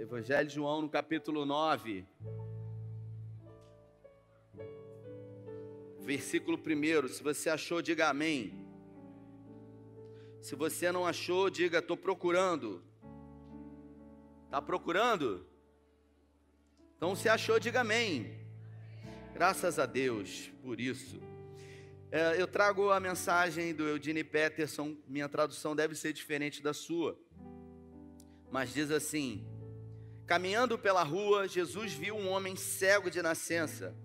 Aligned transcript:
Evangelho 0.00 0.46
de 0.46 0.54
João, 0.54 0.80
no 0.80 0.88
capítulo 0.88 1.44
9. 1.44 2.06
Versículo 5.98 6.56
1. 6.56 7.08
Se 7.08 7.20
você 7.20 7.50
achou, 7.50 7.82
diga 7.82 8.08
amém. 8.08 8.64
Se 10.40 10.54
você 10.54 10.92
não 10.92 11.04
achou, 11.04 11.50
diga 11.50 11.80
estou 11.80 11.96
procurando. 11.96 12.80
Está 14.44 14.62
procurando? 14.62 15.44
Então, 16.96 17.16
se 17.16 17.28
achou, 17.28 17.58
diga 17.58 17.80
amém. 17.80 18.38
Graças 19.34 19.80
a 19.80 19.86
Deus 19.86 20.48
por 20.62 20.80
isso. 20.80 21.20
É, 22.12 22.40
eu 22.40 22.46
trago 22.46 22.92
a 22.92 23.00
mensagem 23.00 23.74
do 23.74 23.82
Eugene 23.82 24.22
Peterson. 24.22 24.96
Minha 25.08 25.28
tradução 25.28 25.74
deve 25.74 25.96
ser 25.96 26.12
diferente 26.12 26.62
da 26.62 26.72
sua. 26.72 27.18
Mas 28.48 28.72
diz 28.72 28.92
assim: 28.92 29.57
Caminhando 30.28 30.78
pela 30.78 31.02
rua, 31.02 31.48
Jesus 31.48 31.94
viu 31.94 32.14
um 32.14 32.28
homem 32.28 32.54
cego 32.54 33.10
de 33.10 33.22
nascença. 33.22 33.96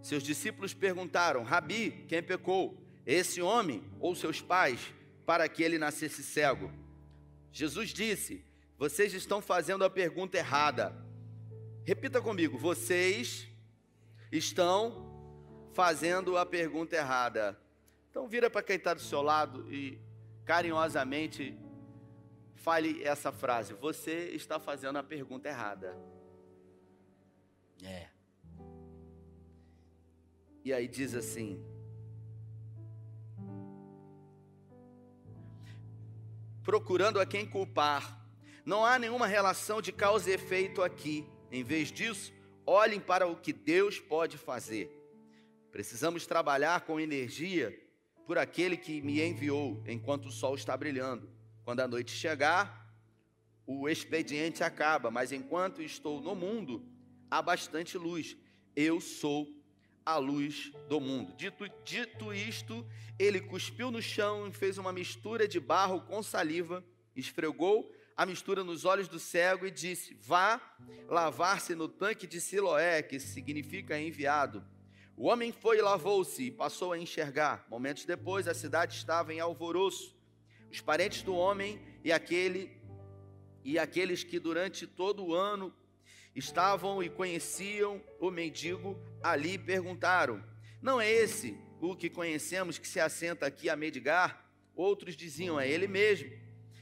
Seus 0.00 0.22
discípulos 0.22 0.72
perguntaram: 0.72 1.42
Rabi, 1.42 2.04
quem 2.06 2.22
pecou? 2.22 2.80
Esse 3.04 3.42
homem 3.42 3.82
ou 3.98 4.14
seus 4.14 4.40
pais, 4.40 4.94
para 5.26 5.48
que 5.48 5.64
ele 5.64 5.78
nascesse 5.78 6.22
cego? 6.22 6.70
Jesus 7.50 7.90
disse: 7.90 8.44
Vocês 8.78 9.14
estão 9.14 9.42
fazendo 9.42 9.84
a 9.84 9.90
pergunta 9.90 10.38
errada. 10.38 10.94
Repita 11.84 12.22
comigo: 12.22 12.56
Vocês 12.56 13.48
estão 14.30 15.68
fazendo 15.74 16.38
a 16.38 16.46
pergunta 16.46 16.94
errada. 16.94 17.60
Então, 18.08 18.28
vira 18.28 18.48
para 18.48 18.62
quem 18.62 18.76
está 18.76 18.94
do 18.94 19.00
seu 19.00 19.22
lado 19.22 19.66
e 19.74 20.00
carinhosamente 20.44 21.58
fale 22.56 23.02
essa 23.02 23.30
frase: 23.30 23.74
Você 23.74 24.30
está 24.30 24.58
fazendo 24.58 24.96
a 24.96 25.02
pergunta 25.02 25.48
errada. 25.48 25.96
É. 27.82 28.08
E 30.64 30.72
aí 30.72 30.88
diz 30.88 31.14
assim: 31.14 31.64
Procurando 36.62 37.20
a 37.20 37.26
quem 37.26 37.46
culpar. 37.46 38.24
Não 38.64 38.84
há 38.84 38.98
nenhuma 38.98 39.28
relação 39.28 39.80
de 39.80 39.92
causa 39.92 40.28
e 40.28 40.32
efeito 40.32 40.82
aqui. 40.82 41.24
Em 41.52 41.62
vez 41.62 41.92
disso, 41.92 42.32
olhem 42.66 42.98
para 42.98 43.28
o 43.28 43.36
que 43.36 43.52
Deus 43.52 44.00
pode 44.00 44.36
fazer. 44.36 44.90
Precisamos 45.70 46.26
trabalhar 46.26 46.80
com 46.80 46.98
energia 46.98 47.72
por 48.26 48.36
aquele 48.36 48.76
que 48.76 49.00
me 49.00 49.22
enviou 49.22 49.80
enquanto 49.86 50.26
o 50.26 50.32
sol 50.32 50.56
está 50.56 50.76
brilhando. 50.76 51.35
Quando 51.66 51.80
a 51.80 51.88
noite 51.88 52.12
chegar, 52.12 52.88
o 53.66 53.88
expediente 53.88 54.62
acaba, 54.62 55.10
mas 55.10 55.32
enquanto 55.32 55.82
estou 55.82 56.20
no 56.20 56.32
mundo, 56.32 56.88
há 57.28 57.42
bastante 57.42 57.98
luz. 57.98 58.36
Eu 58.76 59.00
sou 59.00 59.48
a 60.04 60.16
luz 60.16 60.70
do 60.88 61.00
mundo. 61.00 61.34
Dito, 61.34 61.68
dito 61.84 62.32
isto, 62.32 62.86
ele 63.18 63.40
cuspiu 63.40 63.90
no 63.90 64.00
chão 64.00 64.46
e 64.46 64.52
fez 64.52 64.78
uma 64.78 64.92
mistura 64.92 65.48
de 65.48 65.58
barro 65.58 66.02
com 66.02 66.22
saliva, 66.22 66.84
esfregou 67.16 67.92
a 68.16 68.24
mistura 68.24 68.62
nos 68.62 68.84
olhos 68.84 69.08
do 69.08 69.18
cego 69.18 69.66
e 69.66 69.70
disse: 69.72 70.14
Vá 70.14 70.60
lavar-se 71.08 71.74
no 71.74 71.88
tanque 71.88 72.28
de 72.28 72.40
Siloé, 72.40 73.02
que 73.02 73.18
significa 73.18 73.98
enviado. 73.98 74.64
O 75.16 75.26
homem 75.26 75.50
foi 75.50 75.78
e 75.78 75.82
lavou-se 75.82 76.44
e 76.44 76.50
passou 76.52 76.92
a 76.92 76.98
enxergar. 76.98 77.66
Momentos 77.68 78.04
depois, 78.04 78.46
a 78.46 78.54
cidade 78.54 78.94
estava 78.94 79.34
em 79.34 79.40
alvoroço. 79.40 80.15
Os 80.76 80.82
parentes 80.82 81.22
do 81.22 81.34
homem 81.34 81.80
e 82.04 82.12
aquele 82.12 82.70
e 83.64 83.78
aqueles 83.78 84.22
que 84.22 84.38
durante 84.38 84.86
todo 84.86 85.24
o 85.24 85.34
ano 85.34 85.74
estavam 86.34 87.02
e 87.02 87.08
conheciam 87.08 88.04
o 88.20 88.30
mendigo 88.30 88.94
ali 89.22 89.56
perguntaram: 89.56 90.44
Não 90.82 91.00
é 91.00 91.10
esse 91.10 91.58
o 91.80 91.96
que 91.96 92.10
conhecemos 92.10 92.76
que 92.76 92.86
se 92.86 93.00
assenta 93.00 93.46
aqui 93.46 93.70
a 93.70 93.74
medigar? 93.74 94.52
Outros 94.74 95.16
diziam: 95.16 95.58
É 95.58 95.66
ele 95.66 95.88
mesmo. 95.88 96.30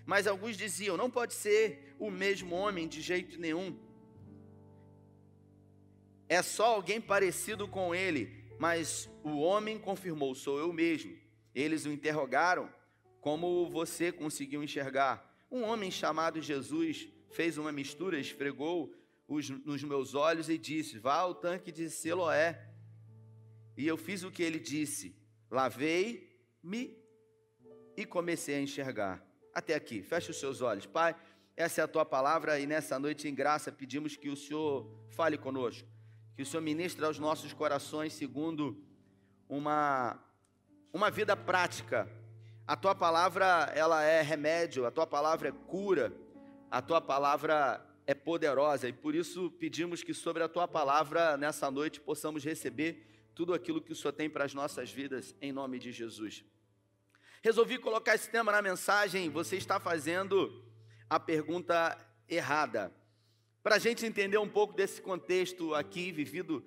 Mas 0.05 0.27
alguns 0.27 0.57
diziam: 0.57 0.97
Não 0.97 1.09
pode 1.09 1.33
ser 1.33 1.95
o 1.97 2.11
mesmo 2.11 2.57
homem 2.57 2.89
de 2.89 3.01
jeito 3.01 3.39
nenhum. 3.39 3.79
É 6.29 6.43
só 6.43 6.75
alguém 6.75 7.01
parecido 7.01 7.69
com 7.69 7.95
ele. 7.95 8.45
Mas 8.59 9.09
o 9.23 9.39
homem 9.39 9.79
confirmou: 9.79 10.35
Sou 10.35 10.59
eu 10.59 10.73
mesmo. 10.73 11.17
Eles 11.55 11.87
o 11.87 11.93
interrogaram 11.93 12.69
como 13.25 13.71
você 13.71 14.13
conseguiu 14.13 14.63
enxergar? 14.63 15.35
Um 15.51 15.63
homem 15.63 15.91
chamado 15.91 16.43
Jesus 16.43 17.09
fez 17.31 17.57
uma 17.57 17.73
mistura, 17.73 18.21
esfregou 18.21 18.95
os, 19.27 19.49
nos 19.49 19.83
meus 19.83 20.15
olhos 20.15 20.51
e 20.51 20.59
disse: 20.59 20.99
Vá 20.99 21.15
ao 21.15 21.35
tanque 21.35 21.73
de 21.73 21.89
Siloé. 21.89 22.69
E 23.79 23.87
eu 23.87 23.97
fiz 23.97 24.25
o 24.25 24.31
que 24.31 24.43
ele 24.43 24.59
disse: 24.59 25.17
lavei-me 25.51 26.99
e 27.97 28.05
comecei 28.05 28.57
a 28.57 28.61
enxergar. 28.61 29.27
Até 29.55 29.75
aqui, 29.75 30.03
feche 30.03 30.31
os 30.31 30.39
seus 30.39 30.61
olhos. 30.61 30.85
Pai, 30.85 31.17
essa 31.57 31.81
é 31.81 31.85
a 31.85 31.89
tua 31.89 32.05
palavra 32.05 32.61
e 32.61 32.67
nessa 32.67 32.99
noite 32.99 33.27
em 33.27 33.35
graça 33.35 33.73
pedimos 33.73 34.19
que 34.19 34.29
o 34.29 34.37
Senhor 34.37 34.87
fale 35.09 35.39
conosco, 35.39 35.89
que 36.37 36.43
o 36.43 36.47
Senhor 36.47 36.63
ministre 36.63 37.03
aos 37.07 37.19
nossos 37.19 37.55
corações 37.55 38.13
segundo 38.13 38.85
uma, 39.49 40.23
uma 40.93 41.11
vida 41.11 41.35
prática 41.35 42.07
a 42.67 42.77
tua 42.77 42.95
palavra, 42.95 43.71
ela 43.75 44.03
é 44.03 44.23
remédio, 44.23 44.87
a 44.87 44.91
tua 44.91 45.07
palavra 45.07 45.49
é 45.49 45.53
cura, 45.53 46.13
a 46.71 46.81
tua 46.81 47.01
palavra 47.01 47.85
é 48.07 48.15
poderosa 48.15 48.89
e 48.89 48.93
por 48.93 49.15
isso 49.15 49.51
pedimos 49.59 50.03
que 50.03 50.15
sobre 50.15 50.43
a 50.43 50.49
tua 50.49 50.67
palavra 50.67 51.37
nessa 51.37 51.71
noite 51.71 52.01
possamos 52.01 52.45
receber 52.45 53.07
tudo 53.35 53.53
aquilo 53.53 53.83
que 53.83 53.93
o 53.93 53.95
Senhor 53.97 54.13
tem 54.13 54.31
para 54.31 54.45
as 54.45 54.55
nossas 54.55 54.91
vidas 54.91 55.35
em 55.41 55.53
nome 55.53 55.79
de 55.79 55.93
Jesus. 55.93 56.45
Resolvi 57.43 57.79
colocar 57.79 58.15
esse 58.15 58.31
tema 58.31 58.51
na 58.51 58.63
mensagem, 58.63 59.29
você 59.29 59.57
está 59.57 59.79
fazendo 59.79 60.65
a 61.11 61.21
pergunta 61.21 61.99
errada. 62.27 62.91
Para 63.63 63.77
a 63.77 63.79
gente 63.79 64.07
entender 64.07 64.39
um 64.39 64.49
pouco 64.49 64.75
desse 64.75 65.03
contexto 65.03 65.75
aqui 65.75 66.11
vivido 66.11 66.65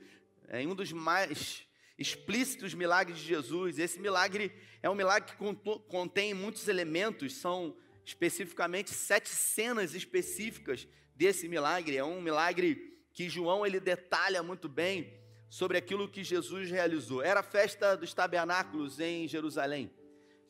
em 0.52 0.68
um 0.68 0.76
dos 0.76 0.92
mais 0.92 1.67
explícitos 1.98 2.74
milagres 2.74 3.18
de 3.18 3.26
Jesus. 3.26 3.80
Esse 3.80 4.00
milagre 4.00 4.52
é 4.82 4.90
um 4.90 4.96
milagre 4.96 5.32
que 5.32 5.82
contém 5.88 6.34
muitos 6.34 6.68
elementos, 6.68 7.36
são 7.36 7.76
especificamente 8.06 8.92
sete 8.92 9.30
cenas 9.30 9.94
específicas 9.94 10.88
desse 11.16 11.48
milagre. 11.48 11.98
É 11.98 12.04
um 12.04 12.22
milagre 12.22 12.98
que 13.12 13.28
João 13.28 13.66
ele 13.66 13.80
detalha 13.80 14.44
muito 14.44 14.70
bem 14.70 15.12
sobre 15.50 15.78
aquilo 15.78 16.08
que 16.08 16.24
Jesus 16.24 16.70
realizou. 16.70 17.22
Era 17.22 17.40
a 17.40 17.44
festa 17.44 17.98
dos 17.98 18.14
tabernáculos 18.14 19.00
em 19.00 19.28
Jerusalém. 19.28 19.92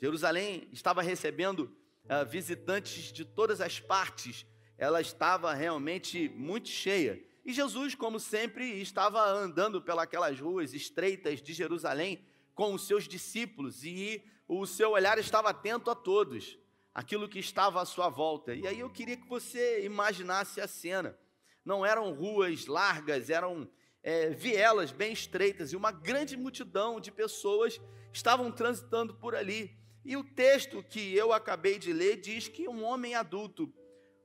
Jerusalém 0.02 0.68
estava 0.72 1.02
recebendo 1.02 1.76
uh, 2.06 2.26
visitantes 2.30 3.12
de 3.12 3.26
todas 3.26 3.62
as 3.62 3.80
partes. 3.80 4.46
Ela 4.78 5.02
estava 5.02 5.54
realmente 5.54 6.30
muito 6.30 6.70
cheia. 6.70 7.24
E 7.48 7.54
Jesus, 7.54 7.96
como 7.96 8.20
sempre, 8.20 8.82
estava 8.82 9.26
andando 9.26 9.82
pelas 9.82 10.38
ruas 10.38 10.74
estreitas 10.74 11.42
de 11.42 11.54
Jerusalém 11.54 12.22
com 12.54 12.74
os 12.74 12.86
seus 12.86 13.08
discípulos 13.08 13.86
e 13.86 14.22
o 14.50 14.66
seu 14.66 14.92
olhar 14.92 15.18
estava 15.18 15.52
atento 15.52 15.90
a 15.90 15.96
todos, 15.96 16.60
aquilo 16.94 17.30
que 17.30 17.40
estava 17.40 17.82
à 17.82 17.86
sua 17.86 18.10
volta. 18.10 18.54
E 18.54 18.68
aí 18.68 18.82
eu 18.82 18.90
queria 18.90 19.16
que 19.16 19.30
você 19.30 19.86
imaginasse 19.86 20.60
a 20.60 20.68
cena. 20.68 21.18
Não 21.64 21.86
eram 21.86 22.14
ruas 22.14 22.66
largas, 22.66 23.30
eram 23.30 23.72
é, 24.04 24.30
vielas 24.32 24.92
bem 24.92 25.14
estreitas 25.14 25.72
e 25.72 25.78
uma 25.78 25.94
grande 25.94 26.36
multidão 26.36 27.00
de 27.00 27.14
pessoas 27.14 27.80
estavam 28.12 28.52
transitando 28.52 29.16
por 29.16 29.34
ali. 29.34 29.74
E 30.04 30.18
o 30.18 30.24
texto 30.26 30.84
que 30.84 31.16
eu 31.16 31.32
acabei 31.32 31.80
de 31.80 31.94
ler 31.94 32.18
diz 32.18 32.50
que 32.50 32.68
um 32.68 32.84
homem 32.84 33.16
adulto, 33.16 33.74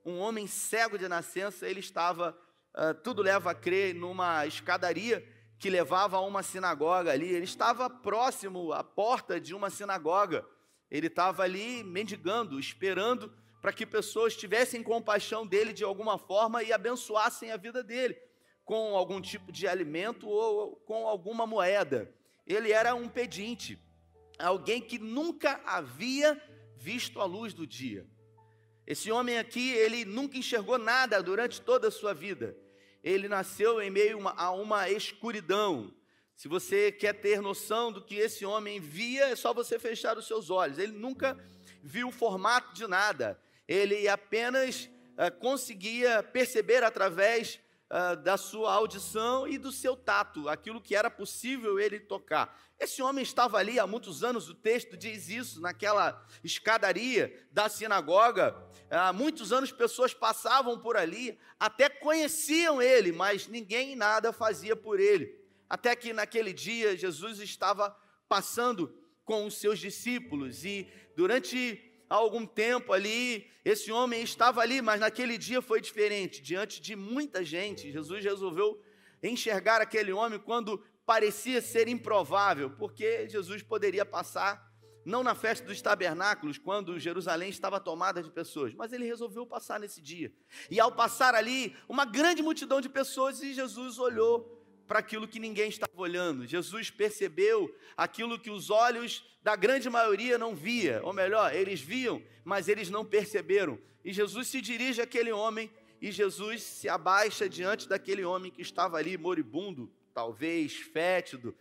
um 0.05 0.19
homem 0.19 0.49
cego 0.49 0.99
de 0.99 1.07
nascença, 1.07 1.69
ele 1.69 1.79
estava 1.79 2.37
uh, 2.77 2.95
tudo 3.03 3.23
leva 3.23 3.51
a 3.51 3.55
crer 3.55 3.95
numa 3.95 4.47
escadaria 4.47 5.27
que 5.59 5.71
levava 5.71 6.17
a 6.17 6.21
uma 6.21 6.43
sinagoga 6.43 7.13
ali. 7.13 7.29
Ele 7.29 7.45
estava 7.45 7.89
próximo 7.89 8.73
à 8.73 8.83
porta 8.83 9.41
de 9.41 9.55
uma 9.55 9.71
sinagoga. 9.71 10.45
Ele 10.91 11.07
estava 11.07 11.45
ali 11.45 11.85
mendigando, 11.85 12.59
esperando 12.59 13.33
para 13.61 13.73
que 13.73 13.87
pessoas 13.87 14.37
tivessem 14.37 14.83
compaixão 14.83 15.47
dele 15.47 15.73
de 15.73 15.85
alguma 15.85 16.19
forma 16.19 16.63
e 16.63 16.73
abençoassem 16.73 17.53
a 17.53 17.57
vida 17.57 17.83
dele 17.83 18.17
com 18.65 18.97
algum 18.97 19.21
tipo 19.21 19.53
de 19.53 19.67
alimento 19.67 20.29
ou 20.29 20.77
com 20.77 21.07
alguma 21.07 21.47
moeda. 21.47 22.13
Ele 22.47 22.73
era 22.73 22.95
um 22.95 23.09
pedinte, 23.09 23.79
alguém 24.39 24.81
que 24.81 24.99
nunca 24.99 25.61
havia 25.65 26.41
visto 26.77 27.21
a 27.21 27.25
luz 27.25 27.55
do 27.55 27.67
dia. 27.67 28.07
Esse 28.93 29.11
homem 29.11 29.39
aqui, 29.39 29.71
ele 29.73 30.05
nunca 30.05 30.37
enxergou 30.37 30.79
nada 30.79 31.23
durante 31.23 31.61
toda 31.61 31.89
a 31.89 31.91
sua 31.91 32.15
vida 32.15 32.57
ele 33.03 33.29
nasceu 33.29 33.83
em 33.83 33.91
meio 33.91 34.21
a 34.29 34.53
uma 34.53 34.89
escuridão. 34.89 35.93
Se 36.37 36.47
você 36.49 36.93
quer 36.93 37.15
ter 37.15 37.41
noção 37.41 37.91
do 37.91 38.03
que 38.03 38.15
esse 38.15 38.45
homem 38.45 38.81
via, 38.81 39.27
é 39.27 39.37
só 39.37 39.53
você 39.53 39.79
fechar 39.79 40.17
os 40.17 40.27
seus 40.27 40.51
olhos. 40.51 40.79
Ele 40.79 40.93
nunca 40.93 41.37
viu 41.83 42.09
o 42.09 42.13
formato 42.13 42.73
de 42.75 42.87
nada. 42.87 43.41
Ele 43.67 44.09
apenas 44.09 44.89
uh, 45.17 45.37
conseguia 45.41 46.23
perceber 46.23 46.85
através 46.85 47.61
uh, 47.93 48.17
da 48.17 48.39
sua 48.39 48.73
audição 48.73 49.47
e 49.47 49.59
do 49.59 49.71
seu 49.71 49.95
tato, 49.95 50.49
aquilo 50.49 50.81
que 50.81 50.97
era 50.97 51.11
possível 51.11 51.79
ele 51.79 52.01
tocar. 52.01 52.59
Esse 52.81 53.03
homem 53.03 53.23
estava 53.23 53.59
ali 53.59 53.79
há 53.79 53.87
muitos 53.87 54.25
anos, 54.25 54.49
o 54.49 54.55
texto 54.55 54.97
diz 54.97 55.29
isso, 55.29 55.61
naquela 55.61 56.27
escadaria 56.43 57.47
da 57.53 57.69
sinagoga. 57.69 58.57
Há 58.91 59.13
muitos 59.13 59.53
anos 59.53 59.71
pessoas 59.71 60.15
passavam 60.15 60.79
por 60.79 60.97
ali, 60.97 61.39
até 61.61 61.89
conheciam 61.89 62.81
ele, 62.81 63.13
mas 63.13 63.47
ninguém 63.47 63.95
nada 63.95 64.33
fazia 64.33 64.75
por 64.75 64.99
ele. 64.99 65.39
Até 65.69 65.95
que 65.95 66.13
naquele 66.13 66.53
dia 66.53 66.97
Jesus 66.97 67.39
estava 67.39 67.97
passando 68.29 68.99
com 69.25 69.47
os 69.47 69.55
seus 69.59 69.79
discípulos 69.79 70.65
e 70.65 70.91
durante 71.15 71.92
algum 72.17 72.47
tempo 72.47 72.93
ali, 72.93 73.51
esse 73.65 73.91
homem 73.91 74.23
estava 74.23 74.61
ali, 74.61 74.83
mas 74.83 75.01
naquele 75.01 75.39
dia 75.39 75.63
foi 75.63 75.81
diferente. 75.81 76.43
Diante 76.43 76.81
de 76.81 76.95
muita 76.95 77.45
gente, 77.45 77.91
Jesus 77.91 78.25
resolveu 78.25 78.81
enxergar 79.23 79.81
aquele 79.81 80.13
homem 80.13 80.39
quando 80.39 80.83
parecia 81.07 81.61
ser 81.61 81.89
improvável, 81.89 82.71
porque 82.71 83.29
Jesus 83.29 83.63
poderia 83.63 84.05
passar 84.05 84.71
não 85.05 85.23
na 85.23 85.35
festa 85.35 85.67
dos 85.67 85.83
tabernáculos, 85.83 86.59
quando 86.59 86.99
Jerusalém 86.99 87.51
estava 87.51 87.81
tomada 87.81 88.23
de 88.23 88.31
pessoas, 88.31 88.73
mas 88.73 88.93
ele 88.93 89.05
resolveu 89.05 89.45
passar 89.45 89.81
nesse 89.81 90.01
dia. 90.01 90.33
E 90.71 90.79
ao 90.79 90.93
passar 90.93 91.35
ali, 91.35 91.77
uma 91.89 92.05
grande 92.05 92.43
multidão 92.43 92.81
de 92.81 92.89
pessoas, 92.89 93.43
e 93.43 93.53
Jesus 93.53 93.99
olhou 93.99 94.62
para 94.93 94.99
aquilo 94.99 95.27
que 95.27 95.41
ninguém 95.41 95.71
estava 95.71 95.91
olhando. 95.97 96.47
Jesus 96.47 96.91
percebeu 96.91 97.75
aquilo 97.97 98.39
que 98.39 98.51
os 98.51 98.69
olhos 98.69 99.25
da 99.43 99.57
grande 99.57 99.89
maioria 99.89 100.37
não 100.37 100.55
via, 100.55 101.01
ou 101.03 101.15
melhor, 101.15 101.55
eles 101.55 101.81
viam, 101.81 102.23
mas 102.45 102.69
eles 102.69 102.91
não 102.91 103.03
perceberam. 103.03 103.79
E 104.05 104.13
Jesus 104.13 104.49
se 104.49 104.61
dirige 104.61 105.01
àquele 105.01 105.33
homem 105.33 105.71
e 105.99 106.13
Jesus 106.13 106.63
se 106.63 106.91
abaixa 106.91 107.49
diante 107.49 107.89
daquele 107.89 108.23
homem 108.23 108.51
que 108.51 108.61
estava 108.61 108.99
ali 108.99 109.17
moribundo, 109.17 109.91
talvez 110.13 110.75
fétido, 110.75 111.57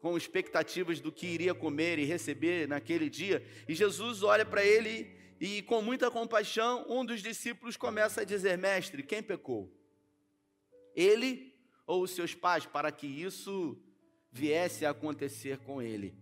com 0.00 0.16
expectativas 0.16 1.00
do 1.00 1.10
que 1.10 1.26
iria 1.26 1.52
comer 1.52 1.98
e 1.98 2.04
receber 2.04 2.68
naquele 2.68 3.10
dia. 3.10 3.44
E 3.66 3.74
Jesus 3.74 4.22
olha 4.22 4.46
para 4.46 4.64
ele 4.64 5.10
e, 5.40 5.62
com 5.62 5.82
muita 5.82 6.08
compaixão, 6.12 6.86
um 6.88 7.04
dos 7.04 7.22
discípulos 7.22 7.76
começa 7.76 8.20
a 8.20 8.24
dizer: 8.24 8.56
Mestre, 8.56 9.02
quem 9.02 9.20
pecou? 9.20 9.68
Ele 10.94 11.49
ou 11.90 12.02
os 12.02 12.12
seus 12.12 12.34
pais, 12.34 12.66
para 12.66 12.90
que 12.92 13.06
isso 13.06 13.76
viesse 14.30 14.86
a 14.86 14.90
acontecer 14.90 15.58
com 15.58 15.82
ele? 15.82 16.14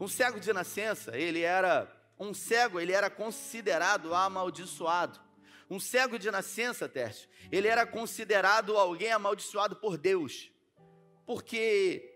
Um 0.00 0.08
cego 0.08 0.40
de 0.40 0.52
nascença, 0.52 1.16
ele 1.16 1.42
era 1.42 1.90
um 2.18 2.34
cego, 2.34 2.80
ele 2.80 2.92
era 2.92 3.08
considerado 3.08 4.14
amaldiçoado. 4.14 5.20
Um 5.68 5.80
cego 5.80 6.18
de 6.18 6.30
nascença, 6.30 6.88
Tércio, 6.88 7.28
ele 7.50 7.68
era 7.68 7.86
considerado 7.86 8.76
alguém 8.76 9.12
amaldiçoado 9.12 9.76
por 9.76 9.98
Deus 9.98 10.50
porque 11.26 12.08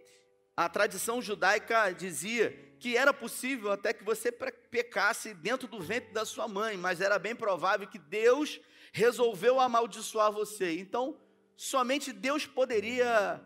a 0.57 0.69
tradição 0.69 1.21
judaica 1.21 1.91
dizia 1.91 2.57
que 2.79 2.97
era 2.97 3.13
possível 3.13 3.73
até 3.73 3.93
que 3.93 4.05
você 4.05 4.33
pecasse 4.33 5.35
dentro 5.35 5.69
do 5.69 5.81
ventre 5.81 6.13
da 6.13 6.25
sua 6.25 6.49
mãe, 6.49 6.77
mas 6.79 7.01
era 7.01 7.19
bem 7.19 7.35
provável 7.35 7.87
que 7.87 7.99
Deus 7.99 8.61
resolveu 8.93 9.61
amaldiçoar 9.61 10.33
você. 10.33 10.79
Então, 10.79 11.19
somente 11.63 12.11
Deus 12.11 12.47
poderia 12.47 13.39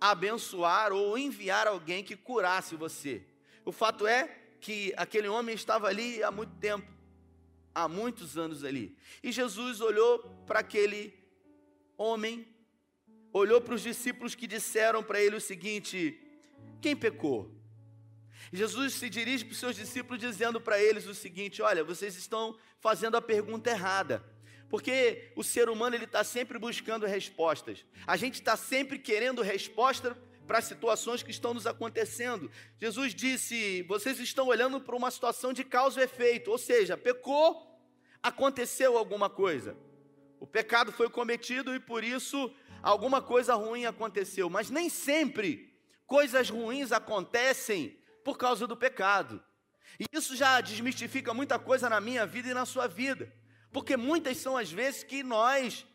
abençoar 0.00 0.92
ou 0.92 1.18
enviar 1.18 1.66
alguém 1.66 2.04
que 2.04 2.14
curasse 2.14 2.76
você. 2.76 3.26
O 3.64 3.72
fato 3.72 4.06
é 4.06 4.22
que 4.60 4.94
aquele 4.96 5.26
homem 5.26 5.52
estava 5.52 5.88
ali 5.88 6.22
há 6.22 6.30
muito 6.30 6.54
tempo, 6.60 6.86
há 7.74 7.88
muitos 7.88 8.38
anos 8.38 8.62
ali. 8.62 8.96
E 9.20 9.32
Jesus 9.32 9.80
olhou 9.80 10.20
para 10.46 10.60
aquele 10.60 11.12
homem 11.96 12.46
olhou 13.32 13.60
para 13.60 13.74
os 13.74 13.82
discípulos 13.82 14.36
que 14.36 14.46
disseram 14.46 15.02
para 15.02 15.20
ele 15.20 15.34
o 15.34 15.40
seguinte: 15.40 16.20
Quem 16.80 16.94
pecou? 16.94 17.52
Jesus 18.52 18.94
se 18.94 19.10
dirige 19.10 19.44
para 19.44 19.52
os 19.52 19.58
seus 19.58 19.74
discípulos 19.74 20.20
dizendo 20.20 20.60
para 20.60 20.80
eles 20.80 21.04
o 21.06 21.14
seguinte: 21.14 21.60
Olha, 21.62 21.82
vocês 21.82 22.16
estão 22.16 22.56
fazendo 22.78 23.16
a 23.16 23.22
pergunta 23.22 23.70
errada. 23.70 24.24
Porque 24.68 25.32
o 25.34 25.42
ser 25.42 25.68
humano 25.68 25.96
ele 25.96 26.04
está 26.04 26.22
sempre 26.22 26.58
buscando 26.58 27.06
respostas. 27.06 27.84
A 28.06 28.16
gente 28.16 28.34
está 28.34 28.56
sempre 28.56 28.98
querendo 28.98 29.42
resposta 29.42 30.16
para 30.46 30.62
situações 30.62 31.22
que 31.22 31.30
estão 31.30 31.52
nos 31.52 31.66
acontecendo. 31.66 32.50
Jesus 32.80 33.14
disse: 33.14 33.82
vocês 33.82 34.18
estão 34.18 34.46
olhando 34.46 34.80
para 34.80 34.96
uma 34.96 35.10
situação 35.10 35.52
de 35.52 35.64
causa 35.64 36.00
e 36.00 36.04
efeito, 36.04 36.50
ou 36.50 36.58
seja, 36.58 36.96
pecou, 36.96 37.78
aconteceu 38.22 38.96
alguma 38.96 39.28
coisa. 39.28 39.76
O 40.40 40.46
pecado 40.46 40.92
foi 40.92 41.10
cometido 41.10 41.74
e 41.74 41.80
por 41.80 42.04
isso 42.04 42.52
alguma 42.82 43.20
coisa 43.20 43.54
ruim 43.54 43.86
aconteceu, 43.86 44.48
mas 44.48 44.70
nem 44.70 44.88
sempre 44.88 45.74
coisas 46.06 46.48
ruins 46.48 46.92
acontecem 46.92 47.98
por 48.24 48.38
causa 48.38 48.66
do 48.66 48.76
pecado. 48.76 49.42
E 49.98 50.04
isso 50.12 50.36
já 50.36 50.60
desmistifica 50.60 51.34
muita 51.34 51.58
coisa 51.58 51.88
na 51.88 52.00
minha 52.00 52.26
vida 52.26 52.48
e 52.48 52.54
na 52.54 52.64
sua 52.64 52.86
vida, 52.86 53.32
porque 53.72 53.96
muitas 53.96 54.36
são 54.38 54.56
as 54.56 54.70
vezes 54.70 55.02
que 55.02 55.22
nós 55.22 55.86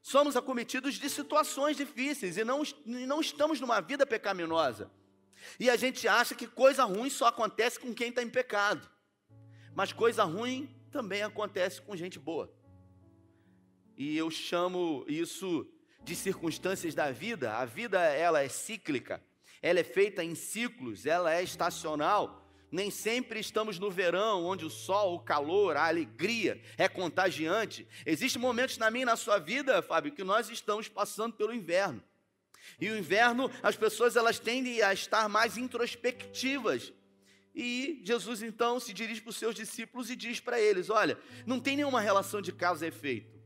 somos 0.00 0.36
acometidos 0.36 0.94
de 0.94 1.08
situações 1.08 1.76
difíceis 1.76 2.36
e 2.36 2.44
não, 2.44 2.62
e 2.84 3.06
não 3.06 3.20
estamos 3.20 3.60
numa 3.60 3.80
vida 3.80 4.04
pecaminosa. 4.04 4.90
E 5.58 5.70
a 5.70 5.76
gente 5.76 6.06
acha 6.06 6.34
que 6.34 6.46
coisa 6.46 6.84
ruim 6.84 7.10
só 7.10 7.26
acontece 7.26 7.78
com 7.78 7.94
quem 7.94 8.08
está 8.10 8.22
em 8.22 8.30
pecado, 8.30 8.88
mas 9.74 9.92
coisa 9.92 10.24
ruim 10.24 10.68
também 10.90 11.22
acontece 11.22 11.80
com 11.80 11.96
gente 11.96 12.18
boa. 12.18 12.52
E 13.96 14.16
eu 14.16 14.30
chamo 14.30 15.04
isso 15.08 15.66
de 16.02 16.16
circunstâncias 16.16 16.94
da 16.94 17.10
vida. 17.10 17.56
A 17.56 17.64
vida 17.64 18.00
ela 18.00 18.42
é 18.42 18.48
cíclica, 18.48 19.22
ela 19.60 19.80
é 19.80 19.84
feita 19.84 20.24
em 20.24 20.34
ciclos, 20.34 21.06
ela 21.06 21.32
é 21.32 21.42
estacional. 21.42 22.41
Nem 22.72 22.90
sempre 22.90 23.38
estamos 23.38 23.78
no 23.78 23.90
verão, 23.90 24.46
onde 24.46 24.64
o 24.64 24.70
sol, 24.70 25.14
o 25.14 25.20
calor, 25.20 25.76
a 25.76 25.86
alegria 25.86 26.58
é 26.78 26.88
contagiante. 26.88 27.86
Existem 28.06 28.40
momentos 28.40 28.78
na 28.78 28.90
minha 28.90 29.02
e 29.02 29.06
na 29.06 29.14
sua 29.14 29.38
vida, 29.38 29.82
Fábio, 29.82 30.12
que 30.12 30.24
nós 30.24 30.48
estamos 30.48 30.88
passando 30.88 31.34
pelo 31.34 31.52
inverno. 31.52 32.02
E 32.80 32.88
o 32.88 32.96
inverno, 32.96 33.50
as 33.62 33.76
pessoas 33.76 34.16
elas 34.16 34.38
tendem 34.38 34.80
a 34.80 34.90
estar 34.94 35.28
mais 35.28 35.58
introspectivas. 35.58 36.94
E 37.54 38.00
Jesus 38.04 38.42
então 38.42 38.80
se 38.80 38.94
dirige 38.94 39.20
para 39.20 39.28
os 39.28 39.36
seus 39.36 39.54
discípulos 39.54 40.08
e 40.08 40.16
diz 40.16 40.40
para 40.40 40.58
eles: 40.58 40.88
Olha, 40.88 41.18
não 41.44 41.60
tem 41.60 41.76
nenhuma 41.76 42.00
relação 42.00 42.40
de 42.40 42.52
causa 42.52 42.86
e 42.86 42.88
efeito. 42.88 43.41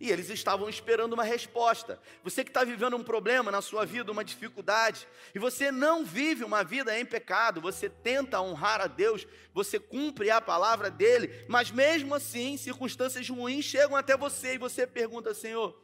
E 0.00 0.10
eles 0.10 0.28
estavam 0.28 0.68
esperando 0.68 1.12
uma 1.12 1.22
resposta. 1.24 2.00
Você 2.22 2.42
que 2.42 2.50
está 2.50 2.64
vivendo 2.64 2.96
um 2.96 3.04
problema 3.04 3.50
na 3.50 3.62
sua 3.62 3.86
vida, 3.86 4.10
uma 4.10 4.24
dificuldade, 4.24 5.06
e 5.34 5.38
você 5.38 5.70
não 5.70 6.04
vive 6.04 6.44
uma 6.44 6.64
vida 6.64 6.98
em 6.98 7.06
pecado, 7.06 7.60
você 7.60 7.88
tenta 7.88 8.40
honrar 8.40 8.80
a 8.80 8.86
Deus, 8.86 9.26
você 9.52 9.78
cumpre 9.78 10.30
a 10.30 10.40
palavra 10.40 10.90
dele, 10.90 11.44
mas 11.48 11.70
mesmo 11.70 12.14
assim, 12.14 12.56
circunstâncias 12.56 13.28
ruins 13.28 13.64
chegam 13.64 13.96
até 13.96 14.16
você 14.16 14.54
e 14.54 14.58
você 14.58 14.86
pergunta: 14.86 15.32
Senhor, 15.32 15.80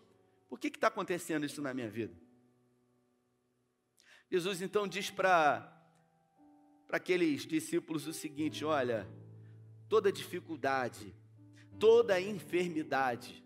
por 0.49 0.59
que 0.59 0.69
está 0.69 0.89
acontecendo 0.89 1.47
isso 1.47 1.63
na 1.63 1.73
minha 1.73 1.89
vida? 1.89 2.15
Jesus 4.31 4.63
então 4.63 4.87
diz 4.87 5.11
para 5.11 5.77
aqueles 6.91 7.47
discípulos 7.47 8.07
o 8.07 8.13
seguinte: 8.13 8.65
olha, 8.65 9.09
toda 9.89 10.13
dificuldade, 10.13 11.15
toda 11.79 12.21
enfermidade, 12.21 13.45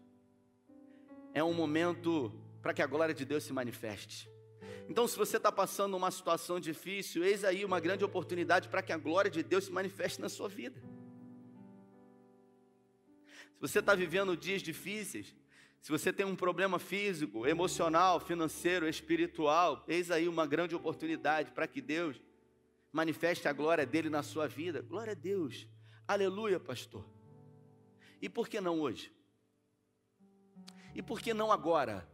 é 1.34 1.42
um 1.42 1.52
momento 1.52 2.32
para 2.62 2.72
que 2.72 2.80
a 2.80 2.86
glória 2.86 3.14
de 3.14 3.24
Deus 3.24 3.42
se 3.42 3.52
manifeste. 3.52 4.30
Então, 4.88 5.06
se 5.08 5.18
você 5.18 5.36
está 5.36 5.50
passando 5.50 5.96
uma 5.96 6.10
situação 6.10 6.60
difícil, 6.60 7.24
eis 7.24 7.44
aí 7.44 7.64
uma 7.64 7.80
grande 7.80 8.04
oportunidade 8.04 8.68
para 8.68 8.82
que 8.82 8.92
a 8.92 8.96
glória 8.96 9.30
de 9.30 9.42
Deus 9.42 9.64
se 9.64 9.72
manifeste 9.72 10.20
na 10.20 10.28
sua 10.28 10.48
vida. 10.48 10.80
Se 13.54 13.60
você 13.60 13.80
está 13.80 13.94
vivendo 13.94 14.36
dias 14.36 14.62
difíceis, 14.62 15.34
se 15.80 15.90
você 15.90 16.12
tem 16.12 16.24
um 16.24 16.36
problema 16.36 16.78
físico, 16.78 17.46
emocional, 17.46 18.20
financeiro, 18.20 18.88
espiritual, 18.88 19.84
eis 19.88 20.10
aí 20.10 20.28
uma 20.28 20.46
grande 20.46 20.74
oportunidade 20.74 21.50
para 21.50 21.66
que 21.66 21.80
Deus 21.80 22.20
manifeste 22.92 23.48
a 23.48 23.52
glória 23.52 23.84
dele 23.84 24.08
na 24.08 24.22
sua 24.22 24.46
vida. 24.46 24.80
Glória 24.82 25.12
a 25.12 25.14
Deus. 25.14 25.66
Aleluia, 26.06 26.60
pastor. 26.60 27.04
E 28.22 28.28
por 28.28 28.48
que 28.48 28.60
não 28.60 28.80
hoje? 28.80 29.12
E 30.94 31.02
por 31.02 31.20
que 31.20 31.34
não 31.34 31.50
agora? 31.50 32.08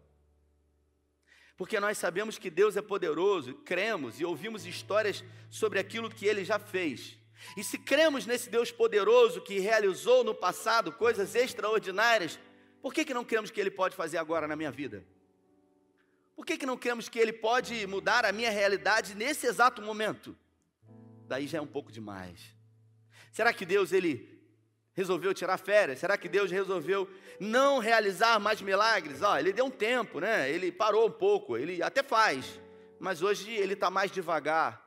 Porque 1.56 1.78
nós 1.78 1.98
sabemos 1.98 2.38
que 2.38 2.48
Deus 2.48 2.76
é 2.76 2.82
poderoso, 2.82 3.54
cremos 3.54 4.18
e 4.18 4.24
ouvimos 4.24 4.64
histórias 4.64 5.22
sobre 5.50 5.78
aquilo 5.78 6.10
que 6.10 6.24
ele 6.24 6.44
já 6.44 6.58
fez. 6.58 7.18
E 7.56 7.62
se 7.62 7.78
cremos 7.78 8.26
nesse 8.26 8.48
Deus 8.48 8.72
poderoso 8.72 9.42
que 9.42 9.58
realizou 9.58 10.24
no 10.24 10.34
passado 10.34 10.92
coisas 10.92 11.34
extraordinárias, 11.34 12.38
por 12.80 12.94
que, 12.94 13.04
que 13.04 13.12
não 13.12 13.24
cremos 13.24 13.50
que 13.50 13.60
ele 13.60 13.70
pode 13.70 13.94
fazer 13.94 14.16
agora 14.16 14.48
na 14.48 14.56
minha 14.56 14.70
vida? 14.70 15.04
Por 16.34 16.46
que, 16.46 16.56
que 16.56 16.64
não 16.64 16.78
cremos 16.78 17.08
que 17.08 17.18
ele 17.18 17.34
pode 17.34 17.86
mudar 17.86 18.24
a 18.24 18.32
minha 18.32 18.50
realidade 18.50 19.14
nesse 19.14 19.46
exato 19.46 19.82
momento? 19.82 20.34
Daí 21.28 21.46
já 21.46 21.58
é 21.58 21.60
um 21.60 21.66
pouco 21.66 21.92
demais. 21.92 22.40
Será 23.30 23.52
que 23.52 23.66
Deus 23.66 23.92
ele 23.92 24.39
resolveu 25.00 25.32
tirar 25.32 25.56
férias? 25.56 25.98
Será 25.98 26.16
que 26.18 26.28
Deus 26.28 26.50
resolveu 26.50 27.08
não 27.40 27.78
realizar 27.78 28.38
mais 28.38 28.60
milagres? 28.60 29.22
Ó, 29.22 29.38
ele 29.38 29.52
deu 29.52 29.64
um 29.64 29.70
tempo, 29.70 30.20
né? 30.20 30.50
Ele 30.50 30.70
parou 30.70 31.06
um 31.08 31.10
pouco, 31.10 31.56
ele 31.56 31.82
até 31.82 32.02
faz, 32.02 32.60
mas 32.98 33.22
hoje 33.22 33.50
ele 33.50 33.72
está 33.72 33.90
mais 33.90 34.10
devagar. 34.10 34.86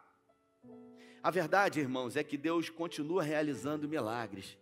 A 1.21 1.31
verdade, 1.31 1.79
irmãos, 1.79 2.15
é 2.15 2.23
que 2.23 2.37
Deus 2.37 2.69
continua 2.69 3.23
realizando 3.23 3.89
milagres. 3.89 4.57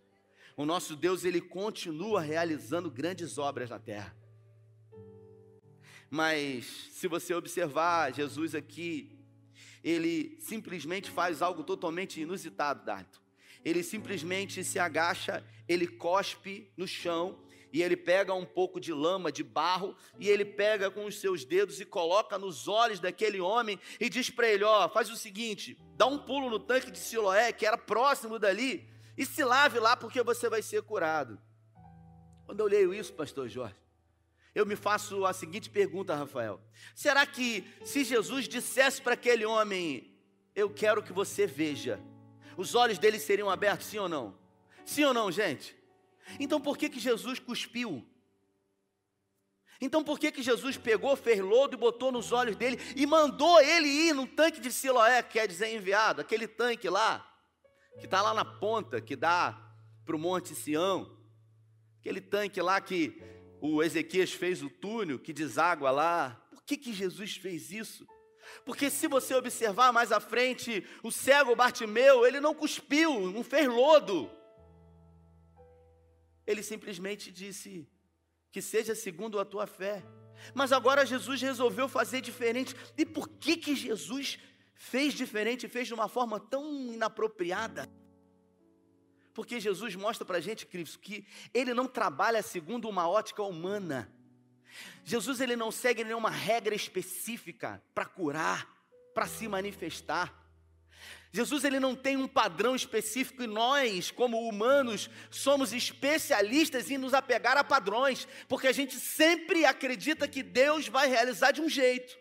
O 0.56 0.64
nosso 0.64 0.96
Deus, 0.96 1.24
ele 1.24 1.40
continua 1.40 2.20
realizando 2.20 2.90
grandes 2.90 3.36
obras 3.36 3.68
na 3.68 3.78
terra. 3.78 4.16
Mas 6.08 6.64
se 6.92 7.06
você 7.08 7.34
observar 7.34 8.12
Jesus 8.12 8.54
aqui, 8.54 9.18
ele 9.84 10.36
simplesmente 10.40 11.10
faz 11.10 11.42
algo 11.42 11.62
totalmente 11.64 12.20
inusitado, 12.20 12.84
Dardo. 12.84 13.21
Ele 13.64 13.82
simplesmente 13.82 14.64
se 14.64 14.78
agacha, 14.78 15.44
ele 15.68 15.86
cospe 15.86 16.72
no 16.76 16.86
chão 16.86 17.38
e 17.72 17.82
ele 17.82 17.96
pega 17.96 18.34
um 18.34 18.44
pouco 18.44 18.78
de 18.78 18.92
lama, 18.92 19.32
de 19.32 19.42
barro, 19.42 19.96
e 20.18 20.28
ele 20.28 20.44
pega 20.44 20.90
com 20.90 21.06
os 21.06 21.18
seus 21.18 21.44
dedos 21.44 21.80
e 21.80 21.86
coloca 21.86 22.38
nos 22.38 22.68
olhos 22.68 23.00
daquele 23.00 23.40
homem 23.40 23.80
e 23.98 24.10
diz 24.10 24.28
para 24.28 24.48
ele: 24.48 24.62
Ó, 24.62 24.88
faz 24.90 25.08
o 25.10 25.16
seguinte, 25.16 25.78
dá 25.96 26.06
um 26.06 26.18
pulo 26.18 26.50
no 26.50 26.58
tanque 26.58 26.90
de 26.90 26.98
Siloé, 26.98 27.50
que 27.50 27.64
era 27.64 27.78
próximo 27.78 28.38
dali, 28.38 28.86
e 29.16 29.24
se 29.24 29.42
lave 29.42 29.78
lá, 29.78 29.96
porque 29.96 30.22
você 30.22 30.50
vai 30.50 30.60
ser 30.60 30.82
curado. 30.82 31.40
Quando 32.44 32.60
eu 32.60 32.66
leio 32.66 32.92
isso, 32.92 33.14
pastor 33.14 33.48
Jorge, 33.48 33.74
eu 34.54 34.66
me 34.66 34.76
faço 34.76 35.24
a 35.24 35.32
seguinte 35.32 35.70
pergunta, 35.70 36.14
Rafael: 36.14 36.60
será 36.94 37.24
que 37.24 37.64
se 37.86 38.04
Jesus 38.04 38.46
dissesse 38.46 39.00
para 39.00 39.14
aquele 39.14 39.46
homem, 39.46 40.14
eu 40.54 40.68
quero 40.68 41.02
que 41.02 41.12
você 41.12 41.46
veja, 41.46 41.98
os 42.56 42.74
olhos 42.74 42.98
dele 42.98 43.18
seriam 43.18 43.50
abertos, 43.50 43.86
sim 43.86 43.98
ou 43.98 44.08
não? 44.08 44.36
Sim 44.84 45.04
ou 45.04 45.14
não, 45.14 45.30
gente? 45.30 45.76
Então 46.38 46.60
por 46.60 46.76
que, 46.76 46.88
que 46.88 47.00
Jesus 47.00 47.38
cuspiu? 47.38 48.06
Então 49.80 50.04
por 50.04 50.18
que, 50.18 50.30
que 50.30 50.42
Jesus 50.42 50.76
pegou, 50.76 51.16
fez 51.16 51.40
lodo 51.40 51.74
e 51.74 51.78
botou 51.78 52.12
nos 52.12 52.30
olhos 52.30 52.54
dele 52.54 52.78
e 52.94 53.04
mandou 53.04 53.60
ele 53.60 53.88
ir 53.88 54.14
no 54.14 54.26
tanque 54.26 54.60
de 54.60 54.72
Siloé, 54.72 55.22
que 55.22 55.32
quer 55.32 55.48
dizer 55.48 55.74
enviado, 55.74 56.20
aquele 56.20 56.46
tanque 56.46 56.88
lá, 56.88 57.28
que 57.98 58.04
está 58.04 58.22
lá 58.22 58.32
na 58.32 58.44
ponta, 58.44 59.00
que 59.00 59.16
dá 59.16 59.58
para 60.04 60.14
o 60.14 60.18
Monte 60.18 60.54
Sião, 60.54 61.18
aquele 61.98 62.20
tanque 62.20 62.60
lá 62.60 62.80
que 62.80 63.20
o 63.60 63.82
Ezequias 63.82 64.32
fez 64.32 64.62
o 64.62 64.70
túnel, 64.70 65.18
que 65.18 65.32
deságua 65.32 65.90
lá. 65.90 66.40
Por 66.50 66.62
que, 66.64 66.76
que 66.76 66.92
Jesus 66.92 67.36
fez 67.36 67.70
isso? 67.70 68.06
Porque 68.64 68.90
se 68.90 69.06
você 69.06 69.34
observar 69.34 69.92
mais 69.92 70.12
à 70.12 70.20
frente, 70.20 70.86
o 71.02 71.10
cego 71.10 71.56
Bartimeu, 71.56 72.26
ele 72.26 72.40
não 72.40 72.54
cuspiu, 72.54 73.30
não 73.30 73.42
fez 73.42 73.66
lodo. 73.66 74.30
Ele 76.46 76.62
simplesmente 76.62 77.30
disse: 77.30 77.88
que 78.52 78.60
seja 78.60 78.94
segundo 78.94 79.40
a 79.40 79.44
tua 79.44 79.66
fé. 79.66 80.04
Mas 80.54 80.72
agora 80.72 81.06
Jesus 81.06 81.40
resolveu 81.40 81.88
fazer 81.88 82.20
diferente. 82.20 82.76
E 82.96 83.06
por 83.06 83.28
que 83.28 83.56
que 83.56 83.74
Jesus 83.74 84.38
fez 84.74 85.14
diferente, 85.14 85.68
fez 85.68 85.88
de 85.88 85.94
uma 85.94 86.08
forma 86.08 86.38
tão 86.38 86.92
inapropriada? 86.92 87.90
Porque 89.32 89.58
Jesus 89.58 89.96
mostra 89.96 90.26
para 90.26 90.36
a 90.36 90.40
gente, 90.40 90.66
Cristo, 90.66 90.98
que 90.98 91.26
ele 91.54 91.72
não 91.72 91.88
trabalha 91.88 92.42
segundo 92.42 92.88
uma 92.88 93.08
ótica 93.08 93.42
humana. 93.42 94.12
Jesus 95.04 95.40
ele 95.40 95.56
não 95.56 95.70
segue 95.70 96.04
nenhuma 96.04 96.30
regra 96.30 96.74
específica 96.74 97.82
para 97.94 98.06
curar, 98.06 98.66
para 99.14 99.26
se 99.26 99.48
manifestar. 99.48 100.42
Jesus 101.32 101.64
ele 101.64 101.80
não 101.80 101.94
tem 101.94 102.16
um 102.16 102.28
padrão 102.28 102.76
específico 102.76 103.42
e 103.42 103.46
nós, 103.46 104.10
como 104.10 104.46
humanos, 104.46 105.08
somos 105.30 105.72
especialistas 105.72 106.90
em 106.90 106.98
nos 106.98 107.14
apegar 107.14 107.56
a 107.56 107.64
padrões, 107.64 108.28
porque 108.46 108.68
a 108.68 108.72
gente 108.72 108.96
sempre 108.96 109.64
acredita 109.64 110.28
que 110.28 110.42
Deus 110.42 110.88
vai 110.88 111.08
realizar 111.08 111.52
de 111.52 111.62
um 111.62 111.70
jeito. 111.70 112.20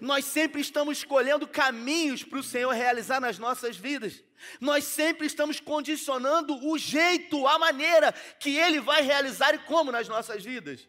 Nós 0.00 0.24
sempre 0.24 0.60
estamos 0.60 0.98
escolhendo 0.98 1.46
caminhos 1.46 2.24
para 2.24 2.38
o 2.38 2.42
Senhor 2.42 2.72
realizar 2.72 3.20
nas 3.20 3.38
nossas 3.38 3.76
vidas. 3.76 4.24
Nós 4.60 4.84
sempre 4.84 5.26
estamos 5.26 5.60
condicionando 5.60 6.54
o 6.66 6.78
jeito, 6.78 7.46
a 7.46 7.58
maneira 7.58 8.12
que 8.40 8.56
Ele 8.56 8.80
vai 8.80 9.02
realizar 9.02 9.54
e 9.54 9.58
como 9.58 9.92
nas 9.92 10.08
nossas 10.08 10.42
vidas. 10.42 10.88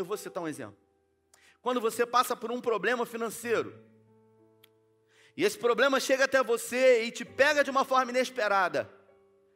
Eu 0.00 0.04
vou 0.04 0.16
citar 0.16 0.42
um 0.42 0.48
exemplo. 0.48 0.78
Quando 1.60 1.78
você 1.78 2.06
passa 2.06 2.34
por 2.34 2.50
um 2.50 2.58
problema 2.58 3.04
financeiro, 3.04 3.78
e 5.36 5.44
esse 5.44 5.58
problema 5.58 6.00
chega 6.00 6.24
até 6.24 6.42
você 6.42 7.04
e 7.04 7.10
te 7.10 7.22
pega 7.22 7.62
de 7.62 7.70
uma 7.70 7.84
forma 7.84 8.10
inesperada, 8.10 8.90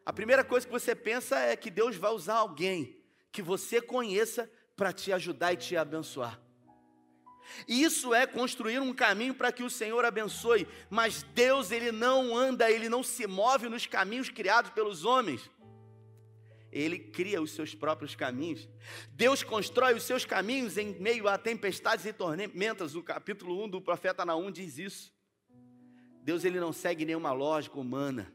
a 0.05 0.13
primeira 0.13 0.45
coisa 0.45 0.67
que 0.67 0.73
você 0.73 0.95
pensa 0.95 1.39
é 1.39 1.57
que 1.57 1.71
Deus 1.71 1.97
vai 1.97 2.11
usar 2.11 2.35
alguém 2.35 3.03
que 3.33 3.41
você 3.41 3.81
conheça 3.81 4.51
para 4.77 4.93
te 4.93 5.13
ajudar 5.15 5.55
e 5.55 5.57
te 5.57 5.79
abençoar. 5.79 6.39
Isso 7.67 8.13
é 8.13 8.27
construir 8.27 8.81
um 8.81 8.93
caminho 8.93 9.35
para 9.35 9.51
que 9.51 9.63
o 9.63 9.71
Senhor 9.71 10.05
abençoe, 10.05 10.69
mas 10.91 11.23
Deus 11.35 11.71
ele 11.71 11.91
não 11.91 12.37
anda, 12.37 12.71
ele 12.71 12.91
não 12.91 13.03
se 13.03 13.27
move 13.27 13.69
nos 13.71 13.87
caminhos 13.87 14.29
criados 14.29 14.73
pelos 14.73 15.07
homens. 15.07 15.51
Ele 16.75 16.99
cria 16.99 17.41
os 17.41 17.53
seus 17.53 17.73
próprios 17.73 18.17
caminhos. 18.17 18.69
Deus 19.13 19.45
constrói 19.45 19.95
os 19.95 20.03
seus 20.03 20.25
caminhos 20.25 20.77
em 20.77 20.99
meio 20.99 21.29
a 21.29 21.39
tempestades 21.39 22.05
e 22.05 22.13
tormentas. 22.13 22.97
O 22.97 23.03
capítulo 23.03 23.65
1 23.65 23.69
do 23.69 23.81
profeta 23.81 24.25
Naum 24.25 24.51
diz 24.51 24.77
isso. 24.77 25.15
Deus 26.25 26.45
ele 26.45 26.59
não 26.59 26.73
segue 26.73 27.05
nenhuma 27.05 27.33
lógica 27.33 27.79
humana. 27.79 28.35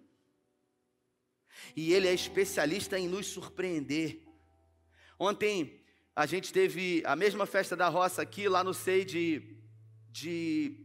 E 1.76 1.92
ele 1.92 2.08
é 2.08 2.14
especialista 2.14 2.98
em 2.98 3.10
nos 3.10 3.28
surpreender. 3.28 4.22
Ontem 5.20 5.82
a 6.16 6.26
gente 6.26 6.54
teve 6.54 7.04
a 7.06 7.18
mesma 7.18 7.46
festa 7.46 7.76
da 7.76 7.90
roça 7.90 8.22
aqui, 8.22 8.48
lá 8.48 8.64
no 8.64 8.74
SEI 8.74 9.04
de, 9.04 9.58
de, 10.10 10.78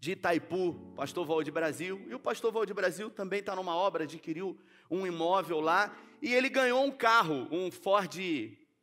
de 0.00 0.12
Itaipu, 0.12 0.92
pastor 0.96 1.24
Valdir 1.24 1.52
Brasil. 1.52 2.04
E 2.08 2.14
o 2.14 2.18
pastor 2.18 2.50
Valdir 2.50 2.74
Brasil 2.74 3.08
também 3.08 3.38
está 3.38 3.54
numa 3.54 3.76
obra, 3.76 4.02
adquiriu 4.02 4.58
um 4.90 5.06
imóvel 5.06 5.60
lá. 5.60 5.96
E 6.20 6.34
ele 6.34 6.48
ganhou 6.48 6.84
um 6.84 6.90
carro, 6.90 7.48
um 7.50 7.70
Ford 7.70 8.16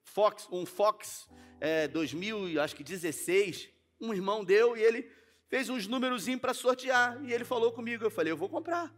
Fox, 0.04 0.48
um 0.52 0.66
Fox 0.66 1.28
é, 1.60 1.88
2000, 1.88 2.62
acho 2.62 2.76
que 2.76 2.84
16. 2.84 3.70
Um 4.00 4.14
irmão 4.14 4.44
deu 4.44 4.78
e 4.78 4.82
ele 4.82 5.12
fez 5.48 5.70
uns 5.70 5.88
númerozinhos 5.88 6.42
para 6.42 6.54
sortear. 6.54 7.22
E 7.24 7.34
ele 7.34 7.44
falou 7.44 7.72
comigo, 7.72 8.04
eu 8.04 8.12
falei, 8.12 8.32
eu 8.32 8.38
vou 8.38 8.50
comprar. 8.50 8.94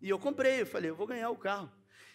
E 0.00 0.08
eu 0.08 0.18
comprei, 0.18 0.62
eu 0.62 0.66
falei, 0.66 0.90
eu 0.90 0.96
vou 0.96 1.06
ganhar 1.06 1.30
o 1.30 1.36
carro. 1.36 1.70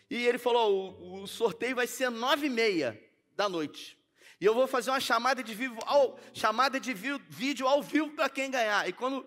E 0.10 0.16
ele 0.16 0.38
falou, 0.38 0.92
o, 1.00 1.24
o 1.24 1.28
sorteio 1.28 1.76
vai 1.76 1.88
ser 1.88 2.10
nove 2.10 2.48
e 2.48 2.50
meia 2.50 3.02
da 3.36 3.48
noite. 3.48 3.98
E 4.40 4.46
eu 4.46 4.54
vou 4.54 4.68
fazer 4.68 4.90
uma 4.90 5.00
chamada 5.00 5.44
de, 5.44 5.54
vivo, 5.54 5.80
ao, 5.86 6.20
chamada 6.34 6.80
de 6.80 6.94
vídeo 6.94 7.68
ao 7.68 7.82
vivo 7.82 8.10
para 8.10 8.28
quem 8.28 8.50
ganhar. 8.50 8.90
E 8.90 8.92
quando 8.92 9.26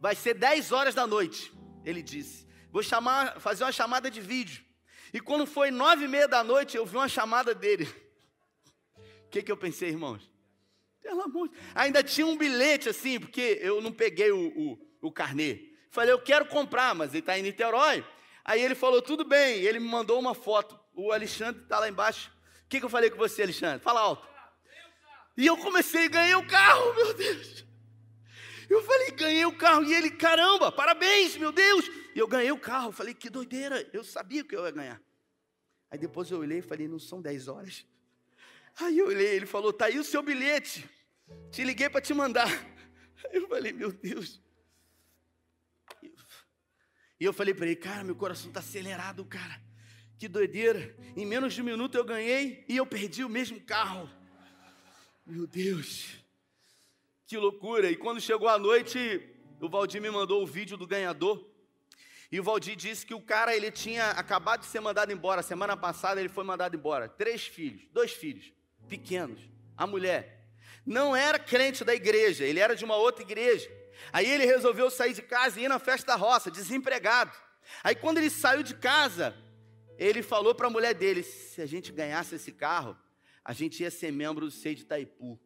vai 0.00 0.14
ser 0.14 0.34
10 0.34 0.72
horas 0.72 0.94
da 0.94 1.06
noite, 1.06 1.52
ele 1.84 2.02
disse. 2.02 2.48
Vou 2.70 2.82
chamar, 2.82 3.40
fazer 3.40 3.64
uma 3.64 3.72
chamada 3.72 4.10
de 4.10 4.20
vídeo. 4.20 4.64
E 5.12 5.20
quando 5.20 5.46
foi 5.46 5.70
nove 5.70 6.04
e 6.04 6.08
meia 6.08 6.28
da 6.28 6.44
noite, 6.44 6.76
eu 6.76 6.84
vi 6.84 6.96
uma 6.96 7.08
chamada 7.08 7.54
dele. 7.54 7.88
O 9.26 9.30
que, 9.30 9.42
que 9.42 9.52
eu 9.52 9.56
pensei, 9.56 9.88
irmãos? 9.88 10.30
Pelo 11.00 11.22
amor 11.22 11.48
de 11.48 11.54
Ainda 11.74 12.02
tinha 12.02 12.26
um 12.26 12.36
bilhete 12.36 12.88
assim, 12.88 13.20
porque 13.20 13.58
eu 13.60 13.80
não 13.80 13.92
peguei 13.92 14.30
o, 14.30 14.48
o, 14.48 15.08
o 15.08 15.12
carnê. 15.12 15.72
Falei, 15.90 16.12
eu 16.12 16.20
quero 16.20 16.46
comprar, 16.46 16.94
mas 16.94 17.10
ele 17.10 17.20
está 17.20 17.38
em 17.38 17.42
Niterói. 17.42 18.04
Aí 18.44 18.62
ele 18.62 18.74
falou, 18.74 19.02
tudo 19.02 19.24
bem. 19.24 19.60
Ele 19.60 19.78
me 19.78 19.88
mandou 19.88 20.18
uma 20.18 20.34
foto. 20.34 20.78
O 20.94 21.12
Alexandre 21.12 21.62
está 21.62 21.78
lá 21.78 21.88
embaixo. 21.88 22.30
O 22.64 22.68
que, 22.68 22.78
que 22.78 22.84
eu 22.84 22.90
falei 22.90 23.10
com 23.10 23.16
você, 23.16 23.42
Alexandre? 23.42 23.80
Fala 23.80 24.00
alto. 24.00 24.26
E 25.36 25.46
eu 25.46 25.56
comecei 25.56 26.06
a 26.06 26.08
ganhar 26.08 26.38
o 26.38 26.46
carro, 26.46 26.94
meu 26.94 27.14
Deus. 27.14 27.67
Eu 28.68 28.82
falei, 28.82 29.10
ganhei 29.12 29.44
o 29.46 29.56
carro. 29.56 29.84
E 29.84 29.94
ele, 29.94 30.10
caramba, 30.10 30.70
parabéns, 30.70 31.36
meu 31.36 31.50
Deus. 31.50 31.86
E 32.14 32.18
eu 32.18 32.26
ganhei 32.26 32.52
o 32.52 32.58
carro. 32.58 32.88
Eu 32.88 32.92
falei, 32.92 33.14
que 33.14 33.30
doideira. 33.30 33.88
Eu 33.92 34.04
sabia 34.04 34.44
que 34.44 34.54
eu 34.54 34.64
ia 34.64 34.70
ganhar. 34.70 35.02
Aí 35.90 35.98
depois 35.98 36.30
eu 36.30 36.38
olhei 36.38 36.58
e 36.58 36.62
falei, 36.62 36.86
não 36.86 36.98
são 36.98 37.22
10 37.22 37.48
horas. 37.48 37.86
Aí 38.80 38.98
eu 38.98 39.06
olhei, 39.06 39.34
ele 39.34 39.46
falou, 39.46 39.72
tá 39.72 39.86
aí 39.86 39.98
o 39.98 40.04
seu 40.04 40.22
bilhete. 40.22 40.88
Te 41.50 41.64
liguei 41.64 41.88
para 41.88 42.00
te 42.00 42.12
mandar. 42.12 42.48
Aí 43.24 43.36
eu 43.36 43.48
falei, 43.48 43.72
meu 43.72 43.90
Deus. 43.90 44.40
E 47.20 47.24
eu 47.24 47.32
falei 47.32 47.52
para 47.52 47.66
ele, 47.66 47.76
cara, 47.76 48.04
meu 48.04 48.14
coração 48.14 48.48
está 48.48 48.60
acelerado, 48.60 49.24
cara. 49.24 49.60
Que 50.18 50.28
doideira. 50.28 50.96
Em 51.16 51.26
menos 51.26 51.54
de 51.54 51.62
um 51.62 51.64
minuto 51.64 51.96
eu 51.96 52.04
ganhei 52.04 52.64
e 52.68 52.76
eu 52.76 52.86
perdi 52.86 53.24
o 53.24 53.28
mesmo 53.28 53.60
carro. 53.60 54.08
Meu 55.26 55.46
Deus. 55.46 56.16
Que 57.28 57.36
loucura. 57.36 57.90
E 57.90 57.94
quando 57.94 58.22
chegou 58.22 58.48
a 58.48 58.58
noite, 58.58 59.22
o 59.60 59.68
Valdir 59.68 60.00
me 60.00 60.10
mandou 60.10 60.42
o 60.42 60.46
vídeo 60.46 60.78
do 60.78 60.86
ganhador. 60.86 61.46
E 62.32 62.40
o 62.40 62.42
Valdir 62.42 62.74
disse 62.74 63.04
que 63.04 63.12
o 63.12 63.20
cara 63.20 63.54
ele 63.54 63.70
tinha 63.70 64.12
acabado 64.12 64.60
de 64.60 64.66
ser 64.66 64.80
mandado 64.80 65.12
embora. 65.12 65.42
Semana 65.42 65.76
passada 65.76 66.20
ele 66.20 66.30
foi 66.30 66.42
mandado 66.42 66.74
embora. 66.74 67.06
Três 67.06 67.46
filhos, 67.46 67.86
dois 67.92 68.12
filhos, 68.12 68.50
pequenos. 68.88 69.42
A 69.76 69.86
mulher 69.86 70.48
não 70.86 71.14
era 71.14 71.38
crente 71.38 71.84
da 71.84 71.94
igreja, 71.94 72.46
ele 72.46 72.60
era 72.60 72.74
de 72.74 72.82
uma 72.82 72.96
outra 72.96 73.22
igreja. 73.22 73.70
Aí 74.10 74.26
ele 74.26 74.46
resolveu 74.46 74.90
sair 74.90 75.12
de 75.12 75.20
casa 75.20 75.60
e 75.60 75.64
ir 75.64 75.68
na 75.68 75.78
festa 75.78 76.06
da 76.06 76.16
roça, 76.16 76.50
desempregado. 76.50 77.36
Aí 77.84 77.94
quando 77.94 78.16
ele 78.16 78.30
saiu 78.30 78.62
de 78.62 78.74
casa, 78.74 79.36
ele 79.98 80.22
falou 80.22 80.54
para 80.54 80.68
a 80.68 80.70
mulher 80.70 80.94
dele: 80.94 81.22
se 81.22 81.60
a 81.60 81.66
gente 81.66 81.92
ganhasse 81.92 82.36
esse 82.36 82.52
carro, 82.52 82.96
a 83.44 83.52
gente 83.52 83.82
ia 83.82 83.90
ser 83.90 84.10
membro 84.10 84.46
do 84.46 84.50
SEI 84.50 84.74
de 84.74 84.82
Itaipu. 84.84 85.38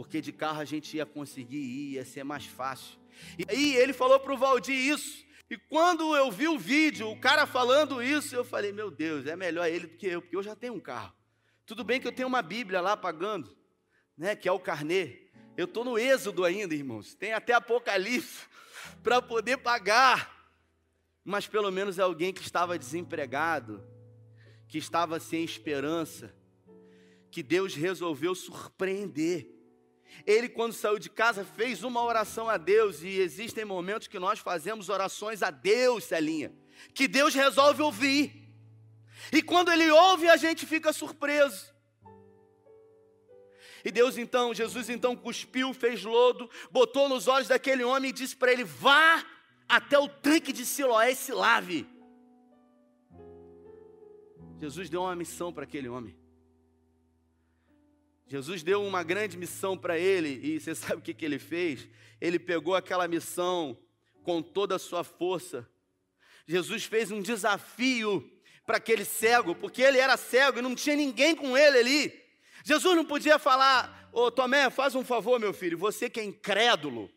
Porque 0.00 0.22
de 0.22 0.32
carro 0.32 0.60
a 0.60 0.64
gente 0.64 0.96
ia 0.96 1.04
conseguir 1.04 1.58
ir, 1.58 1.92
ia 1.96 2.04
ser 2.06 2.24
mais 2.24 2.46
fácil. 2.46 2.98
E 3.38 3.44
aí 3.50 3.76
ele 3.76 3.92
falou 3.92 4.18
para 4.18 4.32
o 4.32 4.38
Valdir 4.38 4.74
isso. 4.74 5.26
E 5.50 5.58
quando 5.58 6.16
eu 6.16 6.30
vi 6.30 6.48
o 6.48 6.58
vídeo, 6.58 7.10
o 7.10 7.20
cara 7.20 7.46
falando 7.46 8.02
isso, 8.02 8.34
eu 8.34 8.42
falei: 8.42 8.72
meu 8.72 8.90
Deus, 8.90 9.26
é 9.26 9.36
melhor 9.36 9.68
ele 9.68 9.88
do 9.88 9.98
que 9.98 10.06
eu, 10.06 10.22
porque 10.22 10.34
eu 10.34 10.42
já 10.42 10.56
tenho 10.56 10.72
um 10.72 10.80
carro. 10.80 11.12
Tudo 11.66 11.84
bem 11.84 12.00
que 12.00 12.08
eu 12.08 12.12
tenho 12.12 12.28
uma 12.28 12.40
Bíblia 12.40 12.80
lá 12.80 12.96
pagando, 12.96 13.54
né, 14.16 14.34
que 14.34 14.48
é 14.48 14.52
o 14.52 14.58
carnê. 14.58 15.28
Eu 15.54 15.66
estou 15.66 15.84
no 15.84 15.98
Êxodo 15.98 16.46
ainda, 16.46 16.74
irmãos. 16.74 17.14
Tem 17.14 17.34
até 17.34 17.52
Apocalipse 17.52 18.46
para 19.04 19.20
poder 19.20 19.58
pagar. 19.58 20.50
Mas 21.22 21.46
pelo 21.46 21.70
menos 21.70 21.98
é 21.98 22.02
alguém 22.02 22.32
que 22.32 22.40
estava 22.40 22.78
desempregado, 22.78 23.84
que 24.66 24.78
estava 24.78 25.20
sem 25.20 25.44
esperança, 25.44 26.34
que 27.30 27.42
Deus 27.42 27.74
resolveu 27.74 28.34
surpreender. 28.34 29.59
Ele, 30.26 30.48
quando 30.48 30.72
saiu 30.72 30.98
de 30.98 31.08
casa, 31.08 31.44
fez 31.44 31.82
uma 31.82 32.02
oração 32.02 32.48
a 32.48 32.56
Deus, 32.56 33.02
e 33.02 33.20
existem 33.20 33.64
momentos 33.64 34.08
que 34.08 34.18
nós 34.18 34.38
fazemos 34.38 34.88
orações 34.88 35.42
a 35.42 35.50
Deus, 35.50 36.04
Celinha, 36.04 36.52
que 36.94 37.08
Deus 37.08 37.34
resolve 37.34 37.82
ouvir. 37.82 38.48
E 39.32 39.42
quando 39.42 39.70
ele 39.70 39.90
ouve, 39.90 40.28
a 40.28 40.36
gente 40.36 40.66
fica 40.66 40.92
surpreso. 40.92 41.70
E 43.84 43.90
Deus 43.90 44.18
então, 44.18 44.52
Jesus 44.52 44.90
então 44.90 45.16
cuspiu, 45.16 45.72
fez 45.72 46.04
lodo, 46.04 46.50
botou 46.70 47.08
nos 47.08 47.28
olhos 47.28 47.48
daquele 47.48 47.82
homem 47.82 48.10
e 48.10 48.12
disse 48.12 48.36
para 48.36 48.52
ele: 48.52 48.64
Vá 48.64 49.24
até 49.68 49.98
o 49.98 50.08
tanque 50.08 50.52
de 50.52 50.66
Siloé 50.66 51.12
e 51.12 51.16
se 51.16 51.32
lave. 51.32 51.88
Jesus 54.60 54.90
deu 54.90 55.02
uma 55.02 55.16
missão 55.16 55.50
para 55.50 55.64
aquele 55.64 55.88
homem. 55.88 56.19
Jesus 58.30 58.62
deu 58.62 58.84
uma 58.84 59.02
grande 59.02 59.36
missão 59.36 59.76
para 59.76 59.98
ele, 59.98 60.38
e 60.40 60.60
você 60.60 60.72
sabe 60.72 60.94
o 60.94 61.00
que, 61.00 61.12
que 61.12 61.24
ele 61.24 61.40
fez? 61.40 61.88
Ele 62.20 62.38
pegou 62.38 62.76
aquela 62.76 63.08
missão 63.08 63.76
com 64.22 64.40
toda 64.40 64.76
a 64.76 64.78
sua 64.78 65.02
força. 65.02 65.68
Jesus 66.46 66.84
fez 66.84 67.10
um 67.10 67.20
desafio 67.20 68.30
para 68.64 68.76
aquele 68.76 69.04
cego, 69.04 69.52
porque 69.52 69.82
ele 69.82 69.98
era 69.98 70.16
cego 70.16 70.60
e 70.60 70.62
não 70.62 70.76
tinha 70.76 70.94
ninguém 70.94 71.34
com 71.34 71.58
ele 71.58 71.78
ali. 71.78 72.24
Jesus 72.62 72.94
não 72.94 73.04
podia 73.04 73.36
falar, 73.36 74.08
ô 74.12 74.30
Tomé, 74.30 74.70
faz 74.70 74.94
um 74.94 75.04
favor, 75.04 75.40
meu 75.40 75.52
filho, 75.52 75.76
você 75.76 76.08
que 76.08 76.20
é 76.20 76.24
incrédulo, 76.24 77.10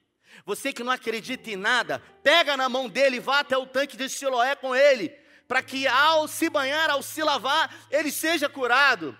você 0.43 0.73
que 0.73 0.83
não 0.83 0.91
acredita 0.91 1.51
em 1.51 1.55
nada, 1.55 2.01
pega 2.23 2.57
na 2.57 2.67
mão 2.67 2.89
dele 2.89 3.17
e 3.17 3.19
vá 3.19 3.41
até 3.41 3.55
o 3.55 3.67
tanque 3.67 3.95
de 3.95 4.09
Siloé 4.09 4.55
com 4.55 4.75
ele, 4.75 5.09
para 5.47 5.61
que 5.61 5.85
ao 5.85 6.27
se 6.27 6.49
banhar, 6.49 6.89
ao 6.89 7.03
se 7.03 7.21
lavar, 7.21 7.87
ele 7.91 8.11
seja 8.11 8.49
curado. 8.49 9.15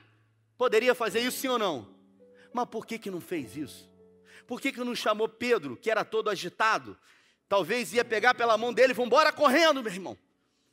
Poderia 0.63 0.96
fazer 0.96 1.20
isso 1.20 1.39
sim 1.39 1.50
ou 1.50 1.60
não? 1.60 1.86
Mas 2.53 2.70
por 2.70 2.86
que, 2.86 2.98
que 2.98 3.12
não 3.12 3.20
fez 3.20 3.58
isso? 3.58 3.91
Por 4.48 4.62
que, 4.62 4.72
que 4.72 4.79
não 4.79 4.96
chamou 4.96 5.27
Pedro, 5.27 5.75
que 5.75 5.91
era 5.91 6.05
todo 6.05 6.29
agitado? 6.29 6.98
Talvez 7.50 7.91
ia 7.91 8.05
pegar 8.05 8.34
pela 8.34 8.58
mão 8.58 8.72
dele, 8.72 8.93
vamos 8.93 9.08
embora 9.08 9.34
correndo, 9.34 9.84
meu 9.84 9.91
irmão. 9.91 10.17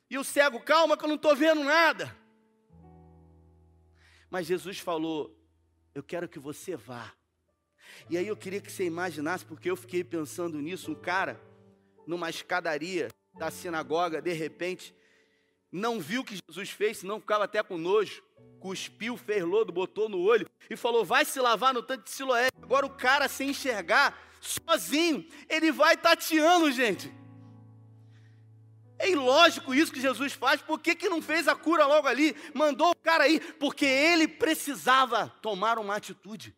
E 0.09 0.17
o 0.17 0.23
cego, 0.23 0.61
calma 0.61 0.97
que 0.97 1.03
eu 1.03 1.09
não 1.09 1.17
estou 1.17 1.35
vendo 1.35 1.65
nada. 1.65 2.17
Mas 4.31 4.47
Jesus 4.47 4.79
falou: 4.79 5.37
eu 5.93 6.05
quero 6.05 6.29
que 6.29 6.39
você 6.39 6.77
vá. 6.77 7.13
E 8.09 8.17
aí 8.17 8.29
eu 8.29 8.37
queria 8.37 8.61
que 8.61 8.71
você 8.71 8.85
imaginasse, 8.85 9.45
porque 9.45 9.69
eu 9.69 9.77
fiquei 9.77 10.05
pensando 10.05 10.63
nisso, 10.63 10.93
um 10.93 10.95
cara 10.95 11.41
numa 12.07 12.31
escadaria 12.31 13.09
da 13.37 13.51
sinagoga, 13.51 14.23
de 14.23 14.33
repente, 14.33 14.95
não 15.73 15.99
viu 15.99 16.21
o 16.21 16.25
que 16.25 16.39
Jesus 16.49 16.71
fez, 16.71 16.99
senão 16.99 17.19
ficava 17.19 17.43
até 17.43 17.61
com 17.61 17.77
nojo, 17.77 18.23
cuspiu, 18.61 19.17
fez 19.17 19.43
lodo, 19.43 19.73
botou 19.73 20.09
no 20.09 20.21
olho 20.21 20.49
e 20.69 20.77
falou: 20.77 21.05
vai 21.05 21.25
se 21.25 21.41
lavar 21.41 21.75
no 21.75 21.83
tanque 21.83 22.05
de 22.05 22.11
Siloé. 22.11 22.49
Agora 22.63 22.87
o 22.87 22.91
cara, 22.91 23.27
sem 23.27 23.51
enxergar, 23.51 24.17
sozinho, 24.41 25.27
ele 25.49 25.73
vai 25.73 25.97
tateando, 25.97 26.71
gente. 26.71 27.13
É 28.99 29.09
ilógico 29.09 29.75
isso 29.75 29.93
que 29.93 30.01
Jesus 30.01 30.35
faz, 30.35 30.61
por 30.61 30.79
que, 30.79 30.95
que 30.95 31.09
não 31.09 31.23
fez 31.23 31.49
a 31.49 31.57
cura 31.57 31.87
logo 31.87 32.07
ali? 32.07 32.37
Mandou 32.53 32.91
o 32.91 32.97
cara 32.97 33.27
ir, 33.27 33.55
porque 33.55 33.87
ele 33.87 34.29
precisava 34.29 35.31
tomar 35.41 35.79
uma 35.79 35.97
atitude, 35.97 36.55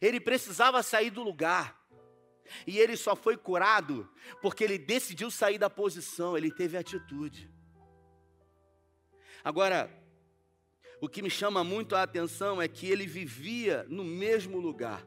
ele 0.00 0.20
precisava 0.20 0.84
sair 0.84 1.10
do 1.10 1.24
lugar, 1.24 1.76
e 2.64 2.78
ele 2.78 2.96
só 2.96 3.16
foi 3.16 3.36
curado 3.36 4.08
porque 4.40 4.62
ele 4.62 4.78
decidiu 4.78 5.28
sair 5.28 5.58
da 5.58 5.68
posição, 5.68 6.36
ele 6.36 6.52
teve 6.52 6.76
atitude. 6.76 7.50
Agora, 9.42 9.90
o 11.00 11.08
que 11.08 11.22
me 11.22 11.30
chama 11.30 11.62
muito 11.62 11.94
a 11.94 12.02
atenção 12.02 12.60
é 12.60 12.68
que 12.68 12.88
ele 12.88 13.06
vivia 13.06 13.84
no 13.88 14.04
mesmo 14.04 14.58
lugar, 14.58 15.06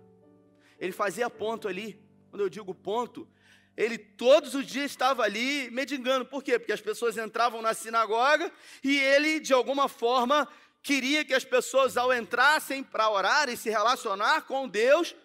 ele 0.80 0.92
fazia 0.92 1.30
ponto 1.30 1.68
ali, 1.68 2.00
quando 2.30 2.42
eu 2.42 2.50
digo 2.50 2.74
ponto, 2.74 3.28
ele 3.76 3.98
todos 3.98 4.56
os 4.56 4.66
dias 4.66 4.92
estava 4.92 5.24
ali 5.24 5.72
mendigando. 5.72 6.26
Por 6.26 6.44
quê? 6.44 6.60
Porque 6.60 6.74
as 6.74 6.82
pessoas 6.82 7.18
entravam 7.18 7.62
na 7.62 7.74
sinagoga 7.74 8.52
e 8.84 8.98
ele, 8.98 9.40
de 9.40 9.54
alguma 9.54 9.88
forma, 9.88 10.48
queria 10.84 11.24
que 11.24 11.34
as 11.34 11.46
pessoas, 11.46 11.96
ao 11.96 12.14
entrassem 12.14 12.84
para 12.84 13.10
orar 13.10 13.48
e 13.48 13.56
se 13.56 13.70
relacionar 13.70 14.42
com 14.42 14.68
Deus, 14.68 15.16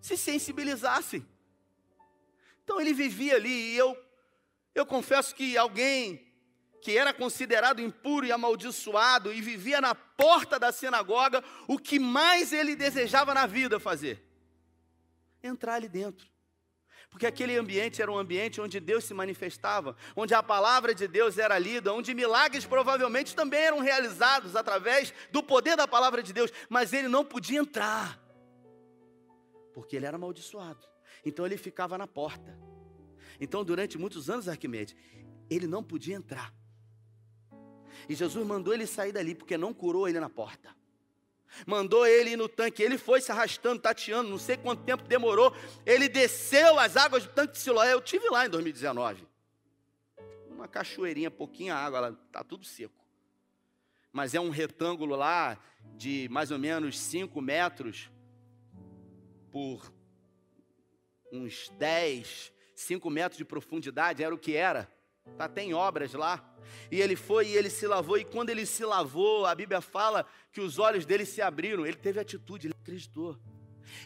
se 0.00 0.16
sensibilizassem. 0.16 1.26
Então 2.62 2.80
ele 2.80 2.94
vivia 2.94 3.34
ali 3.36 3.72
e 3.72 3.76
eu, 3.76 3.96
eu 4.74 4.86
confesso 4.86 5.34
que 5.34 5.56
alguém 5.56 6.24
que 6.84 6.98
era 6.98 7.14
considerado 7.14 7.80
impuro 7.80 8.26
e 8.26 8.30
amaldiçoado 8.30 9.32
e 9.32 9.40
vivia 9.40 9.80
na 9.80 9.94
porta 9.94 10.58
da 10.58 10.70
sinagoga, 10.70 11.42
o 11.66 11.78
que 11.78 11.98
mais 11.98 12.52
ele 12.52 12.76
desejava 12.76 13.32
na 13.32 13.46
vida 13.46 13.80
fazer? 13.80 14.22
Entrar 15.42 15.76
ali 15.76 15.88
dentro 15.88 16.32
porque 17.08 17.26
aquele 17.26 17.56
ambiente 17.56 18.02
era 18.02 18.10
um 18.10 18.18
ambiente 18.18 18.60
onde 18.60 18.80
Deus 18.80 19.04
se 19.04 19.14
manifestava, 19.14 19.96
onde 20.16 20.34
a 20.34 20.42
palavra 20.42 20.92
de 20.92 21.06
Deus 21.06 21.38
era 21.38 21.56
lida, 21.56 21.92
onde 21.92 22.12
milagres 22.12 22.66
provavelmente 22.66 23.36
também 23.36 23.60
eram 23.60 23.78
realizados 23.78 24.56
através 24.56 25.14
do 25.30 25.40
poder 25.40 25.76
da 25.76 25.86
palavra 25.86 26.24
de 26.24 26.32
Deus, 26.32 26.50
mas 26.68 26.92
ele 26.92 27.06
não 27.06 27.24
podia 27.24 27.60
entrar, 27.60 28.20
porque 29.72 29.94
ele 29.94 30.06
era 30.06 30.16
amaldiçoado. 30.16 30.84
Então 31.24 31.46
ele 31.46 31.56
ficava 31.56 31.96
na 31.96 32.08
porta. 32.08 32.58
Então, 33.40 33.62
durante 33.62 33.96
muitos 33.96 34.28
anos, 34.28 34.48
Arquimedes, 34.48 34.96
ele 35.48 35.68
não 35.68 35.84
podia 35.84 36.16
entrar. 36.16 36.52
E 38.08 38.14
Jesus 38.14 38.46
mandou 38.46 38.74
ele 38.74 38.86
sair 38.86 39.12
dali, 39.12 39.34
porque 39.34 39.56
não 39.56 39.72
curou 39.72 40.08
ele 40.08 40.20
na 40.20 40.30
porta 40.30 40.74
mandou 41.66 42.06
ele 42.06 42.30
ir 42.30 42.36
no 42.36 42.48
tanque. 42.48 42.82
Ele 42.82 42.98
foi 42.98 43.20
se 43.20 43.30
arrastando, 43.30 43.80
tateando, 43.80 44.28
não 44.28 44.38
sei 44.38 44.56
quanto 44.56 44.82
tempo 44.82 45.04
demorou. 45.04 45.54
Ele 45.86 46.08
desceu 46.08 46.78
as 46.78 46.96
águas 46.96 47.24
do 47.24 47.32
tanque 47.32 47.52
de 47.52 47.58
Siloé. 47.58 47.92
Eu 47.92 48.00
tive 48.00 48.28
lá 48.28 48.46
em 48.46 48.50
2019. 48.50 49.26
Uma 50.48 50.66
cachoeirinha, 50.66 51.30
pouquinha 51.30 51.74
água, 51.74 52.00
lá 52.00 52.16
está 52.26 52.42
tudo 52.42 52.64
seco. 52.64 53.04
Mas 54.12 54.34
é 54.34 54.40
um 54.40 54.50
retângulo 54.50 55.16
lá 55.16 55.58
de 55.96 56.28
mais 56.30 56.50
ou 56.50 56.58
menos 56.58 56.98
5 56.98 57.40
metros 57.40 58.10
por 59.50 59.92
uns 61.32 61.68
10, 61.70 62.52
5 62.74 63.10
metros 63.10 63.38
de 63.38 63.44
profundidade, 63.44 64.22
era 64.22 64.34
o 64.34 64.38
que 64.38 64.54
era. 64.54 64.88
Tá, 65.36 65.48
tem 65.48 65.74
obras 65.74 66.12
lá. 66.12 66.42
E 66.90 67.00
ele 67.00 67.16
foi 67.16 67.48
e 67.48 67.56
ele 67.56 67.70
se 67.70 67.86
lavou. 67.86 68.18
E 68.18 68.24
quando 68.24 68.50
ele 68.50 68.66
se 68.66 68.84
lavou, 68.84 69.46
a 69.46 69.54
Bíblia 69.54 69.80
fala 69.80 70.26
que 70.52 70.60
os 70.60 70.78
olhos 70.78 71.04
dele 71.04 71.24
se 71.24 71.42
abriram. 71.42 71.84
Ele 71.86 71.96
teve 71.96 72.20
atitude, 72.20 72.68
ele 72.68 72.74
acreditou. 72.80 73.38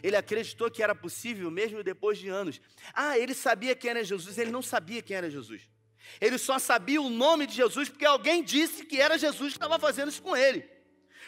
Ele 0.03 0.15
acreditou 0.15 0.69
que 0.69 0.83
era 0.83 0.93
possível 0.95 1.49
mesmo 1.49 1.83
depois 1.83 2.17
de 2.17 2.29
anos. 2.29 2.59
Ah, 2.93 3.17
ele 3.17 3.33
sabia 3.33 3.75
quem 3.75 3.91
era 3.91 4.03
Jesus, 4.03 4.37
ele 4.37 4.51
não 4.51 4.61
sabia 4.61 5.01
quem 5.01 5.15
era 5.15 5.29
Jesus. 5.29 5.69
Ele 6.19 6.37
só 6.37 6.57
sabia 6.57 7.01
o 7.01 7.09
nome 7.09 7.45
de 7.45 7.55
Jesus 7.55 7.89
porque 7.89 8.05
alguém 8.05 8.43
disse 8.43 8.85
que 8.85 8.99
era 8.99 9.17
Jesus 9.17 9.53
que 9.53 9.57
estava 9.57 9.77
fazendo 9.77 10.09
isso 10.09 10.21
com 10.21 10.35
ele. 10.35 10.67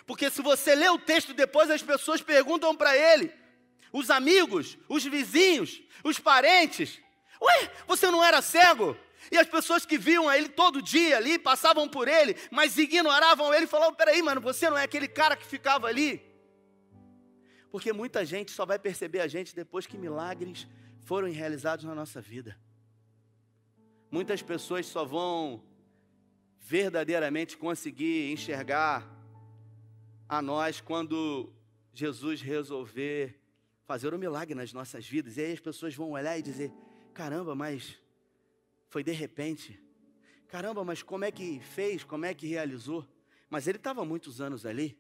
Porque 0.06 0.30
se 0.30 0.42
você 0.42 0.74
lê 0.74 0.90
o 0.90 0.98
texto 0.98 1.34
depois, 1.34 1.70
as 1.70 1.84
pessoas 1.84 2.22
perguntam 2.22 2.76
para 2.76 2.96
ele, 2.98 3.32
os 3.94 4.10
amigos, 4.10 4.78
os 4.90 5.04
vizinhos, 5.06 5.82
os 6.04 6.20
parentes: 6.20 7.00
Ué, 7.42 7.72
você 7.88 8.10
não 8.10 8.24
era 8.24 8.42
cego? 8.42 8.98
E 9.30 9.38
as 9.38 9.48
pessoas 9.48 9.86
que 9.86 9.98
viam 9.98 10.32
ele 10.32 10.50
todo 10.50 10.82
dia 10.82 11.18
ali, 11.18 11.38
passavam 11.38 11.88
por 11.88 12.08
ele, 12.08 12.36
mas 12.50 12.78
ignoravam 12.78 13.54
ele 13.54 13.66
e 13.66 13.68
falavam: 13.68 13.94
peraí, 13.94 14.22
mano, 14.22 14.42
você 14.42 14.70
não 14.70 14.78
é 14.78 14.84
aquele 14.84 15.08
cara 15.08 15.36
que 15.36 15.46
ficava 15.46 15.88
ali? 15.88 16.22
Porque 17.70 17.94
muita 17.94 18.26
gente 18.26 18.52
só 18.52 18.66
vai 18.66 18.80
perceber 18.80 19.20
a 19.20 19.28
gente 19.28 19.56
depois 19.56 19.86
que 19.86 19.98
milagres 19.98 20.68
foram 21.06 21.32
realizados 21.32 21.86
na 21.86 21.94
nossa 21.94 22.20
vida. 22.20 22.58
Muitas 24.10 24.42
pessoas 24.42 24.86
só 24.86 25.06
vão 25.06 25.64
verdadeiramente 26.60 27.58
conseguir 27.58 28.32
enxergar 28.32 29.08
a 30.28 30.42
nós 30.42 30.82
quando 30.82 31.54
Jesus 31.94 32.42
resolver 32.42 33.40
fazer 33.86 34.14
um 34.14 34.18
milagre 34.18 34.56
nas 34.56 34.72
nossas 34.72 35.06
vidas. 35.06 35.36
E 35.36 35.42
aí 35.42 35.52
as 35.52 35.60
pessoas 35.60 35.94
vão 35.94 36.12
olhar 36.12 36.38
e 36.38 36.42
dizer: 36.42 36.72
caramba, 37.14 37.54
mas 37.56 38.01
foi 38.92 39.06
de 39.06 39.14
repente. 39.14 39.82
Caramba, 40.50 40.84
mas 40.84 41.02
como 41.02 41.24
é 41.24 41.32
que 41.32 41.62
fez? 41.62 42.04
Como 42.04 42.26
é 42.26 42.34
que 42.34 42.46
realizou? 42.46 43.08
Mas 43.50 43.66
ele 43.66 43.78
estava 43.78 44.04
muitos 44.04 44.42
anos 44.42 44.66
ali. 44.66 45.00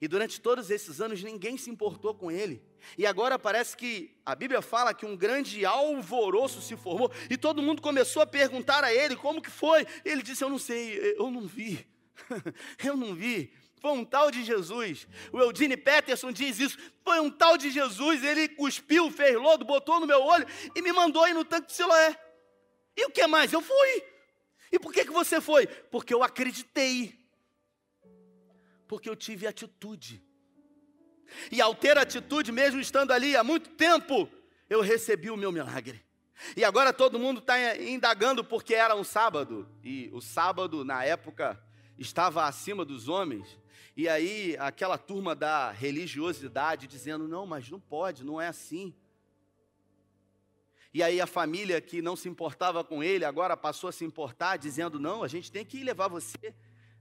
E 0.00 0.08
durante 0.08 0.40
todos 0.40 0.70
esses 0.70 1.02
anos 1.02 1.22
ninguém 1.22 1.58
se 1.58 1.68
importou 1.68 2.14
com 2.14 2.30
ele. 2.30 2.64
E 2.96 3.04
agora 3.04 3.38
parece 3.38 3.76
que 3.76 4.18
a 4.24 4.34
Bíblia 4.34 4.62
fala 4.62 4.94
que 4.94 5.04
um 5.04 5.14
grande 5.14 5.66
alvoroço 5.66 6.62
se 6.62 6.74
formou 6.78 7.12
e 7.28 7.36
todo 7.36 7.62
mundo 7.62 7.82
começou 7.82 8.22
a 8.22 8.26
perguntar 8.26 8.82
a 8.82 8.92
ele 8.92 9.14
como 9.14 9.42
que 9.42 9.50
foi. 9.50 9.86
Ele 10.02 10.22
disse: 10.22 10.42
Eu 10.42 10.48
não 10.48 10.58
sei, 10.58 11.14
eu 11.18 11.30
não 11.30 11.46
vi. 11.46 11.86
eu 12.82 12.96
não 12.96 13.14
vi. 13.14 13.52
Foi 13.82 13.90
um 13.92 14.04
tal 14.04 14.30
de 14.30 14.42
Jesus. 14.42 15.06
O 15.30 15.38
Eudine 15.38 15.76
Peterson 15.76 16.32
diz 16.32 16.58
isso. 16.58 16.78
Foi 17.04 17.20
um 17.20 17.30
tal 17.30 17.58
de 17.58 17.70
Jesus. 17.70 18.24
Ele 18.24 18.48
cuspiu, 18.48 19.10
fez 19.10 19.36
lodo, 19.36 19.66
botou 19.66 20.00
no 20.00 20.06
meu 20.06 20.22
olho 20.22 20.46
e 20.74 20.80
me 20.80 20.90
mandou 20.90 21.28
ir 21.28 21.34
no 21.34 21.44
tanque 21.44 21.66
de 21.66 21.74
Siloé. 21.74 22.29
E 22.96 23.04
o 23.06 23.10
que 23.10 23.26
mais? 23.26 23.52
Eu 23.52 23.62
fui. 23.62 24.04
E 24.72 24.78
por 24.78 24.92
que, 24.92 25.04
que 25.04 25.10
você 25.10 25.40
foi? 25.40 25.66
Porque 25.66 26.14
eu 26.14 26.22
acreditei. 26.22 27.18
Porque 28.86 29.08
eu 29.08 29.16
tive 29.16 29.46
atitude. 29.46 30.22
E 31.50 31.60
ao 31.60 31.74
ter 31.74 31.96
atitude, 31.96 32.52
mesmo 32.52 32.80
estando 32.80 33.12
ali 33.12 33.36
há 33.36 33.44
muito 33.44 33.70
tempo, 33.70 34.28
eu 34.68 34.80
recebi 34.80 35.30
o 35.30 35.36
meu 35.36 35.52
milagre. 35.52 36.04
E 36.56 36.64
agora 36.64 36.92
todo 36.92 37.18
mundo 37.18 37.38
está 37.40 37.76
indagando 37.76 38.42
porque 38.42 38.74
era 38.74 38.94
um 38.94 39.04
sábado. 39.04 39.68
E 39.84 40.10
o 40.12 40.20
sábado, 40.20 40.84
na 40.84 41.04
época, 41.04 41.60
estava 41.98 42.44
acima 42.44 42.84
dos 42.84 43.08
homens. 43.08 43.58
E 43.96 44.08
aí 44.08 44.56
aquela 44.58 44.96
turma 44.96 45.34
da 45.34 45.70
religiosidade 45.70 46.86
dizendo: 46.86 47.28
não, 47.28 47.46
mas 47.46 47.68
não 47.68 47.80
pode, 47.80 48.24
não 48.24 48.40
é 48.40 48.48
assim. 48.48 48.94
E 50.92 51.02
aí 51.02 51.20
a 51.20 51.26
família 51.26 51.80
que 51.80 52.02
não 52.02 52.16
se 52.16 52.28
importava 52.28 52.82
com 52.82 53.02
ele 53.02 53.24
agora 53.24 53.56
passou 53.56 53.88
a 53.88 53.92
se 53.92 54.04
importar, 54.04 54.56
dizendo: 54.56 54.98
não, 54.98 55.22
a 55.22 55.28
gente 55.28 55.50
tem 55.50 55.64
que 55.64 55.82
levar 55.84 56.08
você 56.08 56.54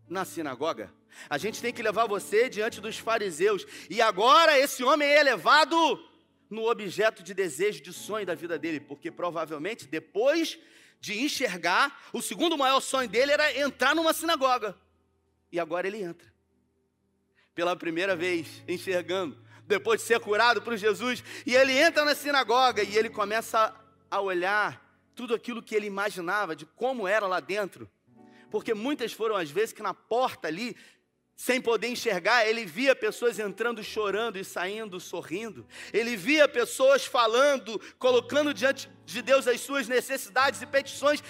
na 0.07 0.25
sinagoga. 0.25 0.93
A 1.29 1.37
gente 1.37 1.61
tem 1.61 1.73
que 1.73 1.81
levar 1.81 2.07
você 2.07 2.49
diante 2.49 2.79
dos 2.79 2.97
fariseus. 2.97 3.65
E 3.89 4.01
agora 4.01 4.57
esse 4.59 4.83
homem 4.83 5.07
é 5.07 5.23
levado 5.23 5.75
no 6.49 6.69
objeto 6.69 7.23
de 7.23 7.33
desejo, 7.33 7.81
de 7.81 7.93
sonho 7.93 8.25
da 8.25 8.35
vida 8.35 8.57
dele, 8.57 8.79
porque 8.79 9.11
provavelmente 9.11 9.87
depois 9.87 10.57
de 10.99 11.21
enxergar, 11.21 12.09
o 12.11 12.21
segundo 12.21 12.57
maior 12.57 12.81
sonho 12.81 13.07
dele 13.07 13.31
era 13.31 13.57
entrar 13.57 13.95
numa 13.95 14.13
sinagoga. 14.13 14.77
E 15.51 15.59
agora 15.59 15.87
ele 15.87 16.01
entra. 16.01 16.27
Pela 17.55 17.75
primeira 17.75 18.15
vez, 18.15 18.63
enxergando, 18.67 19.37
depois 19.69 20.01
de 20.01 20.07
ser 20.07 20.19
curado 20.19 20.61
por 20.61 20.75
Jesus, 20.75 21.23
e 21.45 21.55
ele 21.55 21.71
entra 21.71 22.03
na 22.03 22.13
sinagoga 22.13 22.83
e 22.83 22.97
ele 22.97 23.09
começa 23.09 23.73
a 24.11 24.19
olhar 24.19 24.85
tudo 25.15 25.33
aquilo 25.33 25.63
que 25.63 25.73
ele 25.73 25.87
imaginava 25.87 26.53
de 26.53 26.65
como 26.65 27.07
era 27.07 27.25
lá 27.25 27.39
dentro 27.39 27.89
porque 28.49 28.73
muitas 28.73 29.13
foram 29.13 29.35
as 29.35 29.49
vezes 29.49 29.73
que 29.73 29.81
na 29.81 29.93
porta 29.93 30.47
ali, 30.47 30.75
sem 31.35 31.61
poder 31.61 31.87
enxergar, 31.87 32.47
ele 32.47 32.65
via 32.65 32.95
pessoas 32.95 33.39
entrando 33.39 33.83
chorando 33.83 34.37
e 34.37 34.43
saindo 34.43 34.99
sorrindo. 34.99 35.65
Ele 35.93 36.17
via 36.17 36.47
pessoas 36.47 37.05
falando, 37.05 37.79
colocando 37.97 38.53
diante 38.53 38.89
de 39.05 39.21
Deus 39.21 39.47
as 39.47 39.61
suas 39.61 39.87
necessidades 39.87 40.61
e 40.61 40.65
petições. 40.65 41.23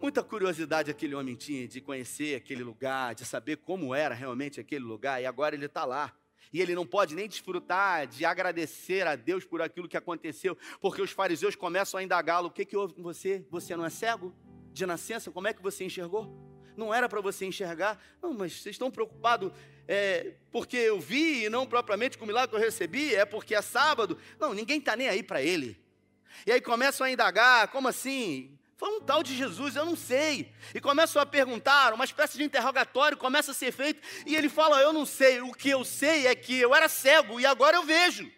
Muita 0.00 0.22
curiosidade 0.22 0.90
aquele 0.90 1.14
homem 1.14 1.34
tinha 1.34 1.66
de 1.68 1.80
conhecer 1.80 2.36
aquele 2.36 2.62
lugar, 2.62 3.14
de 3.14 3.24
saber 3.24 3.56
como 3.58 3.94
era 3.94 4.14
realmente 4.14 4.60
aquele 4.60 4.84
lugar, 4.84 5.22
e 5.22 5.26
agora 5.26 5.54
ele 5.54 5.66
está 5.66 5.84
lá. 5.84 6.12
E 6.52 6.60
ele 6.60 6.74
não 6.74 6.86
pode 6.86 7.14
nem 7.14 7.28
desfrutar 7.28 8.06
de 8.06 8.24
agradecer 8.24 9.06
a 9.06 9.16
Deus 9.16 9.44
por 9.44 9.60
aquilo 9.60 9.88
que 9.88 9.96
aconteceu, 9.96 10.56
porque 10.80 11.02
os 11.02 11.10
fariseus 11.10 11.56
começam 11.56 11.98
a 11.98 12.02
indagá-lo: 12.02 12.48
o 12.48 12.50
que, 12.50 12.64
que 12.64 12.76
houve 12.76 12.94
com 12.94 13.02
você? 13.02 13.44
Você 13.50 13.76
não 13.76 13.84
é 13.84 13.90
cego? 13.90 14.34
De 14.72 14.84
nascença, 14.84 15.30
como 15.30 15.48
é 15.48 15.54
que 15.54 15.62
você 15.62 15.84
enxergou? 15.84 16.46
não 16.76 16.92
era 16.92 17.08
para 17.08 17.20
você 17.20 17.46
enxergar. 17.46 18.00
Não, 18.22 18.32
mas 18.32 18.52
vocês 18.52 18.74
estão 18.74 18.90
preocupados 18.90 19.50
é, 19.88 20.34
porque 20.50 20.76
eu 20.76 21.00
vi 21.00 21.44
e 21.44 21.48
não 21.48 21.66
propriamente 21.66 22.18
com 22.18 22.24
o 22.24 22.26
milagre 22.26 22.50
que 22.50 22.56
eu 22.56 22.60
recebi, 22.60 23.14
é 23.14 23.24
porque 23.24 23.54
é 23.54 23.62
sábado. 23.62 24.18
Não, 24.38 24.52
ninguém 24.52 24.78
está 24.78 24.94
nem 24.94 25.08
aí 25.08 25.22
para 25.22 25.42
ele. 25.42 25.80
E 26.46 26.52
aí 26.52 26.60
começam 26.60 27.06
a 27.06 27.10
indagar, 27.10 27.68
como 27.68 27.88
assim? 27.88 28.58
Foi 28.76 28.90
um 28.90 29.00
tal 29.00 29.22
de 29.22 29.34
Jesus, 29.34 29.74
eu 29.74 29.86
não 29.86 29.96
sei. 29.96 30.52
E 30.74 30.80
começam 30.80 31.20
a 31.20 31.26
perguntar, 31.26 31.94
uma 31.94 32.04
espécie 32.04 32.36
de 32.36 32.44
interrogatório 32.44 33.16
começa 33.16 33.52
a 33.52 33.54
ser 33.54 33.72
feito, 33.72 34.00
e 34.26 34.36
ele 34.36 34.48
fala: 34.48 34.80
Eu 34.80 34.92
não 34.92 35.06
sei, 35.06 35.40
o 35.40 35.52
que 35.52 35.70
eu 35.70 35.84
sei 35.84 36.26
é 36.26 36.34
que 36.34 36.58
eu 36.58 36.74
era 36.74 36.88
cego 36.88 37.40
e 37.40 37.46
agora 37.46 37.76
eu 37.76 37.82
vejo. 37.82 38.30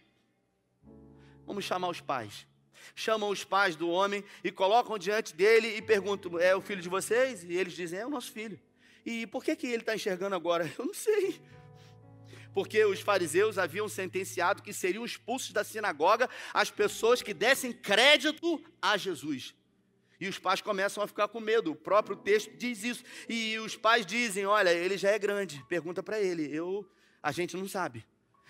Vamos 1.47 1.65
chamar 1.65 1.89
os 1.89 2.01
pais 2.01 2.47
chamam 2.95 3.31
os 3.31 3.45
pais 3.45 3.77
do 3.77 3.89
homem 3.89 4.25
e 4.43 4.51
colocam 4.51 4.99
diante 4.99 5.35
dele 5.35 5.77
e 5.77 5.81
perguntam: 5.81 6.39
É 6.39 6.55
o 6.55 6.61
filho 6.61 6.83
de 6.83 6.89
vocês? 6.89 7.45
E 7.45 7.53
eles 7.53 7.73
dizem: 7.73 8.01
É 8.01 8.07
o 8.07 8.11
nosso 8.11 8.33
filho. 8.33 8.59
E 9.07 9.27
por 9.27 9.43
que, 9.45 9.57
que 9.57 9.67
ele 9.67 9.83
está 9.83 9.95
enxergando 9.95 10.35
agora? 10.35 10.71
Eu 10.79 10.85
não 10.85 10.95
sei. 10.95 11.41
Porque 12.53 12.85
os 12.85 13.01
fariseus 13.01 13.57
haviam 13.57 13.89
sentenciado 13.89 14.63
que 14.63 14.73
seriam 14.73 15.05
expulsos 15.05 15.53
da 15.53 15.63
sinagoga 15.63 16.29
as 16.53 16.71
pessoas 16.71 17.23
que 17.23 17.33
dessem 17.33 17.73
crédito 17.73 18.61
a 18.83 18.97
Jesus. 18.97 19.55
E 20.21 20.29
os 20.29 20.39
pais 20.39 20.61
começam 20.61 21.03
a 21.03 21.07
ficar 21.07 21.29
com 21.29 21.41
medo. 21.41 21.73
O 21.73 21.77
próprio 21.77 22.17
texto 22.17 22.51
diz 22.57 22.83
isso. 22.83 23.05
E 23.29 23.59
os 23.59 23.77
pais 23.77 24.05
dizem: 24.05 24.47
Olha, 24.47 24.71
ele 24.71 24.97
já 24.97 25.11
é 25.11 25.19
grande. 25.19 25.65
Pergunta 25.69 26.03
para 26.03 26.21
ele. 26.21 26.49
Eu, 26.55 26.89
a 27.23 27.31
gente 27.31 27.57
não 27.57 27.69
sabe. 27.69 28.05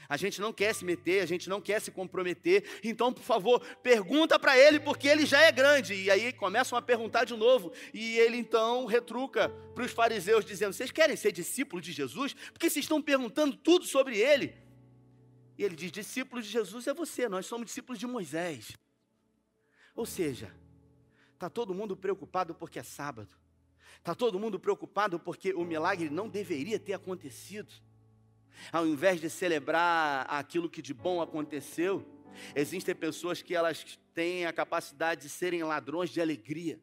A 0.09 0.17
gente 0.17 0.41
não 0.41 0.55
quer 0.55 0.75
se 0.75 0.87
meter, 0.87 1.21
a 1.21 1.27
gente 1.27 1.51
não 1.51 1.61
quer 1.61 1.83
se 1.83 1.91
comprometer. 1.91 2.65
Então, 2.83 3.13
por 3.13 3.23
favor, 3.23 3.61
pergunta 3.83 4.39
para 4.39 4.57
ele, 4.57 4.81
porque 4.81 5.07
ele 5.07 5.27
já 5.27 5.43
é 5.43 5.53
grande. 5.53 5.93
E 5.93 6.11
aí 6.11 6.33
começam 6.33 6.79
a 6.79 6.83
perguntar 6.83 7.25
de 7.25 7.37
novo. 7.37 7.71
E 7.93 8.19
ele 8.19 8.39
então 8.39 8.87
retruca 8.87 9.51
para 9.75 9.85
os 9.85 9.93
fariseus, 9.93 10.47
dizendo: 10.47 10.73
Vocês 10.73 10.91
querem 10.91 11.15
ser 11.15 11.33
discípulos 11.33 11.85
de 11.85 11.93
Jesus? 11.93 12.33
Porque 12.33 12.71
vocês 12.71 12.85
estão 12.87 13.03
perguntando 13.03 13.55
tudo 13.55 13.85
sobre 13.85 14.17
ele. 14.17 14.57
E 15.59 15.65
ele 15.65 15.77
diz: 15.77 15.93
Discípulo 15.93 16.41
de 16.41 16.49
Jesus 16.49 16.87
é 16.87 16.95
você, 16.95 17.29
nós 17.29 17.45
somos 17.45 17.67
discípulos 17.67 17.99
de 17.99 18.07
Moisés. 18.07 18.73
Ou 19.95 20.07
seja, 20.07 20.51
está 21.39 21.49
todo 21.49 21.73
mundo 21.73 21.97
preocupado 21.97 22.53
porque 22.53 22.81
é 22.81 22.83
sábado. 22.83 23.33
Está 23.99 24.13
todo 24.13 24.41
mundo 24.41 24.59
preocupado 24.59 25.21
porque 25.21 25.55
o 25.55 25.65
milagre 25.65 26.11
não 26.11 26.29
deveria 26.29 26.81
ter 26.81 26.95
acontecido. 26.95 27.73
Ao 28.73 28.85
invés 28.85 29.21
de 29.21 29.31
celebrar 29.31 30.27
aquilo 30.29 30.69
que 30.69 30.83
de 30.83 30.93
bom 30.93 31.23
aconteceu, 31.23 32.05
existem 32.57 32.93
pessoas 32.93 33.41
que 33.41 33.55
elas 33.55 33.97
têm 34.13 34.47
a 34.47 34.53
capacidade 34.53 35.23
de 35.23 35.29
serem 35.29 35.63
ladrões 35.63 36.11
de 36.11 36.21
alegria. 36.21 36.81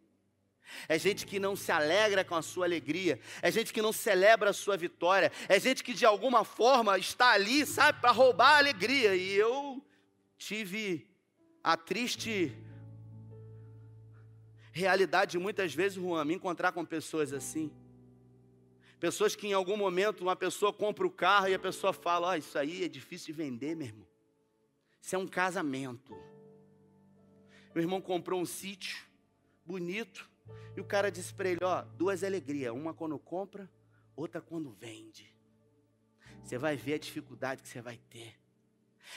É 0.88 0.98
gente 0.98 1.26
que 1.26 1.38
não 1.38 1.54
se 1.54 1.70
alegra 1.70 2.24
com 2.24 2.36
a 2.36 2.42
sua 2.42 2.66
alegria, 2.66 3.20
é 3.42 3.52
gente 3.52 3.74
que 3.74 3.82
não 3.82 3.92
celebra 3.92 4.52
a 4.52 4.54
sua 4.54 4.78
vitória, 4.78 5.34
é 5.50 5.60
gente 5.60 5.84
que 5.84 5.94
de 5.94 6.06
alguma 6.06 6.46
forma 6.46 6.98
está 6.98 7.34
ali, 7.34 7.66
sabe, 7.66 8.00
para 8.00 8.12
roubar 8.12 8.56
a 8.56 8.58
alegria. 8.60 9.16
E 9.16 9.34
eu 9.36 9.86
tive 10.38 11.08
a 11.62 11.76
triste 11.76 12.58
realidade 14.76 15.40
muitas 15.40 15.74
vezes, 15.74 15.98
Juan, 15.98 16.26
me 16.26 16.36
encontrar 16.36 16.74
com 16.74 16.84
pessoas 16.86 17.32
assim. 17.32 17.72
Pessoas 19.00 19.36
que 19.36 19.48
em 19.48 19.54
algum 19.54 19.78
momento 19.78 20.22
uma 20.22 20.36
pessoa 20.36 20.74
compra 20.74 21.08
o 21.08 21.12
carro 21.12 21.48
e 21.48 21.54
a 21.54 21.60
pessoa 21.60 21.94
fala: 21.94 22.32
oh, 22.32 22.36
Isso 22.36 22.58
aí 22.58 22.84
é 22.84 22.88
difícil 22.88 23.28
de 23.28 23.34
vender, 23.34 23.76
meu 23.76 23.88
irmão. 23.88 24.08
Isso 25.02 25.16
é 25.16 25.18
um 25.18 25.28
casamento. 25.28 26.14
Meu 27.74 27.84
irmão 27.84 28.02
comprou 28.02 28.40
um 28.40 28.46
sítio 28.46 29.06
bonito 29.66 30.30
e 30.76 30.82
o 30.82 30.86
cara 30.86 31.10
disse 31.10 31.34
para 31.34 31.50
ele: 31.50 31.60
Ó, 31.64 31.80
oh, 31.80 31.86
duas 31.96 32.24
alegrias, 32.24 32.74
uma 32.74 32.94
quando 32.94 33.18
compra, 33.18 33.70
outra 34.16 34.42
quando 34.42 34.72
vende. 34.72 35.34
Você 36.44 36.58
vai 36.58 36.76
ver 36.76 36.96
a 36.96 37.00
dificuldade 37.00 37.62
que 37.62 37.70
você 37.70 37.82
vai 37.82 37.98
ter. 38.10 38.36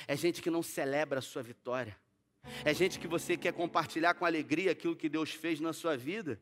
É 0.07 0.17
gente 0.17 0.41
que 0.41 0.51
não 0.51 0.63
celebra 0.63 1.19
a 1.19 1.23
sua 1.23 1.43
vitória. 1.43 1.97
É 2.65 2.75
gente 2.75 2.99
que 2.99 3.07
você 3.07 3.37
quer 3.37 3.53
compartilhar 3.53 4.15
com 4.15 4.25
alegria 4.25 4.73
aquilo 4.73 4.97
que 4.97 5.09
Deus 5.09 5.31
fez 5.31 5.61
na 5.61 5.73
sua 5.73 5.97
vida. 5.97 6.41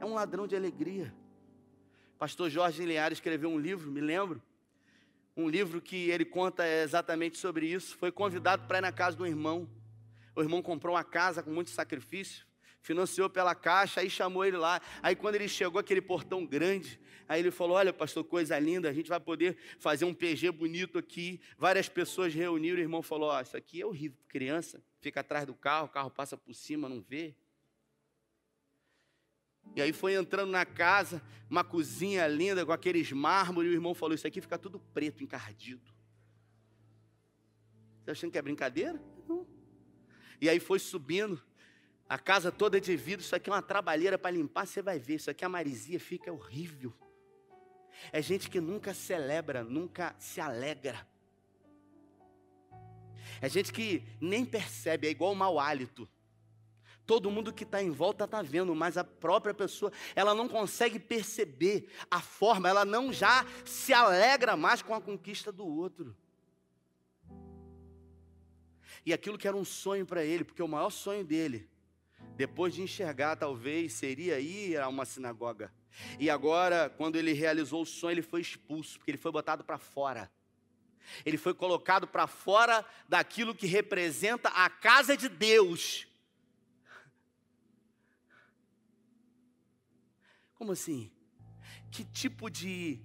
É 0.00 0.04
um 0.04 0.14
ladrão 0.14 0.46
de 0.46 0.56
alegria. 0.56 1.14
Pastor 2.18 2.48
Jorge 2.48 2.84
Linhares 2.84 3.18
escreveu 3.18 3.50
um 3.50 3.58
livro, 3.58 3.90
me 3.90 4.00
lembro, 4.00 4.42
um 5.36 5.48
livro 5.48 5.82
que 5.82 6.08
ele 6.10 6.24
conta 6.24 6.66
exatamente 6.66 7.36
sobre 7.36 7.66
isso. 7.66 7.96
Foi 7.96 8.10
convidado 8.10 8.66
para 8.66 8.78
ir 8.78 8.80
na 8.80 8.92
casa 8.92 9.16
do 9.16 9.26
irmão. 9.26 9.68
O 10.34 10.40
irmão 10.40 10.62
comprou 10.62 10.94
uma 10.94 11.04
casa 11.04 11.42
com 11.42 11.50
muito 11.50 11.70
sacrifício, 11.70 12.45
financiou 12.86 13.28
pela 13.28 13.52
caixa, 13.52 14.00
aí 14.00 14.08
chamou 14.08 14.44
ele 14.44 14.56
lá. 14.56 14.80
Aí 15.02 15.16
quando 15.16 15.34
ele 15.34 15.48
chegou 15.48 15.80
aquele 15.80 16.00
portão 16.00 16.46
grande, 16.46 17.00
aí 17.28 17.40
ele 17.40 17.50
falou: 17.50 17.76
"Olha, 17.76 17.92
pastor, 17.92 18.22
coisa 18.22 18.56
linda, 18.60 18.88
a 18.88 18.92
gente 18.92 19.08
vai 19.08 19.18
poder 19.18 19.56
fazer 19.80 20.04
um 20.04 20.14
PG 20.14 20.52
bonito 20.52 20.96
aqui". 20.96 21.40
Várias 21.58 21.88
pessoas 21.88 22.32
reuniram, 22.32 22.78
o 22.78 22.80
irmão 22.80 23.02
falou: 23.02 23.30
"Ó, 23.30 23.36
oh, 23.36 23.40
isso 23.40 23.56
aqui 23.56 23.82
é 23.82 23.86
horrível, 23.86 24.16
criança, 24.28 24.80
fica 25.00 25.18
atrás 25.20 25.44
do 25.44 25.54
carro, 25.54 25.86
o 25.86 25.90
carro 25.90 26.10
passa 26.10 26.36
por 26.36 26.54
cima, 26.54 26.88
não 26.88 27.00
vê". 27.00 27.34
E 29.74 29.82
aí 29.82 29.92
foi 29.92 30.14
entrando 30.14 30.52
na 30.52 30.64
casa, 30.64 31.20
uma 31.50 31.64
cozinha 31.64 32.24
linda 32.28 32.64
com 32.64 32.70
aqueles 32.70 33.10
mármores, 33.10 33.68
e 33.68 33.74
o 33.74 33.76
irmão 33.76 33.94
falou: 33.94 34.14
Isso 34.14 34.28
aqui 34.28 34.40
fica 34.40 34.56
tudo 34.56 34.78
preto, 34.78 35.24
encardido. 35.24 35.92
Você 38.04 38.12
achando 38.12 38.30
que 38.30 38.38
é 38.38 38.42
brincadeira? 38.42 39.02
Não. 39.28 39.44
E 40.40 40.48
aí 40.48 40.60
foi 40.60 40.78
subindo. 40.78 41.42
A 42.08 42.18
casa 42.18 42.52
toda 42.52 42.76
é 42.76 42.80
de 42.80 42.96
vidro, 42.96 43.24
isso 43.24 43.34
aqui 43.34 43.50
é 43.50 43.52
uma 43.52 43.62
trabalheira 43.62 44.16
para 44.16 44.30
limpar, 44.30 44.66
você 44.66 44.80
vai 44.80 44.98
ver. 44.98 45.16
Isso 45.16 45.30
aqui 45.30 45.44
a 45.44 45.48
marisia 45.48 45.98
fica 45.98 46.32
horrível. 46.32 46.92
É 48.12 48.22
gente 48.22 48.48
que 48.48 48.60
nunca 48.60 48.94
celebra, 48.94 49.64
nunca 49.64 50.14
se 50.18 50.40
alegra. 50.40 51.06
É 53.40 53.48
gente 53.48 53.72
que 53.72 54.04
nem 54.20 54.44
percebe, 54.44 55.08
é 55.08 55.10
igual 55.10 55.32
o 55.32 55.36
mau 55.36 55.58
hálito. 55.58 56.08
Todo 57.04 57.30
mundo 57.30 57.52
que 57.52 57.64
está 57.64 57.82
em 57.82 57.90
volta 57.90 58.24
está 58.24 58.42
vendo, 58.42 58.74
mas 58.74 58.96
a 58.96 59.04
própria 59.04 59.54
pessoa, 59.54 59.92
ela 60.14 60.34
não 60.34 60.48
consegue 60.48 60.98
perceber 60.98 61.88
a 62.10 62.20
forma, 62.20 62.68
ela 62.68 62.84
não 62.84 63.12
já 63.12 63.46
se 63.64 63.92
alegra 63.92 64.56
mais 64.56 64.82
com 64.82 64.94
a 64.94 65.00
conquista 65.00 65.52
do 65.52 65.66
outro. 65.66 66.16
E 69.04 69.12
aquilo 69.12 69.38
que 69.38 69.46
era 69.46 69.56
um 69.56 69.64
sonho 69.64 70.04
para 70.04 70.24
ele, 70.24 70.42
porque 70.42 70.62
o 70.62 70.68
maior 70.68 70.90
sonho 70.90 71.24
dele, 71.24 71.68
depois 72.36 72.74
de 72.74 72.82
enxergar, 72.82 73.36
talvez, 73.36 73.94
seria 73.94 74.38
ir 74.38 74.78
a 74.78 74.88
uma 74.88 75.06
sinagoga. 75.06 75.72
E 76.20 76.28
agora, 76.28 76.90
quando 76.90 77.16
ele 77.16 77.32
realizou 77.32 77.82
o 77.82 77.86
sonho, 77.86 78.12
ele 78.12 78.22
foi 78.22 78.42
expulso, 78.42 78.98
porque 78.98 79.10
ele 79.10 79.18
foi 79.18 79.32
botado 79.32 79.64
para 79.64 79.78
fora. 79.78 80.30
Ele 81.24 81.38
foi 81.38 81.54
colocado 81.54 82.06
para 82.06 82.26
fora 82.26 82.84
daquilo 83.08 83.54
que 83.54 83.66
representa 83.66 84.50
a 84.50 84.68
casa 84.68 85.16
de 85.16 85.28
Deus. 85.28 86.06
Como 90.56 90.72
assim? 90.72 91.10
Que 91.90 92.04
tipo 92.04 92.50
de 92.50 93.00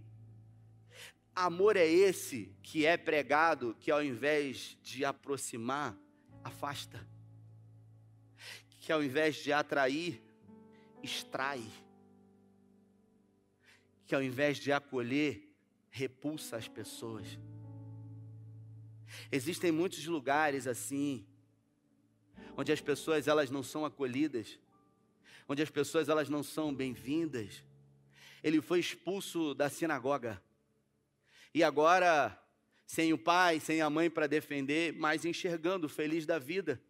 amor 1.33 1.77
é 1.77 1.87
esse 1.87 2.53
que 2.61 2.85
é 2.85 2.97
pregado 2.97 3.77
que 3.79 3.91
ao 3.91 4.03
invés 4.03 4.77
de 4.81 5.05
aproximar, 5.05 5.97
afasta? 6.43 7.07
Que 8.81 8.91
ao 8.91 9.01
invés 9.01 9.35
de 9.37 9.53
atrair, 9.53 10.21
extrai? 11.01 11.63
Que 14.05 14.13
ao 14.13 14.21
invés 14.21 14.57
de 14.57 14.71
acolher, 14.71 15.47
repulsa 15.89 16.57
as 16.57 16.67
pessoas? 16.67 17.37
Existem 19.31 19.71
muitos 19.71 20.05
lugares 20.07 20.65
assim, 20.65 21.25
onde 22.57 22.71
as 22.71 22.81
pessoas 22.81 23.27
elas 23.27 23.49
não 23.51 23.61
são 23.61 23.85
acolhidas, 23.85 24.59
onde 25.47 25.61
as 25.61 25.69
pessoas 25.69 26.09
elas 26.09 26.27
não 26.27 26.41
são 26.41 26.73
bem-vindas. 26.73 27.63
Ele 28.43 28.61
foi 28.61 28.79
expulso 28.79 29.53
da 29.53 29.69
sinagoga. 29.69 30.41
E 31.53 31.63
agora, 31.63 32.35
sem 32.87 33.13
o 33.13 33.17
pai, 33.17 33.59
sem 33.59 33.79
a 33.79 33.89
mãe 33.91 34.09
para 34.09 34.25
defender, 34.25 34.93
mas 34.93 35.23
enxergando, 35.23 35.87
feliz 35.87 36.25
da 36.25 36.39
vida. 36.39 36.81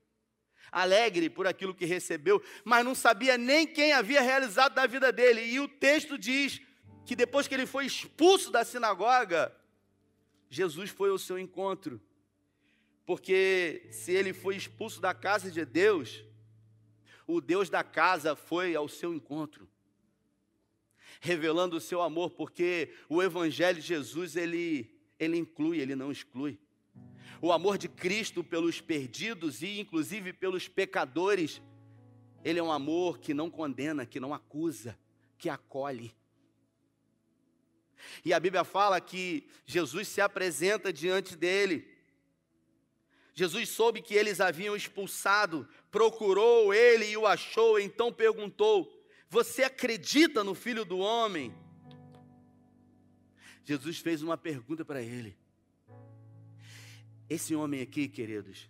Alegre 0.72 1.30
por 1.30 1.46
aquilo 1.46 1.76
que 1.76 1.86
recebeu, 1.86 2.42
mas 2.64 2.86
não 2.86 2.96
sabia 2.96 3.38
nem 3.38 3.68
quem 3.68 3.92
havia 3.92 4.22
realizado 4.22 4.74
da 4.74 4.88
vida 4.88 5.12
dele. 5.12 5.42
E 5.42 5.60
o 5.60 5.68
texto 5.68 6.18
diz 6.18 6.62
que 7.06 7.16
depois 7.16 7.48
que 7.48 7.54
ele 7.54 7.66
foi 7.66 7.86
expulso 7.86 8.52
da 8.52 8.64
sinagoga, 8.64 9.54
Jesus 10.50 10.90
foi 10.90 11.10
ao 11.10 11.18
seu 11.18 11.38
encontro. 11.38 12.02
Porque 13.06 13.88
se 13.92 14.12
ele 14.12 14.32
foi 14.32 14.56
expulso 14.56 15.02
da 15.02 15.14
casa 15.14 15.52
de 15.52 15.66
Deus, 15.66 16.24
o 17.28 17.42
Deus 17.42 17.70
da 17.70 17.84
casa 17.84 18.36
foi 18.36 18.76
ao 18.76 18.88
seu 18.88 19.14
encontro, 19.14 19.68
revelando 21.20 21.78
o 21.78 21.82
seu 21.82 22.02
amor, 22.02 22.32
porque 22.32 22.94
o 23.10 23.22
Evangelho 23.22 23.80
de 23.80 23.88
Jesus, 23.88 24.36
ele, 24.36 24.94
ele 25.20 25.38
inclui, 25.38 25.80
ele 25.80 25.96
não 25.96 26.12
exclui. 26.12 26.60
O 27.42 27.52
amor 27.52 27.78
de 27.78 27.90
Cristo 27.90 28.44
pelos 28.44 28.80
perdidos 28.80 29.62
e 29.62 29.80
inclusive 29.80 30.32
pelos 30.32 30.68
pecadores, 30.68 31.62
ele 32.44 32.60
é 32.60 32.64
um 32.64 32.72
amor 32.72 33.20
que 33.20 33.34
não 33.34 33.50
condena, 33.50 34.06
que 34.06 34.20
não 34.20 34.34
acusa, 34.34 34.98
que 35.38 35.50
acolhe. 35.50 36.16
E 38.24 38.34
a 38.34 38.40
Bíblia 38.40 38.64
fala 38.64 39.02
que 39.02 39.48
Jesus 39.66 40.08
se 40.08 40.22
apresenta 40.22 40.94
diante 40.94 41.36
dele 41.36 41.92
Jesus 43.34 43.70
soube 43.70 44.02
que 44.02 44.14
eles 44.14 44.42
haviam 44.42 44.76
expulsado, 44.76 45.68
procurou 45.90 46.74
ele 46.74 47.06
e 47.06 47.18
o 47.18 47.26
achou, 47.26 47.80
então 47.80 48.12
perguntou: 48.12 48.92
Você 49.30 49.64
acredita 49.64 50.44
no 50.44 50.54
filho 50.54 50.84
do 50.84 51.00
homem? 51.00 51.54
Jesus 53.64 54.00
fez 54.00 54.22
uma 54.22 54.38
pergunta 54.38 54.84
para 54.84 55.02
ele. 55.02 55.38
Esse 57.32 57.56
homem 57.56 57.80
aqui, 57.80 58.10
queridos, 58.10 58.70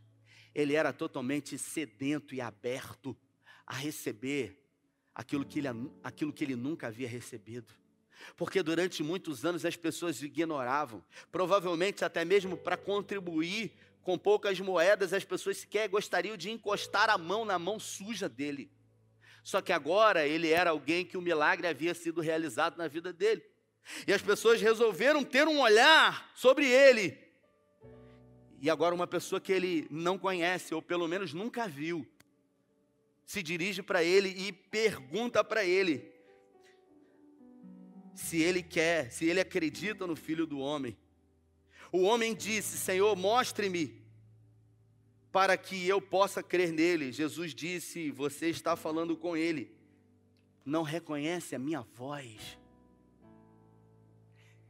ele 0.54 0.76
era 0.76 0.94
totalmente 0.94 1.58
sedento 1.58 2.36
e 2.36 2.40
aberto 2.40 3.18
a 3.66 3.74
receber 3.74 4.64
aquilo 5.16 5.44
que 5.44 5.58
ele, 5.58 5.68
aquilo 6.04 6.32
que 6.32 6.44
ele 6.44 6.56
nunca 6.56 6.86
havia 6.86 7.08
recebido. 7.08 7.74
Porque 8.38 8.62
durante 8.62 9.02
muitos 9.02 9.44
anos 9.44 9.66
as 9.66 9.76
pessoas 9.76 10.22
ignoravam, 10.22 11.04
provavelmente 11.32 12.06
até 12.06 12.24
mesmo 12.24 12.56
para 12.56 12.78
contribuir 12.78 13.74
com 14.04 14.16
poucas 14.16 14.60
moedas, 14.60 15.12
as 15.12 15.26
pessoas 15.26 15.58
sequer 15.58 15.90
gostariam 15.90 16.38
de 16.38 16.52
encostar 16.52 17.10
a 17.10 17.18
mão 17.18 17.44
na 17.44 17.58
mão 17.58 17.80
suja 17.80 18.30
dele. 18.30 18.72
Só 19.44 19.60
que 19.60 19.74
agora 19.74 20.28
ele 20.28 20.50
era 20.50 20.70
alguém 20.70 21.04
que 21.04 21.18
o 21.18 21.22
milagre 21.22 21.66
havia 21.66 21.96
sido 21.96 22.22
realizado 22.22 22.78
na 22.78 22.88
vida 22.88 23.12
dele. 23.12 23.44
E 24.06 24.14
as 24.14 24.22
pessoas 24.22 24.62
resolveram 24.62 25.24
ter 25.24 25.48
um 25.48 25.62
olhar 25.62 26.32
sobre 26.36 26.68
ele. 26.68 27.31
E 28.62 28.70
agora 28.70 28.94
uma 28.94 29.08
pessoa 29.08 29.42
que 29.42 29.52
ele 29.52 29.88
não 29.90 30.20
conhece, 30.20 30.72
ou 30.74 30.84
pelo 30.84 31.08
menos 31.08 31.34
nunca 31.34 31.68
viu, 31.68 32.08
se 33.26 33.42
dirige 33.42 33.82
para 33.82 34.04
ele 34.04 34.30
e 34.30 34.54
pergunta 34.54 35.44
para 35.44 35.66
ele 35.66 36.14
se 38.14 38.40
ele 38.40 38.62
quer, 38.62 39.12
se 39.12 39.26
ele 39.26 39.40
acredita 39.40 40.06
no 40.06 40.16
Filho 40.16 40.46
do 40.46 40.60
Homem. 40.60 40.96
O 41.92 42.04
homem 42.04 42.36
disse: 42.36 42.78
Senhor, 42.78 43.16
mostre-me 43.16 44.00
para 45.32 45.58
que 45.58 45.88
eu 45.88 46.00
possa 46.00 46.44
crer 46.44 46.72
nele. 46.72 47.12
Jesus 47.12 47.56
disse: 47.56 48.12
Você 48.12 48.48
está 48.48 48.76
falando 48.76 49.18
com 49.18 49.36
ele. 49.36 49.76
Não 50.64 50.84
reconhece 50.84 51.56
a 51.56 51.60
minha 51.60 51.82
voz. 51.82 52.60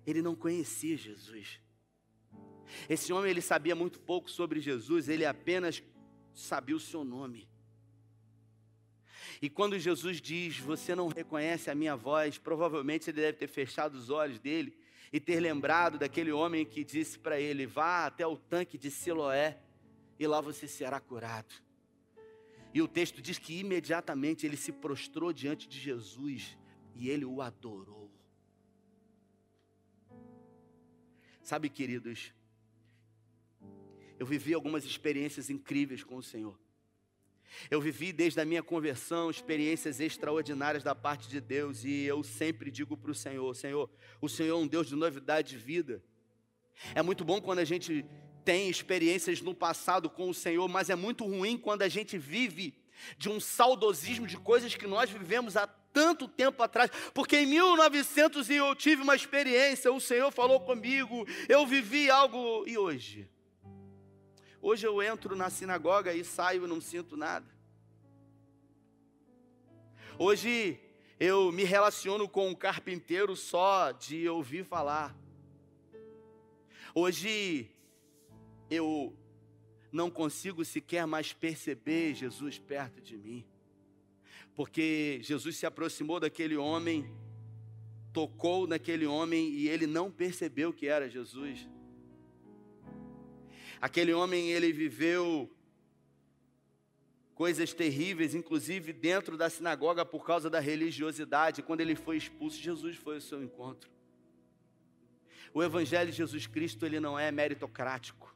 Ele 0.08 0.22
não 0.22 0.34
conhecia 0.34 0.96
Jesus. 0.96 1.60
Esse 2.90 3.12
homem 3.14 3.32
ele 3.32 3.42
sabia 3.42 3.76
muito 3.76 4.00
pouco 4.00 4.30
sobre 4.30 4.60
Jesus, 4.60 5.10
ele 5.10 5.26
apenas 5.26 5.84
sabia 6.34 6.76
o 6.76 6.80
seu 6.80 7.04
nome. 7.04 7.50
E 9.42 9.50
quando 9.50 9.80
Jesus 9.80 10.22
diz: 10.22 10.58
Você 10.58 10.96
não 10.96 11.08
reconhece 11.08 11.70
a 11.70 11.76
minha 11.76 11.96
voz, 11.96 12.38
provavelmente 12.38 13.10
ele 13.10 13.22
deve 13.22 13.38
ter 13.38 13.48
fechado 13.48 13.96
os 13.96 14.10
olhos 14.10 14.40
dele 14.40 14.78
e 15.12 15.20
ter 15.20 15.40
lembrado 15.40 15.98
daquele 15.98 16.32
homem 16.32 16.66
que 16.66 16.84
disse 16.84 17.18
para 17.18 17.40
ele: 17.40 17.66
Vá 17.66 18.06
até 18.06 18.26
o 18.26 18.38
tanque 18.38 18.78
de 18.78 18.92
Siloé 18.92 19.60
e 20.20 20.28
lá 20.28 20.40
você 20.40 20.68
será 20.68 21.00
curado. 21.00 21.54
E 22.74 22.82
o 22.82 22.88
texto 22.88 23.22
diz 23.22 23.38
que 23.38 23.60
imediatamente 23.60 24.46
ele 24.46 24.56
se 24.56 24.72
prostrou 24.72 25.34
diante 25.34 25.68
de 25.68 25.80
Jesus 25.80 26.58
e 26.96 27.10
ele 27.10 27.26
o 27.26 27.42
adorou. 27.42 28.10
Sabe, 31.44 31.70
queridos, 31.70 32.34
eu 34.22 34.26
vivi 34.28 34.54
algumas 34.54 34.86
experiências 34.86 35.50
incríveis 35.50 36.04
com 36.04 36.16
o 36.16 36.22
Senhor. 36.22 36.56
Eu 37.72 37.82
vivi 37.82 38.14
desde 38.14 38.40
a 38.40 38.46
minha 38.46 38.62
conversão 38.62 39.32
experiências 39.32 40.00
extraordinárias 40.00 40.84
da 40.84 40.94
parte 40.94 41.28
de 41.28 41.42
Deus 41.42 41.84
e 41.84 42.04
eu 42.04 42.24
sempre 42.24 42.70
digo 42.70 42.96
para 42.96 43.10
o 43.10 43.16
Senhor: 43.16 43.56
Senhor, 43.56 43.90
o 44.22 44.30
Senhor 44.30 44.60
é 44.60 44.62
um 44.62 44.68
Deus 44.68 44.86
de 44.86 44.96
novidade 44.96 45.50
de 45.50 45.58
vida. 45.58 46.04
É 46.94 47.02
muito 47.02 47.26
bom 47.26 47.42
quando 47.42 47.58
a 47.58 47.66
gente 47.66 48.06
tem 48.46 48.70
experiências 48.70 49.42
no 49.42 49.56
passado 49.56 50.08
com 50.08 50.30
o 50.30 50.36
Senhor, 50.36 50.68
mas 50.68 50.92
é 50.92 50.96
muito 50.96 51.26
ruim 51.26 51.58
quando 51.58 51.82
a 51.82 51.90
gente 51.90 52.16
vive 52.20 52.76
de 53.18 53.28
um 53.28 53.40
saudosismo 53.40 54.28
de 54.28 54.38
coisas 54.38 54.76
que 54.76 54.86
nós 54.86 55.10
vivemos 55.10 55.58
há 55.58 55.66
tanto 55.66 56.28
tempo 56.28 56.62
atrás, 56.62 56.92
porque 57.12 57.38
em 57.38 57.48
1900 57.48 58.52
eu 58.52 58.76
tive 58.76 59.02
uma 59.02 59.16
experiência, 59.16 59.92
o 59.92 60.00
Senhor 60.00 60.32
falou 60.32 60.60
comigo, 60.60 61.28
eu 61.50 61.66
vivi 61.66 62.08
algo 62.08 62.66
e 62.68 62.78
hoje 62.78 63.28
Hoje 64.64 64.86
eu 64.86 65.02
entro 65.02 65.36
na 65.36 65.50
sinagoga 65.50 66.14
e 66.14 66.24
saio 66.24 66.66
e 66.66 66.68
não 66.68 66.80
sinto 66.80 67.18
nada. 67.18 67.48
Hoje 70.20 70.80
eu 71.20 71.52
me 71.52 71.64
relaciono 71.64 72.30
com 72.30 72.48
um 72.48 72.54
carpinteiro 72.54 73.36
só 73.36 73.92
de 73.92 74.30
ouvir 74.30 74.64
falar. 74.64 75.18
Hoje 76.94 77.72
eu 78.70 79.18
não 79.92 80.12
consigo 80.12 80.64
sequer 80.64 81.08
mais 81.08 81.34
perceber 81.34 82.14
Jesus 82.14 82.60
perto 82.60 83.02
de 83.02 83.18
mim. 83.18 83.44
Porque 84.54 85.20
Jesus 85.24 85.58
se 85.58 85.66
aproximou 85.66 86.20
daquele 86.20 86.56
homem, 86.56 87.12
tocou 88.14 88.68
naquele 88.68 89.08
homem 89.08 89.50
e 89.50 89.68
ele 89.68 89.88
não 89.88 90.12
percebeu 90.12 90.72
que 90.72 90.86
era 90.86 91.10
Jesus. 91.10 91.68
Aquele 93.82 94.14
homem, 94.14 94.52
ele 94.52 94.72
viveu 94.72 95.52
coisas 97.34 97.74
terríveis, 97.74 98.36
inclusive 98.36 98.94
dentro 98.94 99.36
da 99.36 99.50
sinagoga 99.50 100.06
por 100.06 100.24
causa 100.24 100.48
da 100.52 100.60
religiosidade. 100.60 101.64
Quando 101.64 101.82
ele 101.82 101.96
foi 101.96 102.16
expulso, 102.16 102.62
Jesus 102.62 102.96
foi 102.96 103.16
ao 103.16 103.22
seu 103.22 103.42
encontro. 103.42 103.90
O 105.52 105.64
evangelho 105.64 106.12
de 106.12 106.18
Jesus 106.18 106.46
Cristo, 106.46 106.86
ele 106.86 107.00
não 107.00 107.18
é 107.18 107.32
meritocrático. 107.32 108.32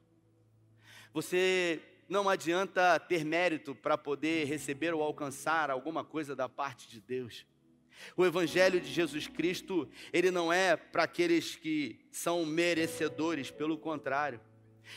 Você 1.13 1.79
não 2.09 2.27
adianta 2.27 2.99
ter 2.99 3.23
mérito 3.23 3.75
para 3.75 3.95
poder 3.95 4.45
receber 4.45 4.95
ou 4.95 5.03
alcançar 5.03 5.69
alguma 5.69 6.03
coisa 6.03 6.35
da 6.35 6.49
parte 6.49 6.89
de 6.89 6.99
Deus. 6.99 7.45
O 8.17 8.25
evangelho 8.25 8.81
de 8.81 8.91
Jesus 8.91 9.27
Cristo, 9.27 9.87
ele 10.11 10.31
não 10.31 10.51
é 10.51 10.75
para 10.75 11.03
aqueles 11.03 11.55
que 11.55 11.99
são 12.11 12.43
merecedores, 12.43 13.51
pelo 13.51 13.77
contrário. 13.77 14.41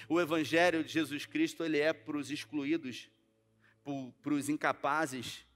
O 0.09 0.21
evangelho 0.21 0.85
de 0.85 0.93
Jesus 0.93 1.27
Cristo, 1.27 1.65
ele 1.65 1.79
é 1.79 1.93
para 1.93 2.17
os 2.17 2.31
excluídos, 2.31 3.11
para 4.23 4.35
os 4.35 4.49
incapazes, 4.49 5.47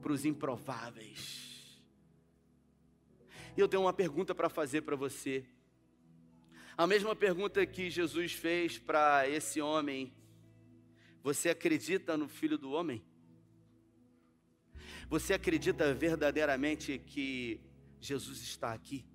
para 0.00 0.12
os 0.12 0.24
improváveis. 0.24 1.82
E 3.56 3.60
eu 3.60 3.68
tenho 3.68 3.82
uma 3.82 3.92
pergunta 3.92 4.34
para 4.34 4.48
fazer 4.48 4.82
para 4.82 4.96
você. 4.96 5.44
A 6.76 6.86
mesma 6.86 7.16
pergunta 7.16 7.64
que 7.64 7.88
Jesus 7.90 8.32
fez 8.32 8.78
para 8.78 9.28
esse 9.28 9.60
homem: 9.60 10.12
Você 11.22 11.48
acredita 11.48 12.16
no 12.16 12.28
Filho 12.28 12.58
do 12.58 12.70
Homem? 12.70 13.02
Você 15.08 15.32
acredita 15.32 15.94
verdadeiramente 15.94 16.98
que 16.98 17.60
Jesus 18.00 18.42
está 18.42 18.72
aqui? 18.72 19.06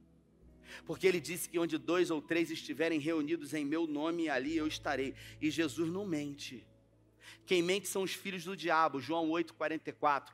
Porque 0.85 1.07
ele 1.07 1.19
disse 1.19 1.49
que 1.49 1.59
onde 1.59 1.77
dois 1.77 2.11
ou 2.11 2.21
três 2.21 2.51
estiverem 2.51 2.99
reunidos 2.99 3.53
em 3.53 3.65
meu 3.65 3.87
nome, 3.87 4.29
ali 4.29 4.57
eu 4.57 4.67
estarei. 4.67 5.13
E 5.41 5.49
Jesus 5.49 5.89
não 5.89 6.05
mente. 6.05 6.65
Quem 7.45 7.61
mente 7.61 7.87
são 7.87 8.03
os 8.03 8.13
filhos 8.13 8.43
do 8.43 8.55
diabo, 8.55 8.99
João 8.99 9.29
8,44. 9.29 10.31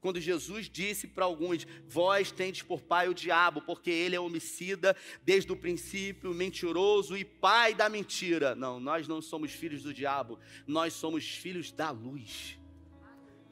Quando 0.00 0.20
Jesus 0.20 0.68
disse 0.68 1.06
para 1.06 1.24
alguns: 1.24 1.64
Vós 1.86 2.32
tendes 2.32 2.60
por 2.60 2.82
pai 2.82 3.08
o 3.08 3.14
diabo, 3.14 3.62
porque 3.62 3.88
ele 3.88 4.16
é 4.16 4.20
homicida 4.20 4.96
desde 5.24 5.52
o 5.52 5.56
princípio, 5.56 6.34
mentiroso 6.34 7.16
e 7.16 7.24
pai 7.24 7.72
da 7.72 7.88
mentira. 7.88 8.54
Não, 8.54 8.80
nós 8.80 9.06
não 9.06 9.22
somos 9.22 9.52
filhos 9.52 9.84
do 9.84 9.94
diabo, 9.94 10.40
nós 10.66 10.92
somos 10.92 11.24
filhos 11.28 11.70
da 11.70 11.90
luz. 11.90 12.58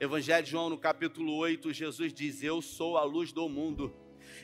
Evangelho 0.01 0.45
de 0.45 0.51
João, 0.51 0.69
no 0.69 0.77
capítulo 0.77 1.37
8, 1.37 1.73
Jesus 1.73 2.13
diz: 2.13 2.43
Eu 2.43 2.61
sou 2.61 2.97
a 2.97 3.05
luz 3.05 3.31
do 3.31 3.49
mundo. 3.49 3.95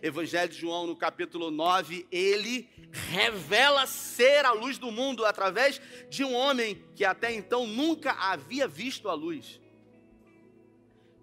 Evangelho 0.03 0.51
de 0.51 0.59
João, 0.59 0.87
no 0.87 0.97
capítulo 0.97 1.51
9, 1.51 2.07
ele 2.11 2.69
revela 2.91 3.87
ser 3.87 4.45
a 4.45 4.53
luz 4.53 4.79
do 4.79 4.91
mundo 4.91 5.25
através 5.25 5.81
de 6.09 6.25
um 6.25 6.35
homem 6.35 6.83
que 6.95 7.05
até 7.05 7.33
então 7.33 7.67
nunca 7.67 8.13
havia 8.13 8.67
visto 8.67 9.09
a 9.09 9.15
luz. 9.15 9.61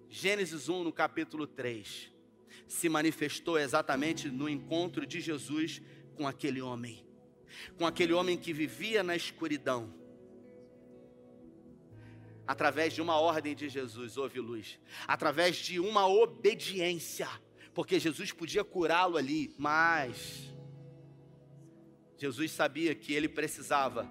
Gênesis 0.09 0.69
1, 0.69 0.83
no 0.83 0.93
capítulo 0.93 1.47
3, 1.47 2.11
se 2.67 2.87
manifestou 2.87 3.57
exatamente 3.57 4.29
no 4.29 4.47
encontro 4.47 5.05
de 5.05 5.19
Jesus 5.19 5.81
com 6.15 6.27
aquele 6.27 6.61
homem, 6.61 7.03
com 7.77 7.85
aquele 7.85 8.13
homem 8.13 8.37
que 8.37 8.53
vivia 8.53 9.01
na 9.01 9.15
escuridão. 9.15 9.93
Através 12.45 12.93
de 12.93 13.01
uma 13.01 13.17
ordem 13.19 13.55
de 13.55 13.69
Jesus, 13.69 14.17
houve 14.17 14.39
luz, 14.39 14.79
através 15.07 15.55
de 15.55 15.79
uma 15.79 16.07
obediência, 16.07 17.29
porque 17.73 17.99
Jesus 17.99 18.31
podia 18.31 18.63
curá-lo 18.63 19.17
ali, 19.17 19.53
mas 19.57 20.53
Jesus 22.17 22.51
sabia 22.51 22.93
que 22.93 23.13
ele 23.13 23.27
precisava 23.27 24.09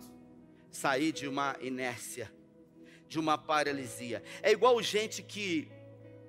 sair 0.71 1.13
de 1.13 1.29
uma 1.29 1.57
inércia, 1.61 2.33
de 3.09 3.19
uma 3.19 3.39
paralisia. 3.39 4.23
É 4.43 4.51
igual 4.51 4.81
gente 4.83 5.23
que, 5.23 5.69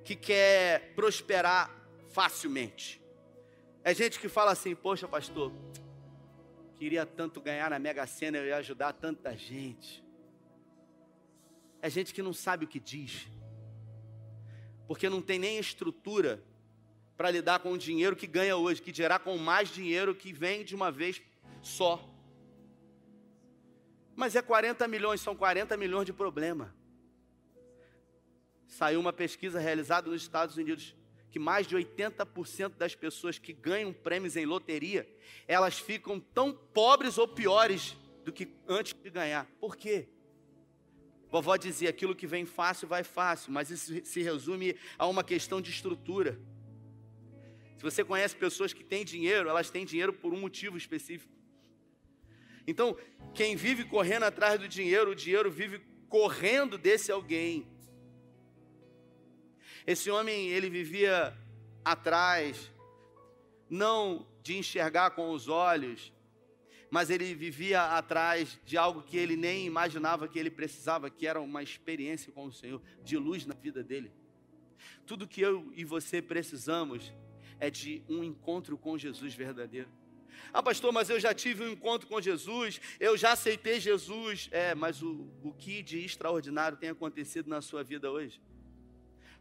que 0.03 0.15
quer 0.15 0.93
prosperar 0.95 1.69
facilmente. 2.09 3.01
É 3.83 3.93
gente 3.93 4.19
que 4.19 4.29
fala 4.29 4.51
assim: 4.51 4.75
Poxa, 4.75 5.07
pastor, 5.07 5.51
queria 6.75 7.05
tanto 7.05 7.41
ganhar 7.41 7.69
na 7.69 7.79
Mega 7.79 8.05
Sena, 8.05 8.37
eu 8.37 8.45
ia 8.45 8.57
ajudar 8.57 8.93
tanta 8.93 9.35
gente 9.35 10.03
é 11.83 11.89
gente 11.89 12.13
que 12.13 12.21
não 12.21 12.31
sabe 12.31 12.63
o 12.63 12.67
que 12.67 12.79
diz, 12.79 13.27
porque 14.87 15.09
não 15.09 15.21
tem 15.21 15.37
nem 15.37 15.59
estrutura 15.59 16.41
para 17.17 17.31
lidar 17.31 17.59
com 17.59 17.71
o 17.71 17.77
dinheiro 17.77 18.15
que 18.15 18.27
ganha 18.27 18.55
hoje, 18.55 18.81
que 18.81 18.91
dirá 18.91 19.19
com 19.19 19.37
mais 19.37 19.69
dinheiro 19.69 20.15
que 20.15 20.33
vem 20.33 20.63
de 20.63 20.75
uma 20.75 20.91
vez 20.91 21.21
só. 21.61 22.03
Mas 24.15 24.35
é 24.35 24.41
40 24.41 24.87
milhões, 24.87 25.21
são 25.21 25.35
40 25.35 25.75
milhões 25.77 26.05
de 26.05 26.13
problema. 26.13 26.73
Saiu 28.67 28.99
uma 28.99 29.13
pesquisa 29.13 29.59
realizada 29.59 30.09
nos 30.09 30.21
Estados 30.21 30.57
Unidos 30.57 30.95
que 31.33 31.39
mais 31.39 31.65
de 31.65 31.75
80% 31.75 32.75
das 32.77 32.93
pessoas 32.93 33.39
que 33.39 33.53
ganham 33.53 33.91
prêmios 33.91 34.35
em 34.35 34.45
loteria, 34.45 35.09
elas 35.47 35.79
ficam 35.79 36.19
tão 36.19 36.53
pobres 36.53 37.17
ou 37.17 37.27
piores 37.27 37.97
do 38.23 38.31
que 38.31 38.53
antes 38.67 38.93
de 38.93 39.09
ganhar. 39.09 39.47
Por 39.59 39.75
quê? 39.75 40.07
Vovó 41.31 41.57
dizia: 41.57 41.89
aquilo 41.89 42.15
que 42.15 42.27
vem 42.27 42.45
fácil, 42.45 42.87
vai 42.87 43.03
fácil, 43.03 43.51
mas 43.51 43.71
isso 43.71 44.05
se 44.05 44.21
resume 44.21 44.75
a 44.95 45.07
uma 45.07 45.23
questão 45.23 45.59
de 45.59 45.71
estrutura. 45.71 46.39
Se 47.83 47.91
você 47.91 48.03
conhece 48.05 48.33
pessoas 48.33 48.71
que 48.71 48.81
têm 48.81 49.03
dinheiro, 49.03 49.49
elas 49.49 49.69
têm 49.69 49.83
dinheiro 49.83 50.13
por 50.13 50.33
um 50.33 50.39
motivo 50.39 50.77
específico. 50.77 51.33
Então, 52.65 52.95
quem 53.35 53.57
vive 53.57 53.83
correndo 53.83 54.23
atrás 54.23 54.57
do 54.57 54.69
dinheiro, 54.69 55.11
o 55.11 55.15
dinheiro 55.15 55.51
vive 55.51 55.79
correndo 56.07 56.77
desse 56.77 57.11
alguém. 57.11 57.67
Esse 59.85 60.09
homem, 60.09 60.47
ele 60.47 60.69
vivia 60.69 61.37
atrás, 61.83 62.71
não 63.69 64.25
de 64.41 64.55
enxergar 64.57 65.11
com 65.11 65.31
os 65.31 65.49
olhos, 65.49 66.13
mas 66.89 67.09
ele 67.09 67.35
vivia 67.35 67.97
atrás 67.97 68.57
de 68.63 68.77
algo 68.77 69.03
que 69.03 69.17
ele 69.17 69.35
nem 69.35 69.65
imaginava 69.65 70.25
que 70.29 70.39
ele 70.39 70.49
precisava, 70.49 71.09
que 71.09 71.27
era 71.27 71.41
uma 71.41 71.61
experiência 71.61 72.31
com 72.31 72.45
o 72.45 72.53
Senhor, 72.53 72.81
de 73.03 73.17
luz 73.17 73.45
na 73.45 73.55
vida 73.55 73.83
dele. 73.83 74.09
Tudo 75.05 75.27
que 75.27 75.41
eu 75.41 75.69
e 75.75 75.83
você 75.83 76.21
precisamos 76.21 77.11
é 77.63 77.69
de 77.69 78.03
um 78.09 78.21
encontro 78.25 78.77
com 78.77 78.97
Jesus 78.97 79.33
verdadeiro. 79.33 79.87
Ah, 80.51 80.61
pastor, 80.61 80.91
mas 80.91 81.09
eu 81.09 81.17
já 81.17 81.33
tive 81.33 81.63
um 81.63 81.69
encontro 81.69 82.05
com 82.09 82.19
Jesus, 82.19 82.81
eu 82.99 83.15
já 83.15 83.31
aceitei 83.31 83.79
Jesus. 83.79 84.49
É, 84.51 84.75
mas 84.75 85.01
o, 85.01 85.29
o 85.41 85.53
que 85.53 85.81
de 85.81 86.03
extraordinário 86.03 86.77
tem 86.77 86.89
acontecido 86.89 87.49
na 87.49 87.61
sua 87.61 87.81
vida 87.81 88.11
hoje? 88.11 88.41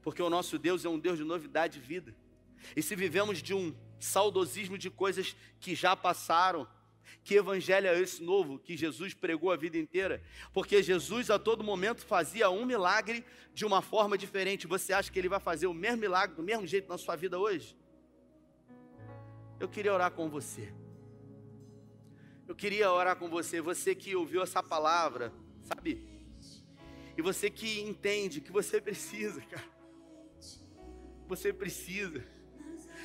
Porque 0.02 0.22
o 0.22 0.30
nosso 0.30 0.56
Deus 0.56 0.84
é 0.84 0.88
um 0.88 1.00
Deus 1.00 1.18
de 1.18 1.24
novidade 1.24 1.80
de 1.80 1.84
vida. 1.84 2.14
E 2.76 2.82
se 2.82 2.94
vivemos 2.94 3.42
de 3.42 3.54
um 3.54 3.74
saudosismo 3.98 4.78
de 4.78 4.88
coisas 4.88 5.34
que 5.58 5.74
já 5.74 5.96
passaram, 5.96 6.68
que 7.24 7.34
evangelho 7.34 7.88
é 7.88 8.00
esse 8.00 8.22
novo 8.22 8.56
que 8.56 8.76
Jesus 8.76 9.14
pregou 9.14 9.50
a 9.50 9.56
vida 9.56 9.76
inteira? 9.76 10.22
Porque 10.52 10.80
Jesus 10.80 11.28
a 11.28 11.40
todo 11.40 11.64
momento 11.64 12.06
fazia 12.06 12.48
um 12.50 12.64
milagre 12.64 13.24
de 13.52 13.64
uma 13.64 13.82
forma 13.82 14.16
diferente. 14.16 14.68
Você 14.68 14.92
acha 14.92 15.10
que 15.10 15.18
ele 15.18 15.28
vai 15.28 15.40
fazer 15.40 15.66
o 15.66 15.74
mesmo 15.74 15.98
milagre 15.98 16.36
do 16.36 16.42
mesmo 16.42 16.68
jeito 16.68 16.88
na 16.88 16.96
sua 16.96 17.16
vida 17.16 17.36
hoje? 17.36 17.81
Eu 19.62 19.68
queria 19.68 19.94
orar 19.94 20.10
com 20.10 20.28
você. 20.28 20.74
Eu 22.48 22.54
queria 22.56 22.90
orar 22.90 23.14
com 23.14 23.28
você, 23.28 23.60
você 23.60 23.94
que 23.94 24.16
ouviu 24.16 24.42
essa 24.42 24.60
palavra, 24.60 25.32
sabe? 25.62 26.04
E 27.16 27.22
você 27.22 27.48
que 27.48 27.80
entende 27.80 28.40
que 28.40 28.50
você 28.50 28.80
precisa, 28.80 29.40
cara. 29.42 29.64
Você 31.28 31.52
precisa. 31.52 32.26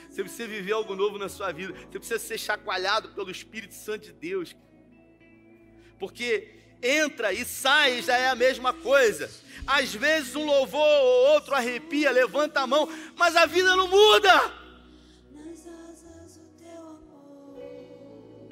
Você 0.09 0.23
precisa 0.23 0.47
viver 0.47 0.71
algo 0.71 0.95
novo 0.95 1.19
na 1.19 1.29
sua 1.29 1.51
vida. 1.51 1.73
Você 1.73 1.99
precisa 1.99 2.17
ser 2.17 2.39
chacoalhado 2.39 3.09
pelo 3.09 3.29
Espírito 3.29 3.75
Santo 3.75 4.05
de 4.07 4.13
Deus. 4.13 4.55
Porque 5.99 6.55
entra 6.81 7.31
e 7.33 7.45
sai 7.45 8.01
já 8.01 8.17
é 8.17 8.29
a 8.29 8.35
mesma 8.35 8.73
coisa. 8.73 9.29
Às 9.67 9.93
vezes 9.93 10.35
um 10.35 10.43
louvor 10.43 10.81
ou 10.81 11.33
outro 11.33 11.53
arrepia, 11.53 12.09
levanta 12.09 12.61
a 12.61 12.67
mão, 12.67 12.89
mas 13.15 13.35
a 13.35 13.45
vida 13.45 13.75
não 13.75 13.87
muda. 13.87 14.56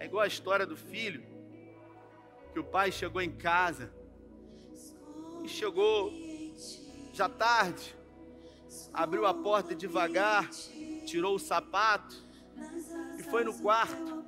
É 0.05 0.07
igual 0.07 0.21
a 0.21 0.27
história 0.27 0.67
do 0.67 0.77
filho, 0.77 1.25
que 2.53 2.59
o 2.59 2.63
pai 2.63 2.91
chegou 2.91 3.19
em 3.23 3.31
casa 3.31 3.91
e 5.43 5.47
chegou 5.47 6.13
já 7.11 7.27
tarde, 7.27 7.95
abriu 8.93 9.25
a 9.25 9.33
porta 9.33 9.73
devagar, 9.73 10.47
tirou 11.07 11.33
o 11.33 11.39
sapato 11.39 12.23
e 13.17 13.23
foi 13.23 13.43
no 13.43 13.57
quarto 13.57 14.23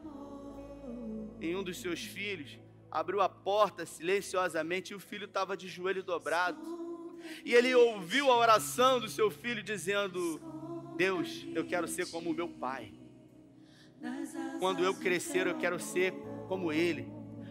em 1.39 1.55
um 1.55 1.61
dos 1.61 1.80
seus 1.80 2.03
filhos, 2.03 2.57
abriu 2.89 3.21
a 3.21 3.30
porta 3.30 3.86
silenciosamente 3.86 4.93
e 4.93 4.95
o 4.95 4.99
filho 4.99 5.25
estava 5.25 5.55
de 5.55 5.67
joelho 5.67 6.01
dobrado. 6.01 6.59
E 7.45 7.53
ele 7.53 7.75
ouviu 7.75 8.32
a 8.32 8.36
oração 8.36 8.99
do 8.99 9.07
seu 9.07 9.30
filho 9.30 9.61
dizendo: 9.61 10.41
Deus, 10.95 11.45
eu 11.53 11.63
quero 11.67 11.88
ser 11.88 12.09
como 12.09 12.32
o 12.32 12.34
meu 12.34 12.49
pai. 12.49 12.96
Quando 14.59 14.83
eu 14.83 14.93
crescer, 14.93 15.47
eu 15.47 15.57
quero 15.57 15.79
ser 15.79 16.13
como 16.47 16.71
ele. 16.71 17.07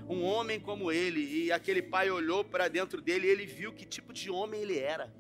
um 0.09 0.23
homem 0.23 0.61
como 0.61 0.93
ele. 0.93 1.21
E 1.21 1.53
aquele 1.53 1.83
pai 1.83 2.11
olhou 2.11 2.45
para 2.45 2.69
dentro 2.69 3.01
dele 3.01 3.27
e 3.27 3.31
ele 3.31 3.47
viu 3.47 3.73
que 3.73 3.85
tipo 3.85 4.13
de 4.13 4.31
homem 4.31 4.61
ele 4.61 4.79
era. 4.79 5.13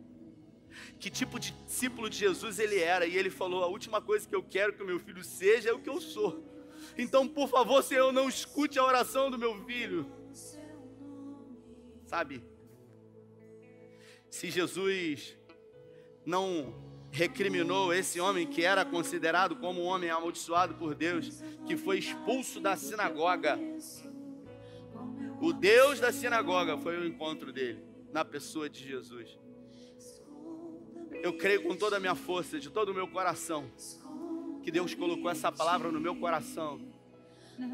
Que 1.00 1.10
tipo 1.10 1.38
de 1.40 1.52
discípulo 1.52 2.08
de 2.08 2.16
Jesus 2.16 2.58
ele 2.58 2.78
era. 2.78 3.06
E 3.06 3.16
ele 3.16 3.30
falou: 3.30 3.64
A 3.64 3.66
última 3.66 4.00
coisa 4.00 4.28
que 4.28 4.34
eu 4.34 4.42
quero 4.42 4.72
que 4.72 4.82
o 4.82 4.86
meu 4.86 5.00
filho 5.00 5.24
seja 5.24 5.70
é 5.70 5.72
o 5.72 5.80
que 5.80 5.88
eu 5.88 6.00
sou. 6.00 6.44
Então, 6.96 7.26
por 7.26 7.48
favor, 7.48 7.82
Senhor, 7.82 8.12
não 8.12 8.28
escute 8.28 8.78
a 8.78 8.84
oração 8.84 9.30
do 9.30 9.38
meu 9.38 9.64
filho. 9.64 10.06
Sabe? 12.04 12.44
Se 14.30 14.50
Jesus 14.50 15.36
não 16.24 16.85
recriminou 17.16 17.94
esse 17.94 18.20
homem 18.20 18.46
que 18.46 18.62
era 18.62 18.84
considerado 18.84 19.56
como 19.56 19.80
um 19.80 19.86
homem 19.86 20.10
amaldiçoado 20.10 20.74
por 20.74 20.94
Deus, 20.94 21.42
que 21.66 21.74
foi 21.74 21.98
expulso 21.98 22.60
da 22.60 22.76
sinagoga. 22.76 23.58
O 25.40 25.50
Deus 25.50 25.98
da 25.98 26.12
sinagoga 26.12 26.76
foi 26.76 26.98
o 26.98 27.06
encontro 27.06 27.54
dele 27.54 27.82
na 28.12 28.22
pessoa 28.22 28.68
de 28.68 28.86
Jesus. 28.86 29.38
Eu 31.22 31.32
creio 31.38 31.62
com 31.62 31.74
toda 31.74 31.96
a 31.96 32.00
minha 32.00 32.14
força, 32.14 32.58
de 32.58 32.68
todo 32.68 32.90
o 32.90 32.94
meu 32.94 33.08
coração, 33.08 33.70
que 34.62 34.70
Deus 34.70 34.94
colocou 34.94 35.30
essa 35.30 35.50
palavra 35.50 35.90
no 35.90 35.98
meu 35.98 36.16
coração 36.16 36.78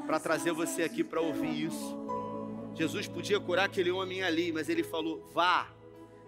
para 0.07 0.21
trazer 0.21 0.53
você 0.53 0.85
aqui 0.85 1.03
para 1.03 1.21
ouvir 1.21 1.67
isso. 1.67 1.97
Jesus 2.77 3.09
podia 3.09 3.41
curar 3.41 3.65
aquele 3.65 3.91
homem 3.91 4.23
ali, 4.23 4.53
mas 4.53 4.69
ele 4.69 4.85
falou: 4.85 5.29
vá. 5.33 5.82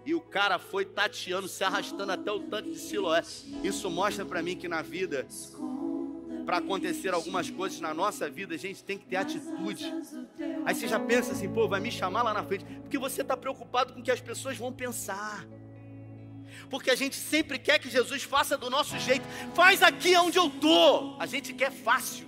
E 0.05 0.13
o 0.13 0.21
cara 0.21 0.59
foi 0.59 0.85
tateando, 0.85 1.47
se 1.47 1.63
arrastando 1.63 2.11
até 2.11 2.31
o 2.31 2.39
tanque 2.41 2.71
de 2.71 2.79
Siloé. 2.79 3.23
Isso 3.63 3.89
mostra 3.89 4.23
para 4.23 4.41
mim 4.41 4.55
que 4.55 4.67
na 4.67 4.81
vida, 4.81 5.27
para 6.45 6.57
acontecer 6.57 7.13
algumas 7.13 7.49
coisas 7.49 7.79
na 7.79 7.93
nossa 7.93 8.29
vida, 8.29 8.53
a 8.53 8.57
gente 8.57 8.83
tem 8.83 8.97
que 8.97 9.05
ter 9.05 9.15
atitude. 9.15 9.91
Aí 10.63 10.75
você 10.75 10.87
já 10.87 10.99
pensa 10.99 11.31
assim, 11.31 11.51
pô, 11.51 11.67
vai 11.67 11.79
me 11.79 11.91
chamar 11.91 12.21
lá 12.21 12.33
na 12.33 12.43
frente, 12.43 12.65
porque 12.81 12.97
você 12.97 13.21
está 13.21 13.35
preocupado 13.35 13.93
com 13.93 13.99
o 13.99 14.03
que 14.03 14.11
as 14.11 14.21
pessoas 14.21 14.57
vão 14.57 14.71
pensar 14.71 15.45
porque 16.69 16.89
a 16.89 16.95
gente 16.95 17.15
sempre 17.15 17.59
quer 17.59 17.79
que 17.79 17.89
Jesus 17.89 18.23
faça 18.23 18.57
do 18.57 18.69
nosso 18.69 18.97
jeito. 18.97 19.25
Faz 19.53 19.81
aqui 19.83 20.15
onde 20.17 20.37
eu 20.37 20.49
tô. 20.49 21.15
A 21.19 21.25
gente 21.25 21.53
quer 21.53 21.71
fácil. 21.71 22.27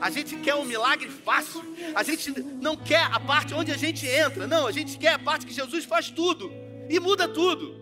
A 0.00 0.10
gente 0.10 0.36
quer 0.36 0.54
um 0.54 0.64
milagre 0.64 1.08
fácil. 1.08 1.62
A 1.94 2.02
gente 2.02 2.30
não 2.60 2.76
quer 2.76 3.04
a 3.04 3.20
parte 3.20 3.54
onde 3.54 3.70
a 3.70 3.76
gente 3.76 4.06
entra. 4.06 4.46
Não, 4.46 4.66
a 4.66 4.72
gente 4.72 4.98
quer 4.98 5.14
a 5.14 5.18
parte 5.18 5.46
que 5.46 5.52
Jesus 5.52 5.84
faz 5.84 6.10
tudo 6.10 6.52
e 6.88 6.98
muda 6.98 7.28
tudo. 7.28 7.80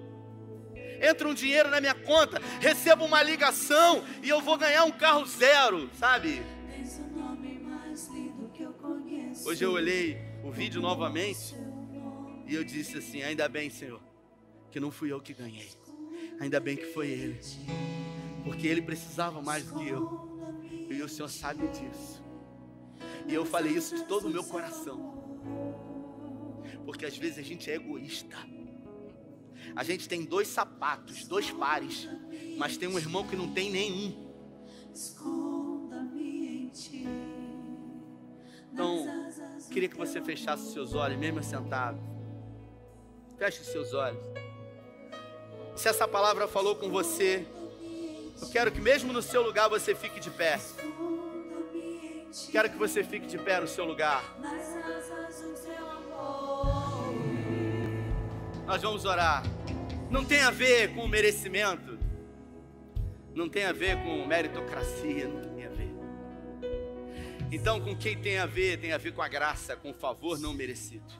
Entra 1.01 1.26
um 1.26 1.35
dinheiro 1.35 1.70
na 1.70 1.81
minha 1.81 1.95
conta, 1.95 2.41
recebo 2.61 3.07
uma 3.07 3.22
ligação 3.22 4.05
e 4.22 4.28
eu 4.28 4.41
vou 4.43 4.59
ganhar 4.59 4.85
um 4.85 4.91
carro 4.91 5.24
zero, 5.24 5.89
sabe? 5.99 6.43
Hoje 9.47 9.64
eu 9.64 9.72
olhei 9.72 10.18
o 10.45 10.51
vídeo 10.51 10.83
novamente 10.83 11.55
e 12.47 12.55
eu 12.55 12.62
disse 12.62 12.99
assim: 12.99 13.22
ainda 13.22 13.49
bem, 13.49 13.70
Senhor, 13.70 14.01
que 14.70 14.78
não 14.78 14.91
fui 14.91 15.11
eu 15.11 15.20
que 15.20 15.33
ganhei. 15.33 15.70
Ainda 16.39 16.61
bem 16.61 16.76
que 16.76 16.87
foi 16.87 17.09
ele. 17.09 17.41
Porque 18.45 18.66
ele 18.66 18.83
precisava 18.83 19.41
mais 19.41 19.64
do 19.64 19.78
que 19.78 19.89
eu. 19.89 20.30
E 20.91 21.03
o 21.03 21.09
Senhor 21.09 21.28
sabe 21.28 21.68
disso. 21.68 22.22
E 23.28 23.32
eu 23.32 23.47
falei 23.47 23.72
isso 23.72 23.95
de 23.95 24.05
todo 24.05 24.26
o 24.26 24.30
meu 24.30 24.43
coração. 24.43 25.14
Porque 26.84 27.07
às 27.07 27.16
vezes 27.16 27.38
a 27.38 27.43
gente 27.43 27.70
é 27.70 27.76
egoísta. 27.76 28.36
A 29.76 29.84
gente 29.84 30.09
tem 30.09 30.24
dois 30.24 30.49
sapatos, 30.49 31.24
dois 31.26 31.51
pares, 31.51 32.09
mas 32.59 32.76
tem 32.76 32.88
um 32.88 32.99
irmão 32.99 33.26
que 33.26 33.36
não 33.36 33.53
tem 33.53 33.70
nenhum. 33.70 34.30
Então, 38.72 39.07
queria 39.70 39.88
que 39.88 39.97
você 39.97 40.20
fechasse 40.20 40.72
seus 40.72 40.95
olhos, 40.95 41.18
mesmo 41.18 41.43
sentado. 41.43 42.01
Feche 43.38 43.62
seus 43.62 43.95
olhos. 43.95 44.20
Se 45.76 45.88
essa 45.88 46.09
palavra 46.09 46.49
falou 46.49 46.74
com 46.74 46.91
você, 46.91 47.47
eu 48.41 48.49
quero 48.49 48.72
que 48.72 48.80
mesmo 48.80 49.12
no 49.12 49.22
seu 49.22 49.43
lugar 49.43 49.68
você 49.68 49.95
fique 49.95 50.20
de 50.20 50.30
pé. 50.30 50.59
Quero 52.51 52.70
que 52.70 52.76
você 52.76 53.03
fique 53.03 53.26
de 53.26 53.38
pé 53.38 53.61
no 53.61 53.68
seu 53.68 53.84
lugar. 53.84 54.22
Nós 58.66 58.82
vamos 58.82 59.05
orar. 59.05 59.43
Não 60.11 60.24
tem 60.24 60.43
a 60.43 60.51
ver 60.51 60.95
com 60.95 61.07
merecimento. 61.07 61.99
Não 63.34 63.49
tem 63.49 63.64
a 63.64 63.72
ver 63.72 63.97
com 64.03 64.26
meritocracia, 64.26 65.28
não 65.28 65.41
tem 65.41 65.66
a 65.66 65.68
ver. 65.70 65.91
Então, 67.53 67.80
com 67.80 67.97
quem 67.97 68.16
tem 68.16 68.38
a 68.38 68.47
ver? 68.47 68.78
Tem 68.80 68.93
a 68.93 68.99
ver 68.99 69.12
com 69.12 69.22
a 69.22 69.28
graça, 69.28 69.76
com 69.76 69.91
o 69.91 69.95
favor 69.95 70.38
não 70.38 70.53
merecido. 70.53 71.12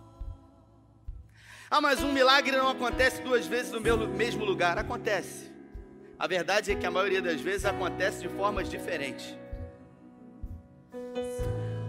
Ah, 1.71 1.81
mas 1.81 2.03
um 2.03 2.13
milagre 2.13 2.57
não 2.57 2.69
acontece 2.69 3.23
duas 3.23 3.47
vezes 3.47 3.71
no 3.73 3.81
mesmo 3.81 4.45
lugar. 4.45 4.77
Acontece. 4.77 5.51
A 6.21 6.27
verdade 6.27 6.71
é 6.71 6.75
que 6.75 6.85
a 6.85 6.91
maioria 6.91 7.23
das 7.23 7.41
vezes 7.41 7.65
acontece 7.65 8.21
de 8.21 8.29
formas 8.29 8.69
diferentes. 8.69 9.35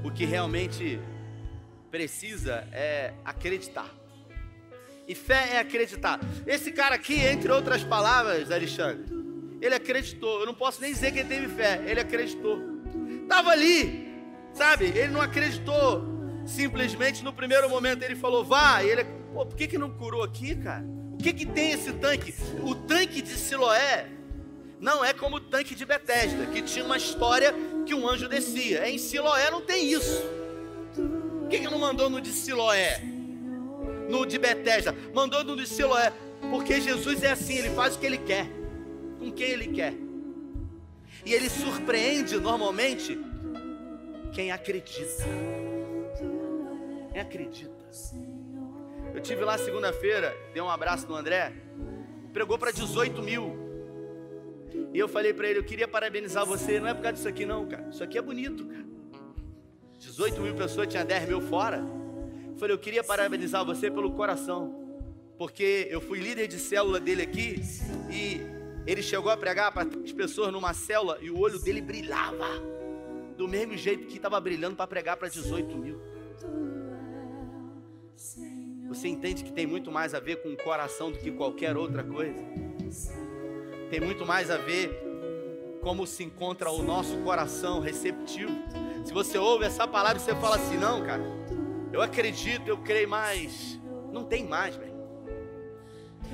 O 0.05 0.09
que 0.09 0.23
realmente 0.23 0.97
precisa 1.91 2.65
é 2.71 3.13
acreditar. 3.25 3.93
E 5.05 5.13
fé 5.13 5.55
é 5.55 5.59
acreditar. 5.59 6.17
Esse 6.47 6.71
cara 6.71 6.95
aqui, 6.95 7.19
entre 7.19 7.51
outras 7.51 7.83
palavras, 7.83 8.49
Alexandre, 8.49 9.03
ele 9.61 9.75
acreditou. 9.75 10.39
Eu 10.39 10.45
não 10.45 10.53
posso 10.53 10.79
nem 10.79 10.93
dizer 10.93 11.11
que 11.11 11.19
ele 11.19 11.27
teve 11.27 11.49
fé, 11.49 11.83
ele 11.85 11.99
acreditou. 11.99 12.57
Estava 13.23 13.49
ali, 13.49 14.15
sabe? 14.53 14.85
Ele 14.85 15.09
não 15.09 15.19
acreditou 15.19 16.07
simplesmente 16.45 17.21
no 17.21 17.33
primeiro 17.33 17.69
momento. 17.69 18.01
Ele 18.03 18.15
falou, 18.15 18.45
vá, 18.45 18.81
e 18.81 18.91
ele 18.91 19.03
Pô, 19.33 19.45
por 19.45 19.57
que, 19.57 19.67
que 19.67 19.77
não 19.77 19.89
curou 19.89 20.23
aqui, 20.23 20.55
cara? 20.55 20.85
O 21.13 21.17
que, 21.17 21.33
que 21.33 21.45
tem 21.45 21.71
esse 21.71 21.91
tanque? 21.93 22.33
O 22.63 22.75
tanque 22.75 23.21
de 23.21 23.31
Siloé 23.31 24.20
não 24.81 25.05
é 25.05 25.13
como 25.13 25.35
o 25.35 25.39
tanque 25.39 25.75
de 25.75 25.85
Betesda, 25.85 26.47
que 26.47 26.59
tinha 26.63 26.83
uma 26.83 26.97
história 26.97 27.53
que 27.85 27.93
um 27.93 28.09
anjo 28.09 28.27
descia. 28.27 28.89
Em 28.89 28.97
Siloé 28.97 29.51
não 29.51 29.61
tem 29.61 29.91
isso. 29.91 30.23
Por 30.95 31.47
que, 31.49 31.59
que 31.59 31.69
não 31.69 31.77
mandou 31.77 32.09
no 32.09 32.19
de 32.19 32.31
Siloé? 32.31 32.99
No 34.09 34.25
de 34.25 34.39
Betesda. 34.39 34.91
Mandou 35.13 35.43
no 35.43 35.55
de 35.55 35.67
Siloé. 35.67 36.11
Porque 36.49 36.81
Jesus 36.81 37.21
é 37.21 37.29
assim, 37.29 37.59
ele 37.59 37.69
faz 37.75 37.95
o 37.95 37.99
que 37.99 38.07
ele 38.07 38.17
quer. 38.17 38.47
Com 39.19 39.31
quem 39.31 39.51
ele 39.51 39.67
quer. 39.67 39.93
E 41.23 41.31
ele 41.31 41.47
surpreende 41.47 42.39
normalmente 42.39 43.19
quem 44.33 44.51
acredita. 44.51 45.23
Quem 47.11 47.21
acredita. 47.21 47.69
Eu 49.13 49.21
tive 49.21 49.43
lá 49.43 49.59
segunda-feira, 49.59 50.35
dei 50.53 50.61
um 50.61 50.69
abraço 50.69 51.05
no 51.07 51.15
André, 51.15 51.53
pregou 52.33 52.57
para 52.57 52.71
18 52.71 53.21
mil. 53.21 53.60
E 54.93 54.99
eu 54.99 55.07
falei 55.07 55.33
para 55.33 55.49
ele, 55.49 55.59
eu 55.59 55.63
queria 55.63 55.87
parabenizar 55.87 56.45
você, 56.45 56.79
não 56.79 56.87
é 56.87 56.93
por 56.93 57.01
causa 57.01 57.13
disso 57.13 57.27
aqui 57.27 57.45
não, 57.45 57.65
cara. 57.67 57.89
Isso 57.89 58.03
aqui 58.03 58.17
é 58.17 58.21
bonito, 58.21 58.65
cara. 58.65 58.85
18 59.99 60.41
mil 60.41 60.55
pessoas, 60.55 60.87
tinha 60.87 61.05
10 61.05 61.29
mil 61.29 61.41
fora. 61.41 61.77
Eu 61.77 62.57
falei, 62.57 62.75
eu 62.75 62.79
queria 62.79 63.03
parabenizar 63.03 63.63
você 63.63 63.89
pelo 63.89 64.11
coração. 64.11 64.81
Porque 65.37 65.87
eu 65.89 66.01
fui 66.01 66.19
líder 66.19 66.47
de 66.47 66.59
célula 66.59 66.99
dele 66.99 67.21
aqui 67.21 67.61
e 68.11 68.41
ele 68.85 69.01
chegou 69.01 69.31
a 69.31 69.37
pregar 69.37 69.71
para 69.71 69.87
as 69.87 70.11
pessoas 70.11 70.51
numa 70.51 70.73
célula 70.73 71.17
e 71.21 71.31
o 71.31 71.39
olho 71.39 71.59
dele 71.59 71.81
brilhava. 71.81 72.47
Do 73.37 73.47
mesmo 73.47 73.77
jeito 73.77 74.07
que 74.07 74.17
estava 74.17 74.39
brilhando 74.39 74.75
para 74.75 74.85
pregar 74.85 75.17
para 75.17 75.29
18 75.29 75.77
mil. 75.77 76.01
Você 78.87 79.07
entende 79.07 79.43
que 79.43 79.53
tem 79.53 79.65
muito 79.65 79.89
mais 79.89 80.13
a 80.13 80.19
ver 80.19 80.43
com 80.43 80.49
o 80.49 80.57
coração 80.57 81.11
do 81.11 81.17
que 81.17 81.31
qualquer 81.31 81.77
outra 81.77 82.03
coisa? 82.03 82.39
Tem 83.91 83.99
muito 83.99 84.25
mais 84.25 84.49
a 84.49 84.55
ver 84.55 84.89
como 85.81 86.07
se 86.07 86.23
encontra 86.23 86.71
o 86.71 86.81
nosso 86.81 87.17
coração 87.17 87.81
receptivo. 87.81 88.53
Se 89.03 89.11
você 89.11 89.37
ouve 89.37 89.65
essa 89.65 89.85
palavra 89.85 90.17
e 90.17 90.21
você 90.21 90.33
fala 90.33 90.55
assim: 90.55 90.77
não, 90.77 91.05
cara, 91.05 91.21
eu 91.91 92.01
acredito, 92.01 92.65
eu 92.69 92.77
creio 92.77 93.09
mais. 93.09 93.77
Não 94.09 94.23
tem 94.23 94.47
mais, 94.47 94.77
velho. 94.77 94.93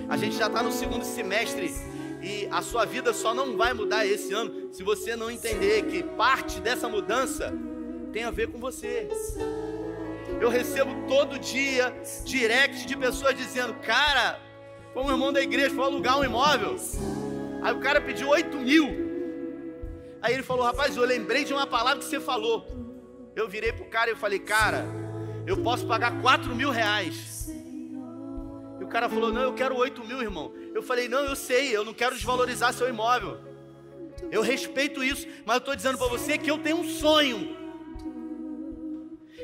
A 0.07 0.15
gente 0.15 0.35
já 0.35 0.45
está 0.45 0.61
no 0.61 0.71
segundo 0.71 1.03
semestre 1.03 1.73
e 2.21 2.47
a 2.51 2.61
sua 2.61 2.85
vida 2.85 3.11
só 3.11 3.33
não 3.33 3.57
vai 3.57 3.73
mudar 3.73 4.05
esse 4.05 4.31
ano 4.31 4.71
se 4.71 4.83
você 4.83 5.15
não 5.15 5.31
entender 5.31 5.81
que 5.87 6.03
parte 6.03 6.59
dessa 6.59 6.87
mudança 6.87 7.51
tem 8.13 8.23
a 8.23 8.29
ver 8.29 8.51
com 8.51 8.59
você. 8.59 9.09
Eu 10.39 10.49
recebo 10.49 11.07
todo 11.07 11.39
dia 11.39 11.91
direct 12.23 12.85
de 12.85 12.95
pessoas 12.95 13.35
dizendo: 13.35 13.73
Cara, 13.81 14.39
foi 14.93 15.01
um 15.01 15.09
irmão 15.09 15.33
da 15.33 15.41
igreja, 15.41 15.73
foi 15.73 15.85
alugar 15.85 16.19
um 16.19 16.23
imóvel. 16.23 16.77
Aí 17.67 17.73
o 17.73 17.81
cara 17.81 17.99
pediu 17.99 18.29
8 18.29 18.57
mil. 18.59 18.85
Aí 20.21 20.33
ele 20.33 20.41
falou: 20.41 20.63
Rapaz, 20.63 20.95
eu 20.95 21.03
lembrei 21.03 21.43
de 21.43 21.51
uma 21.51 21.67
palavra 21.67 21.99
que 21.99 22.05
você 22.05 22.17
falou. 22.17 22.65
Eu 23.35 23.49
virei 23.49 23.73
pro 23.73 23.83
cara 23.83 24.09
e 24.09 24.15
falei: 24.15 24.39
Cara, 24.39 24.85
eu 25.45 25.57
posso 25.57 25.85
pagar 25.85 26.21
4 26.21 26.55
mil 26.55 26.71
reais. 26.71 27.49
E 28.79 28.83
o 28.85 28.87
cara 28.87 29.09
falou: 29.09 29.33
Não, 29.33 29.41
eu 29.41 29.53
quero 29.53 29.75
8 29.75 30.01
mil, 30.05 30.21
irmão. 30.21 30.53
Eu 30.73 30.81
falei: 30.81 31.09
Não, 31.09 31.25
eu 31.25 31.35
sei, 31.35 31.75
eu 31.75 31.83
não 31.83 31.93
quero 31.93 32.15
desvalorizar 32.15 32.71
seu 32.71 32.87
imóvel. 32.87 33.37
Eu 34.31 34.41
respeito 34.41 35.03
isso, 35.03 35.27
mas 35.45 35.55
eu 35.55 35.59
estou 35.59 35.75
dizendo 35.75 35.97
para 35.97 36.07
você 36.07 36.37
que 36.37 36.49
eu 36.49 36.57
tenho 36.59 36.77
um 36.77 36.89
sonho 36.89 37.55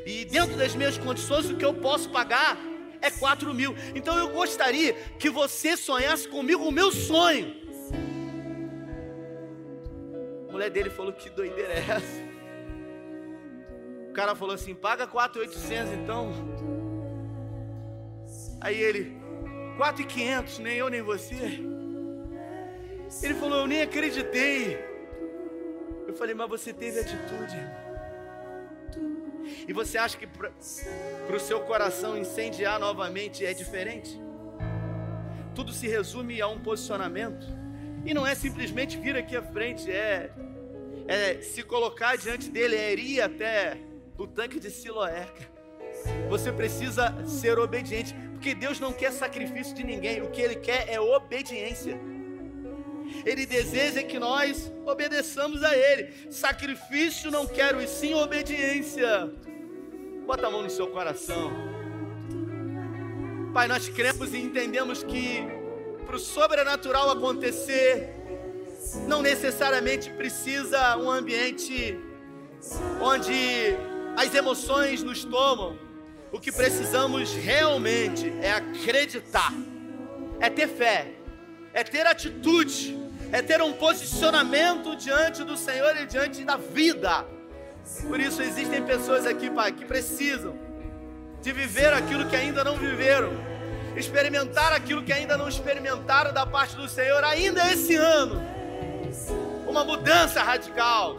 E 0.06 0.24
dentro 0.24 0.56
das 0.56 0.74
minhas 0.76 0.98
condições, 0.98 1.50
o 1.50 1.58
que 1.58 1.66
eu 1.66 1.74
posso 1.74 2.10
pagar 2.10 2.58
é 3.02 3.12
4 3.12 3.54
mil. 3.54 3.76
Então 3.94 4.18
eu 4.18 4.30
gostaria 4.30 4.94
que 5.20 5.30
você 5.30 5.76
sonhasse 5.76 6.26
comigo 6.26 6.64
o 6.64 6.72
meu 6.72 6.90
sonho. 6.90 7.63
Mulher 10.54 10.70
dele 10.70 10.92
falou: 10.92 11.12
Que 11.12 11.32
doideira 11.32 11.74
é 11.74 11.80
essa? 11.80 12.22
O 14.08 14.14
cara 14.14 14.36
falou 14.36 14.54
assim: 14.54 14.76
Paga 14.76 15.08
4,800 15.08 15.94
então. 15.94 16.32
Aí 18.62 18.80
ele: 18.80 19.18
4,500, 19.78 20.60
nem 20.60 20.78
eu 20.78 20.90
nem 20.90 21.02
você. 21.02 21.60
Ele 23.24 23.34
falou: 23.34 23.62
Eu 23.62 23.68
nem 23.68 23.82
acreditei. 23.82 24.78
Eu 26.08 26.14
falei: 26.14 26.36
Mas 26.36 26.48
você 26.48 26.72
teve 26.72 27.00
atitude. 27.00 27.58
E 29.68 29.74
você 29.74 29.98
acha 29.98 30.16
que 30.16 30.28
para 30.28 31.36
o 31.36 31.40
seu 31.40 31.62
coração 31.62 32.16
incendiar 32.16 32.80
novamente 32.80 33.44
é 33.44 33.56
diferente? 33.56 34.22
Tudo 35.56 35.74
se 35.74 35.88
resume 35.88 36.40
a 36.40 36.48
um 36.48 36.60
posicionamento. 36.60 37.63
E 38.06 38.14
não 38.14 38.28
é 38.28 38.36
simplesmente 38.36 38.98
vir 38.98 39.16
aqui 39.16 39.36
à 39.36 39.42
frente, 39.42 39.90
é, 39.90 40.30
é 41.08 41.42
se 41.42 41.64
colocar 41.64 42.18
diante 42.18 42.50
dele, 42.50 42.76
é 42.76 42.94
ir 42.94 43.22
até 43.22 43.78
o 44.18 44.28
tanque 44.28 44.60
de 44.60 44.70
Siloé. 44.70 45.28
Você 46.30 46.52
precisa 46.52 47.16
ser 47.26 47.58
obediente, 47.58 48.14
porque 48.34 48.54
Deus 48.54 48.80
não 48.80 48.92
quer 48.92 49.12
sacrifício 49.12 49.74
de 49.74 49.84
ninguém, 49.84 50.22
o 50.22 50.30
que 50.30 50.42
Ele 50.42 50.56
quer 50.56 50.90
é 50.90 51.00
obediência. 51.00 51.98
Ele 53.26 53.46
deseja 53.46 54.04
que 54.04 54.20
nós 54.20 54.72
obedeçamos 54.86 55.64
a 55.64 55.76
Ele. 55.76 56.32
Sacrifício 56.32 57.32
não 57.32 57.46
quero, 57.46 57.82
e 57.82 57.88
sim 57.88 58.14
obediência. 58.14 59.32
Bota 60.26 60.48
a 60.48 60.52
mão 60.52 60.64
no 60.64 60.70
seu 60.70 60.88
coração. 60.88 61.52
Pai, 63.54 63.68
nós 63.68 63.88
cremos 63.88 64.34
e 64.34 64.40
entendemos 64.40 65.04
que 65.04 65.63
para 66.06 66.16
o 66.16 66.20
sobrenatural 66.20 67.12
acontecer, 67.12 68.14
não 69.08 69.22
necessariamente 69.22 70.10
precisa 70.12 70.98
um 70.98 71.10
ambiente 71.10 72.00
onde 73.02 73.76
as 74.16 74.34
emoções 74.34 75.02
nos 75.02 75.24
tomam. 75.24 75.78
O 76.32 76.40
que 76.40 76.52
precisamos 76.52 77.34
realmente 77.34 78.32
é 78.42 78.52
acreditar, 78.52 79.54
é 80.40 80.50
ter 80.50 80.68
fé, 80.68 81.14
é 81.74 81.84
ter 81.84 82.08
atitude, 82.08 82.98
é 83.32 83.42
ter 83.42 83.62
um 83.62 83.74
posicionamento 83.74 84.96
diante 84.96 85.44
do 85.44 85.56
Senhor 85.56 85.96
e 85.98 86.06
diante 86.06 86.44
da 86.44 86.58
vida. 86.58 87.26
Por 88.08 88.20
isso 88.20 88.42
existem 88.42 88.84
pessoas 88.84 89.26
aqui, 89.26 89.50
Pai, 89.50 89.72
que 89.72 89.86
precisam 89.86 90.58
de 91.42 91.52
viver 91.52 91.94
aquilo 91.94 92.28
que 92.30 92.36
ainda 92.36 92.64
não 92.64 92.78
viveram, 92.78 93.32
experimentar 93.96 94.74
aquilo 94.74 95.04
que 95.04 95.14
ainda 95.14 95.38
não 95.38 95.48
experimentaram 95.48 96.34
da 96.34 96.46
parte 96.46 96.76
do 96.76 96.88
Senhor 96.88 97.24
ainda 97.24 97.72
esse 97.72 97.96
ano. 97.96 98.42
Uma 99.68 99.84
mudança 99.84 100.42
radical, 100.42 101.18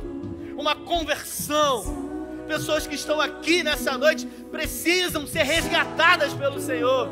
uma 0.56 0.74
conversão. 0.74 2.04
Pessoas 2.46 2.86
que 2.86 2.94
estão 2.94 3.20
aqui 3.20 3.62
nessa 3.62 3.96
noite 3.96 4.26
precisam 4.26 5.26
ser 5.26 5.44
resgatadas 5.44 6.32
pelo 6.34 6.60
Senhor, 6.60 7.08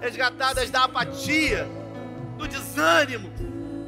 resgatadas 0.00 0.70
da 0.70 0.84
apatia, 0.84 1.66
do 2.36 2.46
desânimo, 2.46 3.30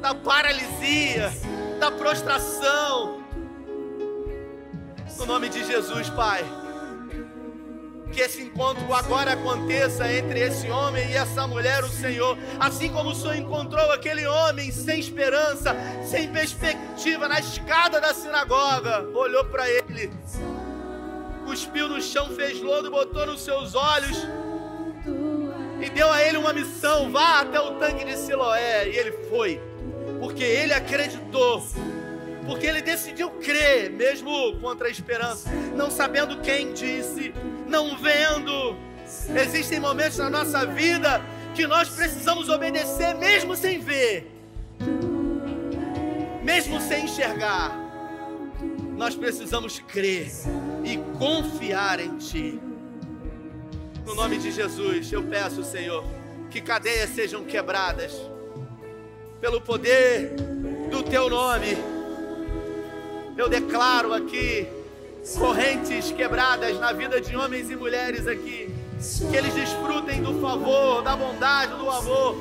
da 0.01 0.15
paralisia, 0.15 1.31
da 1.79 1.91
prostração. 1.91 3.23
No 5.17 5.25
nome 5.25 5.47
de 5.47 5.63
Jesus, 5.63 6.09
Pai. 6.09 6.62
Que 8.13 8.21
esse 8.21 8.43
encontro 8.43 8.93
agora 8.93 9.33
aconteça 9.33 10.11
entre 10.11 10.39
esse 10.39 10.69
homem 10.69 11.09
e 11.09 11.13
essa 11.15 11.47
mulher, 11.47 11.83
o 11.83 11.89
Senhor. 11.89 12.37
Assim 12.59 12.89
como 12.89 13.09
o 13.09 13.15
Senhor 13.15 13.35
encontrou 13.35 13.91
aquele 13.91 14.27
homem 14.27 14.71
sem 14.71 14.99
esperança, 14.99 15.75
sem 16.05 16.31
perspectiva, 16.31 17.27
na 17.27 17.39
escada 17.39 17.99
da 17.99 18.13
sinagoga, 18.13 19.07
olhou 19.15 19.45
para 19.45 19.67
ele, 19.67 20.11
cuspiu 21.45 21.89
no 21.89 21.99
chão, 22.01 22.29
fez 22.35 22.61
lodo, 22.61 22.91
botou 22.91 23.25
nos 23.25 23.43
seus 23.43 23.73
olhos 23.73 24.27
e 25.81 25.89
deu 25.89 26.11
a 26.11 26.23
ele 26.23 26.37
uma 26.37 26.53
missão: 26.53 27.11
vá 27.11 27.41
até 27.41 27.59
o 27.59 27.71
tanque 27.75 28.05
de 28.05 28.15
Siloé. 28.15 28.89
E 28.89 28.95
ele 28.95 29.11
foi 29.27 29.59
porque 30.19 30.43
ele 30.43 30.73
acreditou, 30.73 31.65
porque 32.45 32.65
ele 32.65 32.81
decidiu 32.81 33.29
crer, 33.31 33.89
mesmo 33.89 34.57
contra 34.59 34.87
a 34.87 34.91
esperança, 34.91 35.49
não 35.75 35.91
sabendo 35.91 36.39
quem 36.39 36.71
disse, 36.73 37.33
não 37.73 37.97
vendo. 37.97 38.77
Existem 39.35 39.79
momentos 39.79 40.19
na 40.19 40.29
nossa 40.29 40.63
vida 40.63 41.19
que 41.55 41.65
nós 41.65 41.89
precisamos 41.89 42.47
obedecer, 42.47 43.15
mesmo 43.15 43.55
sem 43.55 43.79
ver, 43.79 44.31
mesmo 46.43 46.79
sem 46.79 47.05
enxergar. 47.05 47.75
Nós 48.95 49.15
precisamos 49.15 49.79
crer 49.79 50.31
e 50.83 50.97
confiar 51.17 51.99
em 51.99 52.15
Ti. 52.17 52.61
No 54.05 54.13
nome 54.13 54.37
de 54.37 54.51
Jesus, 54.51 55.11
eu 55.11 55.23
peço, 55.23 55.63
Senhor, 55.63 56.03
que 56.51 56.61
cadeias 56.61 57.09
sejam 57.09 57.43
quebradas 57.43 58.13
pelo 59.41 59.59
poder 59.59 60.35
do 60.91 61.01
teu 61.01 61.27
nome. 61.27 61.75
Eu 63.35 63.49
declaro 63.49 64.13
aqui 64.13 64.67
correntes 65.37 66.11
quebradas 66.11 66.79
na 66.79 66.91
vida 66.91 67.21
de 67.21 67.35
homens 67.35 67.69
e 67.69 67.75
mulheres 67.75 68.27
aqui, 68.27 68.73
que 69.29 69.35
eles 69.35 69.53
desfrutem 69.53 70.21
do 70.21 70.39
favor, 70.41 71.01
da 71.01 71.15
bondade, 71.15 71.73
do 71.75 71.89
amor, 71.89 72.37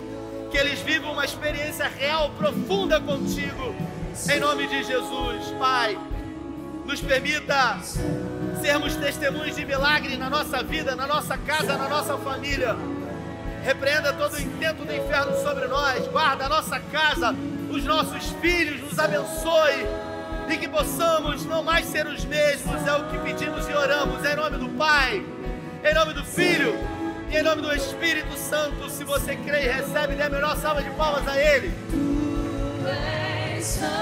que 0.50 0.58
eles 0.58 0.80
vivam 0.80 1.12
uma 1.12 1.24
experiência 1.24 1.86
real, 1.86 2.30
profunda 2.36 3.00
contigo, 3.00 3.74
em 4.28 4.40
nome 4.40 4.66
de 4.66 4.82
Jesus, 4.82 5.46
Pai. 5.58 5.98
Nos 6.84 7.00
permita 7.00 7.78
sermos 8.60 8.96
testemunhos 8.96 9.54
de 9.54 9.64
milagre 9.64 10.16
na 10.16 10.28
nossa 10.28 10.62
vida, 10.62 10.96
na 10.96 11.06
nossa 11.06 11.38
casa, 11.38 11.76
na 11.76 11.88
nossa 11.88 12.18
família. 12.18 12.76
Repreenda 13.64 14.12
todo 14.12 14.34
o 14.34 14.40
intento 14.40 14.84
do 14.84 14.92
inferno 14.92 15.40
sobre 15.40 15.66
nós. 15.68 16.06
Guarda 16.08 16.46
a 16.46 16.48
nossa 16.48 16.80
casa, 16.80 17.34
os 17.70 17.84
nossos 17.84 18.30
filhos, 18.40 18.80
nos 18.82 18.98
abençoe. 18.98 19.86
E 20.48 20.56
que 20.56 20.68
possamos 20.68 21.44
não 21.46 21.62
mais 21.62 21.86
ser 21.86 22.06
os 22.06 22.24
mesmos. 22.24 22.86
É 22.86 22.92
o 22.96 23.08
que 23.08 23.18
pedimos 23.18 23.68
e 23.68 23.72
oramos. 23.72 24.24
Em 24.24 24.36
nome 24.36 24.58
do 24.58 24.68
Pai, 24.70 25.24
em 25.84 25.94
nome 25.94 26.12
do 26.12 26.24
Filho 26.24 26.74
e 27.30 27.36
em 27.36 27.42
nome 27.42 27.62
do 27.62 27.72
Espírito 27.74 28.36
Santo. 28.36 28.90
Se 28.90 29.04
você 29.04 29.36
crê 29.36 29.64
e 29.64 29.68
recebe, 29.68 30.14
dê 30.14 30.24
a 30.24 30.30
melhor 30.30 30.56
salva 30.56 30.82
de 30.82 30.90
palmas 30.90 31.26
a 31.26 31.38
Ele. 31.38 31.72
santo. 33.62 33.92